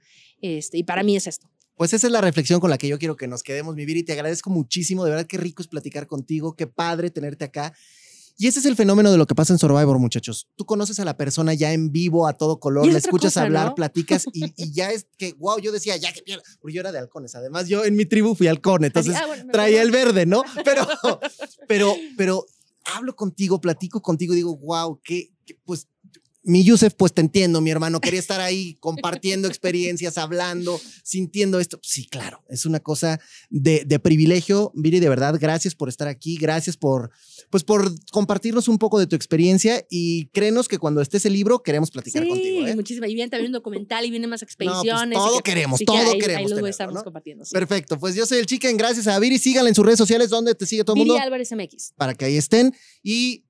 Este, 0.40 0.78
y 0.78 0.82
para 0.84 1.02
mí 1.02 1.16
es 1.16 1.26
esto. 1.26 1.48
Pues 1.76 1.92
esa 1.92 2.06
es 2.06 2.12
la 2.12 2.20
reflexión 2.20 2.58
con 2.58 2.70
la 2.70 2.78
que 2.78 2.88
yo 2.88 2.98
quiero 2.98 3.16
que 3.16 3.28
nos 3.28 3.42
quedemos, 3.42 3.74
mi 3.74 3.84
Viri. 3.84 4.02
Te 4.02 4.12
agradezco 4.12 4.50
muchísimo. 4.50 5.04
De 5.04 5.10
verdad, 5.10 5.26
qué 5.26 5.36
rico 5.36 5.62
es 5.62 5.68
platicar 5.68 6.06
contigo. 6.06 6.56
Qué 6.56 6.66
padre 6.66 7.10
tenerte 7.10 7.44
acá. 7.44 7.74
Y 8.38 8.46
ese 8.46 8.58
es 8.58 8.66
el 8.66 8.76
fenómeno 8.76 9.10
de 9.10 9.16
lo 9.16 9.26
que 9.26 9.34
pasa 9.34 9.54
en 9.54 9.58
Survivor, 9.58 9.98
muchachos. 9.98 10.48
Tú 10.56 10.66
conoces 10.66 11.00
a 11.00 11.06
la 11.06 11.16
persona 11.16 11.54
ya 11.54 11.72
en 11.72 11.90
vivo, 11.90 12.26
a 12.26 12.34
todo 12.34 12.60
color, 12.60 12.86
la 12.86 12.98
escuchas 12.98 13.32
cosa, 13.32 13.42
hablar, 13.42 13.68
¿no? 13.68 13.74
platicas 13.74 14.26
y, 14.32 14.52
y 14.56 14.72
ya 14.72 14.90
es 14.90 15.06
que, 15.16 15.32
wow, 15.34 15.58
yo 15.58 15.72
decía, 15.72 15.96
ya 15.96 16.12
que 16.12 16.20
pierda. 16.20 16.42
Porque 16.60 16.74
yo 16.74 16.80
era 16.80 16.92
de 16.92 16.98
halcones. 16.98 17.34
Además, 17.34 17.66
yo 17.66 17.84
en 17.84 17.96
mi 17.96 18.04
tribu 18.04 18.34
fui 18.34 18.46
halcón, 18.46 18.84
entonces 18.84 19.14
ah, 19.16 19.26
bueno, 19.26 19.50
traía 19.50 19.80
el 19.80 19.90
verde, 19.90 20.26
¿no? 20.26 20.42
Pero, 20.64 20.86
pero, 21.68 21.94
pero 22.16 22.46
hablo 22.94 23.14
contigo, 23.16 23.60
platico 23.60 24.02
contigo 24.02 24.34
digo, 24.34 24.56
wow, 24.56 25.00
que, 25.02 25.30
pues 25.64 25.88
mi 26.46 26.64
Yusef, 26.64 26.94
pues 26.94 27.12
te 27.12 27.20
entiendo, 27.20 27.60
mi 27.60 27.70
hermano, 27.70 28.00
quería 28.00 28.20
estar 28.20 28.40
ahí 28.40 28.74
compartiendo 28.80 29.48
experiencias, 29.48 30.16
hablando, 30.16 30.80
sintiendo 31.04 31.60
esto. 31.60 31.78
Sí, 31.82 32.06
claro, 32.06 32.42
es 32.48 32.64
una 32.66 32.80
cosa 32.80 33.20
de, 33.50 33.84
de 33.84 33.98
privilegio. 33.98 34.72
Viri, 34.74 35.00
de 35.00 35.08
verdad, 35.08 35.36
gracias 35.40 35.74
por 35.74 35.88
estar 35.88 36.08
aquí, 36.08 36.36
gracias 36.36 36.76
por, 36.76 37.10
pues 37.50 37.64
por 37.64 37.92
compartirnos 38.12 38.68
un 38.68 38.78
poco 38.78 38.98
de 38.98 39.06
tu 39.06 39.16
experiencia 39.16 39.84
y 39.90 40.26
créenos 40.28 40.68
que 40.68 40.78
cuando 40.78 41.00
esté 41.00 41.16
ese 41.18 41.30
libro 41.30 41.62
queremos 41.62 41.90
platicar 41.90 42.22
Sí, 42.22 42.28
contigo. 42.28 42.66
¿eh? 42.66 42.74
muchísimas. 42.76 43.10
Y 43.10 43.14
viene 43.14 43.28
también 43.30 43.48
un 43.50 43.52
documental 43.54 44.04
y 44.06 44.10
vienen 44.10 44.30
más 44.30 44.40
pues, 44.40 44.52
expediciones. 44.52 45.18
todo 45.18 45.38
que- 45.38 45.50
queremos, 45.50 45.78
que 45.80 45.84
todo 45.84 45.96
ahí- 45.96 46.18
queremos 46.18 46.36
Ahí 46.38 46.42
los 46.44 46.50
tenerlo, 46.50 46.66
a 46.66 46.70
estarnos 46.70 46.94
¿no? 46.94 47.04
compartiendo. 47.04 47.44
sí. 47.44 47.52
Perfecto, 47.52 47.98
pues 47.98 48.14
yo 48.14 48.24
soy 48.24 48.38
el 48.38 48.46
Chicken, 48.46 48.76
gracias 48.76 49.06
a 49.08 49.18
Viri, 49.18 49.38
síganla 49.38 49.68
en 49.68 49.74
sus 49.74 49.84
redes 49.84 49.98
sociales, 49.98 50.30
donde 50.30 50.54
te 50.54 50.64
sigue 50.64 50.84
todo 50.84 50.94
el 50.94 51.00
Viri 51.02 51.10
mundo, 51.10 51.22
Álvarez 51.24 51.50
MX. 51.52 51.92
para 51.96 52.14
que 52.14 52.24
ahí 52.24 52.36
estén. 52.36 52.72
Y 53.02 53.44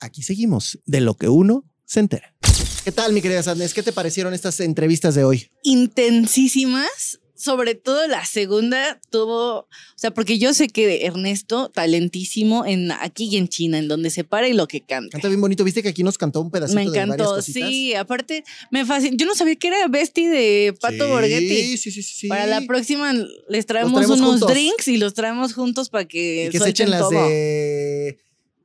aquí 0.00 0.22
seguimos, 0.22 0.78
de 0.86 1.00
lo 1.00 1.14
que 1.14 1.28
uno 1.28 1.64
se 1.88 2.00
entera. 2.00 2.34
¿Qué 2.84 2.92
tal, 2.92 3.12
mi 3.12 3.20
querida 3.22 3.42
Sadness? 3.42 3.74
¿Qué 3.74 3.82
te 3.82 3.92
parecieron 3.92 4.34
estas 4.34 4.60
entrevistas 4.60 5.14
de 5.14 5.24
hoy? 5.24 5.50
intensísimas. 5.62 7.20
Sobre 7.34 7.76
todo 7.76 8.08
la 8.08 8.24
segunda 8.26 9.00
tuvo, 9.10 9.58
o 9.60 9.68
sea, 9.94 10.10
porque 10.10 10.38
yo 10.40 10.52
sé 10.54 10.66
que 10.66 11.06
Ernesto, 11.06 11.68
talentísimo 11.68 12.66
en 12.66 12.90
aquí 12.90 13.28
y 13.30 13.36
en 13.36 13.46
China, 13.46 13.78
en 13.78 13.86
donde 13.86 14.10
se 14.10 14.24
para 14.24 14.48
y 14.48 14.54
lo 14.54 14.66
que 14.66 14.80
canta. 14.80 15.12
Canta 15.12 15.28
bien 15.28 15.40
bonito, 15.40 15.62
viste 15.62 15.80
que 15.80 15.88
aquí 15.88 16.02
nos 16.02 16.18
cantó 16.18 16.40
un 16.40 16.50
pedacito 16.50 16.74
Me 16.74 16.86
de 16.86 16.88
varias 16.90 17.04
encantó, 17.06 17.34
cositas? 17.36 17.68
sí, 17.70 17.94
aparte 17.94 18.42
me 18.72 18.84
fascinó. 18.84 19.16
Yo 19.16 19.26
no 19.26 19.36
sabía 19.36 19.54
que 19.54 19.68
era 19.68 19.86
Bestie 19.86 20.28
de 20.28 20.74
Pato 20.80 21.04
sí, 21.04 21.10
Borghetti. 21.12 21.48
Sí, 21.48 21.76
sí, 21.78 21.90
sí, 21.92 22.02
sí. 22.02 22.26
Para 22.26 22.46
la 22.48 22.60
próxima 22.62 23.12
les 23.48 23.66
traemos, 23.66 23.92
traemos 23.94 24.18
unos 24.18 24.30
juntos. 24.40 24.48
drinks 24.50 24.88
y 24.88 24.96
los 24.96 25.14
traemos 25.14 25.54
juntos 25.54 25.90
para 25.90 26.06
que, 26.08 26.46
Y 26.46 26.50
que 26.50 26.58
se 26.58 26.70
echen 26.70 26.90
las 26.90 27.02
todo. 27.02 27.10
de... 27.10 28.18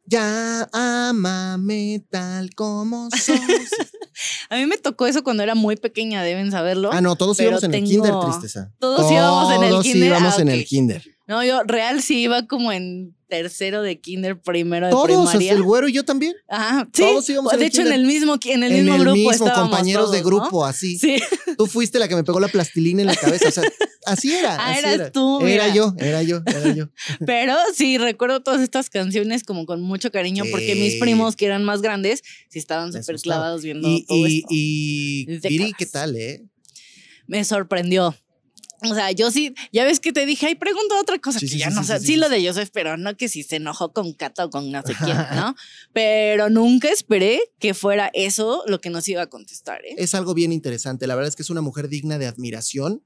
Ya 0.05 0.69
amame 0.73 2.03
tal 2.09 2.53
como 2.55 3.09
sos. 3.11 3.39
A 4.49 4.57
mí 4.57 4.65
me 4.65 4.77
tocó 4.77 5.07
eso 5.07 5.23
cuando 5.23 5.43
era 5.43 5.55
muy 5.55 5.75
pequeña, 5.75 6.23
deben 6.23 6.51
saberlo. 6.51 6.91
ah, 6.91 7.01
no, 7.01 7.15
todos 7.15 7.39
íbamos 7.39 7.63
en 7.63 7.73
el 7.73 7.83
kinder, 7.83 8.13
tristeza. 8.23 8.71
Todos 8.79 9.09
íbamos 9.11 9.53
en 9.53 9.63
el 9.63 9.69
Todos 9.69 9.83
kinder, 9.83 10.09
íbamos 10.09 10.37
ah, 10.37 10.41
en 10.41 10.47
ok. 10.49 10.53
el 10.53 10.65
kinder. 10.65 11.12
No, 11.25 11.43
yo 11.43 11.63
real 11.63 12.01
sí 12.01 12.21
iba 12.23 12.47
como 12.47 12.71
en 12.73 13.15
tercero 13.29 13.81
de 13.81 13.99
kinder, 13.99 14.39
primero 14.39 14.87
de 14.87 14.91
Todos, 14.91 15.07
primaria. 15.29 15.53
el 15.53 15.63
güero 15.63 15.87
y 15.87 15.93
yo 15.93 16.03
también. 16.03 16.33
Ajá, 16.49 16.87
sí. 16.93 17.01
todos 17.01 17.27
íbamos 17.29 17.57
de 17.57 17.65
hecho, 17.65 17.81
en 17.81 17.93
el 17.93 18.05
mismo, 18.05 18.35
en 18.45 18.63
el 18.63 18.71
en 18.73 18.79
mismo 18.81 18.95
el 18.95 19.01
grupo 19.01 19.15
mismo, 19.15 19.31
estábamos 19.31 19.69
compañeros 19.69 20.11
de 20.11 20.19
todos, 20.19 20.31
¿no? 20.31 20.39
grupo, 20.41 20.65
así. 20.65 20.97
Sí. 20.97 21.17
Tú 21.57 21.65
fuiste 21.65 21.97
la 21.97 22.07
que 22.09 22.15
me 22.15 22.23
pegó 22.25 22.39
la 22.41 22.49
plastilina 22.49 23.01
en 23.01 23.07
la 23.07 23.15
cabeza. 23.15 23.47
O 23.47 23.51
sea, 23.51 23.63
así 24.05 24.33
era. 24.33 24.55
Ah, 24.57 24.71
así 24.71 24.79
eras 24.79 24.93
era. 24.95 25.11
tú, 25.11 25.39
Era 25.47 25.73
yo, 25.73 25.93
era 25.97 26.21
yo, 26.23 26.41
era 26.45 26.73
yo. 26.75 26.89
Pero 27.25 27.55
sí, 27.73 27.97
recuerdo 27.97 28.41
todas 28.43 28.61
estas 28.61 28.89
canciones 28.89 29.43
como 29.43 29.65
con 29.65 29.81
mucho 29.81 30.11
cariño 30.11 30.43
porque 30.51 30.75
mis 30.75 30.97
primos 30.97 31.35
que 31.37 31.45
eran 31.45 31.63
más 31.63 31.81
grandes 31.81 32.21
sí 32.49 32.59
estaban 32.59 32.91
súper 32.91 33.15
clavados 33.21 33.63
viendo 33.63 33.87
Y, 33.87 34.05
todo 34.05 34.27
y, 34.27 34.37
esto. 34.39 34.47
y 34.51 35.25
Viri, 35.25 35.39
décadas. 35.57 35.73
¿qué 35.77 35.85
tal, 35.85 36.15
eh? 36.17 36.43
Me 37.25 37.43
sorprendió. 37.45 38.13
O 38.89 38.93
sea, 38.95 39.11
yo 39.11 39.31
sí, 39.31 39.53
ya 39.71 39.83
ves 39.85 39.99
que 39.99 40.11
te 40.11 40.25
dije, 40.25 40.47
ay, 40.47 40.55
pregunta 40.55 40.99
otra 40.99 41.17
cosa 41.19 41.39
Sí, 41.39 41.45
que 41.47 41.51
sí, 41.53 41.57
ya 41.59 41.69
sí, 41.69 41.75
no 41.75 41.83
sé. 41.83 41.99
sí, 41.99 42.15
lo 42.17 42.29
de 42.29 42.45
Joseph, 42.45 42.69
pero 42.73 42.97
no 42.97 43.15
que 43.15 43.29
si 43.29 43.43
se 43.43 43.55
enojó 43.57 43.93
con 43.93 44.13
Cata 44.13 44.45
o 44.45 44.49
con 44.49 44.71
no 44.71 44.81
sé 44.83 44.93
quién, 45.03 45.17
¿no? 45.35 45.55
Pero 45.93 46.49
nunca 46.49 46.89
esperé 46.89 47.41
que 47.59 47.73
fuera 47.73 48.09
eso 48.13 48.63
lo 48.67 48.79
que 48.81 48.89
nos 48.89 49.07
iba 49.07 49.21
a 49.21 49.27
contestar, 49.27 49.83
¿eh? 49.85 49.95
Es 49.97 50.13
algo 50.15 50.33
bien 50.33 50.51
interesante. 50.51 51.07
La 51.07 51.15
verdad 51.15 51.29
es 51.29 51.35
que 51.35 51.43
es 51.43 51.49
una 51.49 51.61
mujer 51.61 51.87
digna 51.89 52.17
de 52.17 52.27
admiración. 52.27 53.03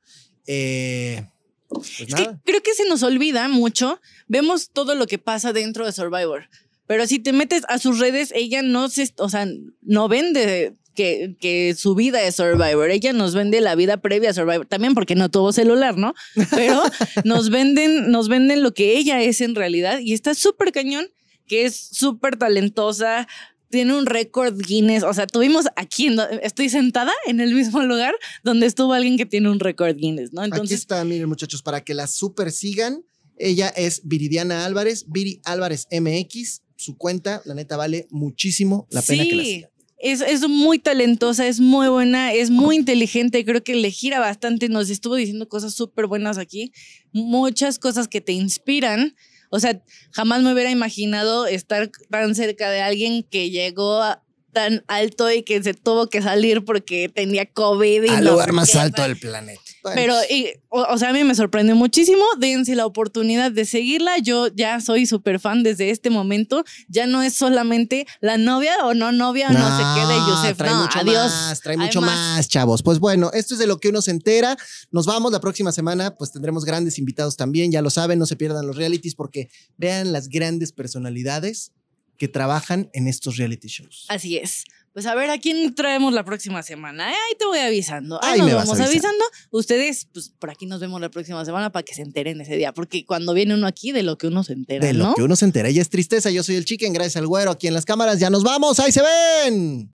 Eh, 0.48 1.28
pues 1.70 2.00
Es 2.00 2.10
nada. 2.10 2.26
que 2.34 2.52
creo 2.52 2.64
que 2.64 2.74
se 2.74 2.86
nos 2.88 3.04
olvida 3.04 3.48
mucho. 3.50 4.00
Vemos 4.28 4.70
todo 4.72 4.96
lo 4.96 5.06
que 5.08 5.18
pasa 5.18 5.54
dentro 5.54 5.86
de 5.86 5.92
Survivor. 5.92 6.50
Pero 6.88 7.06
si 7.06 7.20
te 7.20 7.34
metes 7.34 7.64
a 7.68 7.80
sus 7.80 8.00
redes, 8.00 8.32
ella 8.34 8.62
no 8.62 8.88
se, 8.90 9.14
o 9.18 9.28
sea, 9.30 9.46
no 9.82 10.08
vende 10.08 10.74
que, 10.98 11.36
que 11.40 11.76
su 11.78 11.94
vida 11.94 12.24
es 12.24 12.36
Survivor. 12.36 12.90
Ella 12.90 13.14
nos 13.14 13.36
vende 13.36 13.62
la 13.62 13.76
vida 13.76 13.98
previa 13.98 14.32
a 14.32 14.34
Survivor. 14.34 14.66
También 14.66 14.96
porque 14.96 15.14
no 15.14 15.30
tuvo 15.30 15.54
celular, 15.54 15.96
¿no? 15.96 16.16
Pero 16.50 16.82
nos 17.24 17.52
venden, 17.52 18.10
nos 18.10 18.30
venden 18.30 18.64
lo 18.64 18.74
que 18.74 18.98
ella 18.98 19.22
es 19.22 19.40
en 19.42 19.54
realidad. 19.54 20.00
Y 20.00 20.14
está 20.14 20.34
súper 20.34 20.72
cañón, 20.72 21.08
que 21.46 21.66
es 21.66 21.76
súper 21.76 22.38
talentosa. 22.38 23.28
Tiene 23.70 23.96
un 23.96 24.08
récord 24.08 24.60
Guinness. 24.60 25.04
O 25.04 25.14
sea, 25.14 25.28
tuvimos 25.28 25.68
aquí, 25.76 26.08
en 26.08 26.20
estoy 26.42 26.70
sentada 26.70 27.14
en 27.28 27.42
el 27.42 27.54
mismo 27.54 27.84
lugar 27.84 28.16
donde 28.44 28.66
estuvo 28.66 28.94
alguien 28.94 29.18
que 29.18 29.28
tiene 29.28 29.52
un 29.52 29.60
récord 29.60 29.96
Guinness, 29.96 30.34
¿no? 30.34 30.42
Aquí 30.42 30.50
Entonces, 30.52 30.80
está, 30.80 31.06
miren, 31.06 31.30
muchachos, 31.30 31.62
para 31.62 31.82
que 31.82 31.94
la 31.94 32.08
super 32.08 32.52
sigan. 32.52 33.06
Ella 33.38 33.70
es 33.70 34.02
Viridiana 34.04 34.66
Álvarez, 34.66 35.06
Viri 35.08 35.42
Álvarez 35.46 35.88
MX. 35.92 36.64
Su 36.76 36.98
cuenta, 36.98 37.44
la 37.46 37.54
neta, 37.54 37.78
vale 37.78 38.08
muchísimo 38.10 38.88
la 38.90 39.04
pena 39.04 39.26
que 39.26 39.36
la 39.36 39.44
sigan. 39.44 39.77
Es, 40.00 40.22
es 40.22 40.48
muy 40.48 40.78
talentosa, 40.80 41.48
es 41.48 41.60
muy 41.60 41.88
buena, 41.88 42.32
es 42.34 42.50
muy 42.52 42.76
inteligente, 42.76 43.44
creo 43.44 43.64
que 43.64 43.76
le 43.76 43.90
gira 43.90 44.20
bastante, 44.20 44.70
nos 44.70 44.90
estuvo 44.92 45.16
diciendo 45.16 45.50
cosas 45.50 45.74
súper 45.74 46.06
buenas 46.06 46.38
aquí, 46.38 46.72
muchas 47.12 47.80
cosas 47.80 48.08
que 48.08 48.22
te 48.22 48.32
inspiran. 48.34 49.16
O 49.50 49.60
sea, 49.60 49.82
jamás 50.12 50.44
me 50.44 50.54
hubiera 50.54 50.70
imaginado 50.72 51.48
estar 51.48 51.90
tan 52.12 52.36
cerca 52.36 52.70
de 52.70 52.82
alguien 52.82 53.24
que 53.24 53.50
llegó 53.50 54.02
a- 54.04 54.22
tan 54.54 54.84
alto 54.88 55.32
y 55.32 55.44
que 55.44 55.62
se 55.64 55.74
tuvo 55.74 56.10
que 56.10 56.22
salir 56.22 56.66
porque 56.66 57.10
tenía 57.14 57.46
COVID. 57.46 58.04
Y 58.04 58.10
Al 58.10 58.24
no 58.24 58.32
lugar 58.32 58.54
más 58.54 58.74
alto 58.76 59.04
del 59.04 59.18
planeta. 59.18 59.62
Pero, 59.96 60.16
y, 60.30 60.48
o, 60.70 60.82
o 60.82 60.98
sea, 60.98 61.10
a 61.10 61.14
mí 61.14 61.24
me 61.24 61.36
sorprendió 61.36 61.76
muchísimo. 61.76 62.24
Dense 62.40 62.76
la 62.76 62.86
oportunidad 62.86 63.52
de 63.52 63.66
seguirla. 63.66 64.18
Yo 64.20 64.48
ya 64.48 64.80
soy 64.82 65.06
súper 65.06 65.40
fan 65.40 65.64
desde 65.64 65.90
este 65.90 66.10
momento. 66.10 66.64
Ya 66.88 67.08
no 67.08 67.22
es 67.24 67.34
solamente 67.34 68.06
la 68.22 68.38
novia 68.38 68.74
o 68.86 68.94
no 68.94 69.12
novia 69.12 69.50
o 69.50 69.54
no, 69.54 69.78
sé 69.78 69.84
qué 69.96 70.14
de 70.14 70.20
Yusef. 70.30 70.58
Trae 70.58 70.72
No, 70.72 70.82
mucho 70.84 71.00
adiós. 71.00 71.32
más, 71.32 71.62
trae 71.62 71.78
mucho 71.78 72.02
más. 72.02 72.48
chavos. 72.48 72.84
Pues 72.84 73.00
bueno, 73.00 73.32
esto 73.34 73.54
es 73.54 73.60
de 73.60 73.68
lo 73.68 73.80
que 73.80 73.90
uno 73.90 74.02
se 74.02 74.12
entera. 74.12 74.58
Nos 74.92 75.06
vamos 75.06 75.32
la 75.32 75.40
próxima 75.40 75.72
semana, 75.72 76.16
pues 76.16 76.32
tendremos 76.32 76.66
grandes 76.66 77.00
invitados 77.00 77.38
también, 77.38 77.72
ya 77.72 77.82
lo 77.82 77.90
saben, 77.90 78.20
no 78.20 78.26
se 78.26 78.36
pierdan 78.36 78.68
los 78.68 78.76
realities 78.76 79.16
porque 79.16 79.50
vean 79.78 80.12
las 80.12 80.30
grandes 80.30 80.72
personalidades 80.72 81.72
que 82.18 82.28
trabajan 82.28 82.90
en 82.94 83.08
estos 83.08 83.38
reality 83.38 83.68
shows. 83.68 84.06
Así 84.10 84.38
es. 84.38 84.64
Pues 84.98 85.06
a 85.06 85.14
ver 85.14 85.30
a 85.30 85.38
quién 85.38 85.76
traemos 85.76 86.12
la 86.12 86.26
próxima 86.26 86.64
semana. 86.64 87.12
¿eh? 87.12 87.14
Ahí 87.14 87.38
te 87.38 87.46
voy 87.46 87.60
avisando. 87.60 88.20
Ahí 88.24 88.32
Ahí 88.32 88.40
nos 88.40 88.48
me 88.48 88.54
vas 88.56 88.66
vamos 88.66 88.80
avisando. 88.80 89.10
avisando. 89.10 89.26
Ustedes, 89.52 90.08
pues 90.12 90.30
por 90.40 90.50
aquí 90.50 90.66
nos 90.66 90.80
vemos 90.80 91.00
la 91.00 91.10
próxima 91.10 91.46
semana 91.46 91.72
para 91.72 91.84
que 91.84 91.94
se 91.94 92.02
enteren 92.02 92.42
ese 92.42 92.56
día. 92.56 92.74
Porque 92.74 93.06
cuando 93.06 93.36
viene 93.36 93.54
uno 93.54 93.68
aquí, 93.68 93.92
de 93.92 94.02
lo 94.02 94.18
que 94.18 94.26
uno 94.26 94.44
se 94.44 94.54
entera, 94.54 94.84
De 94.88 94.94
¿no? 94.94 95.10
lo 95.10 95.14
que 95.14 95.22
uno 95.22 95.36
se 95.36 95.46
entera. 95.46 95.70
Ella 95.70 95.84
es 95.84 95.90
tristeza, 95.92 96.32
yo 96.32 96.42
soy 96.42 96.56
el 96.56 96.66
chicken, 96.66 96.94
gracias 96.94 97.18
al 97.18 97.28
güero 97.28 97.52
aquí 97.52 97.68
en 97.68 97.76
las 97.76 97.86
cámaras. 97.86 98.18
Ya 98.20 98.32
nos 98.32 98.42
vamos, 98.42 98.80
ahí 98.80 98.92
se 98.92 99.04
ven. 99.04 99.94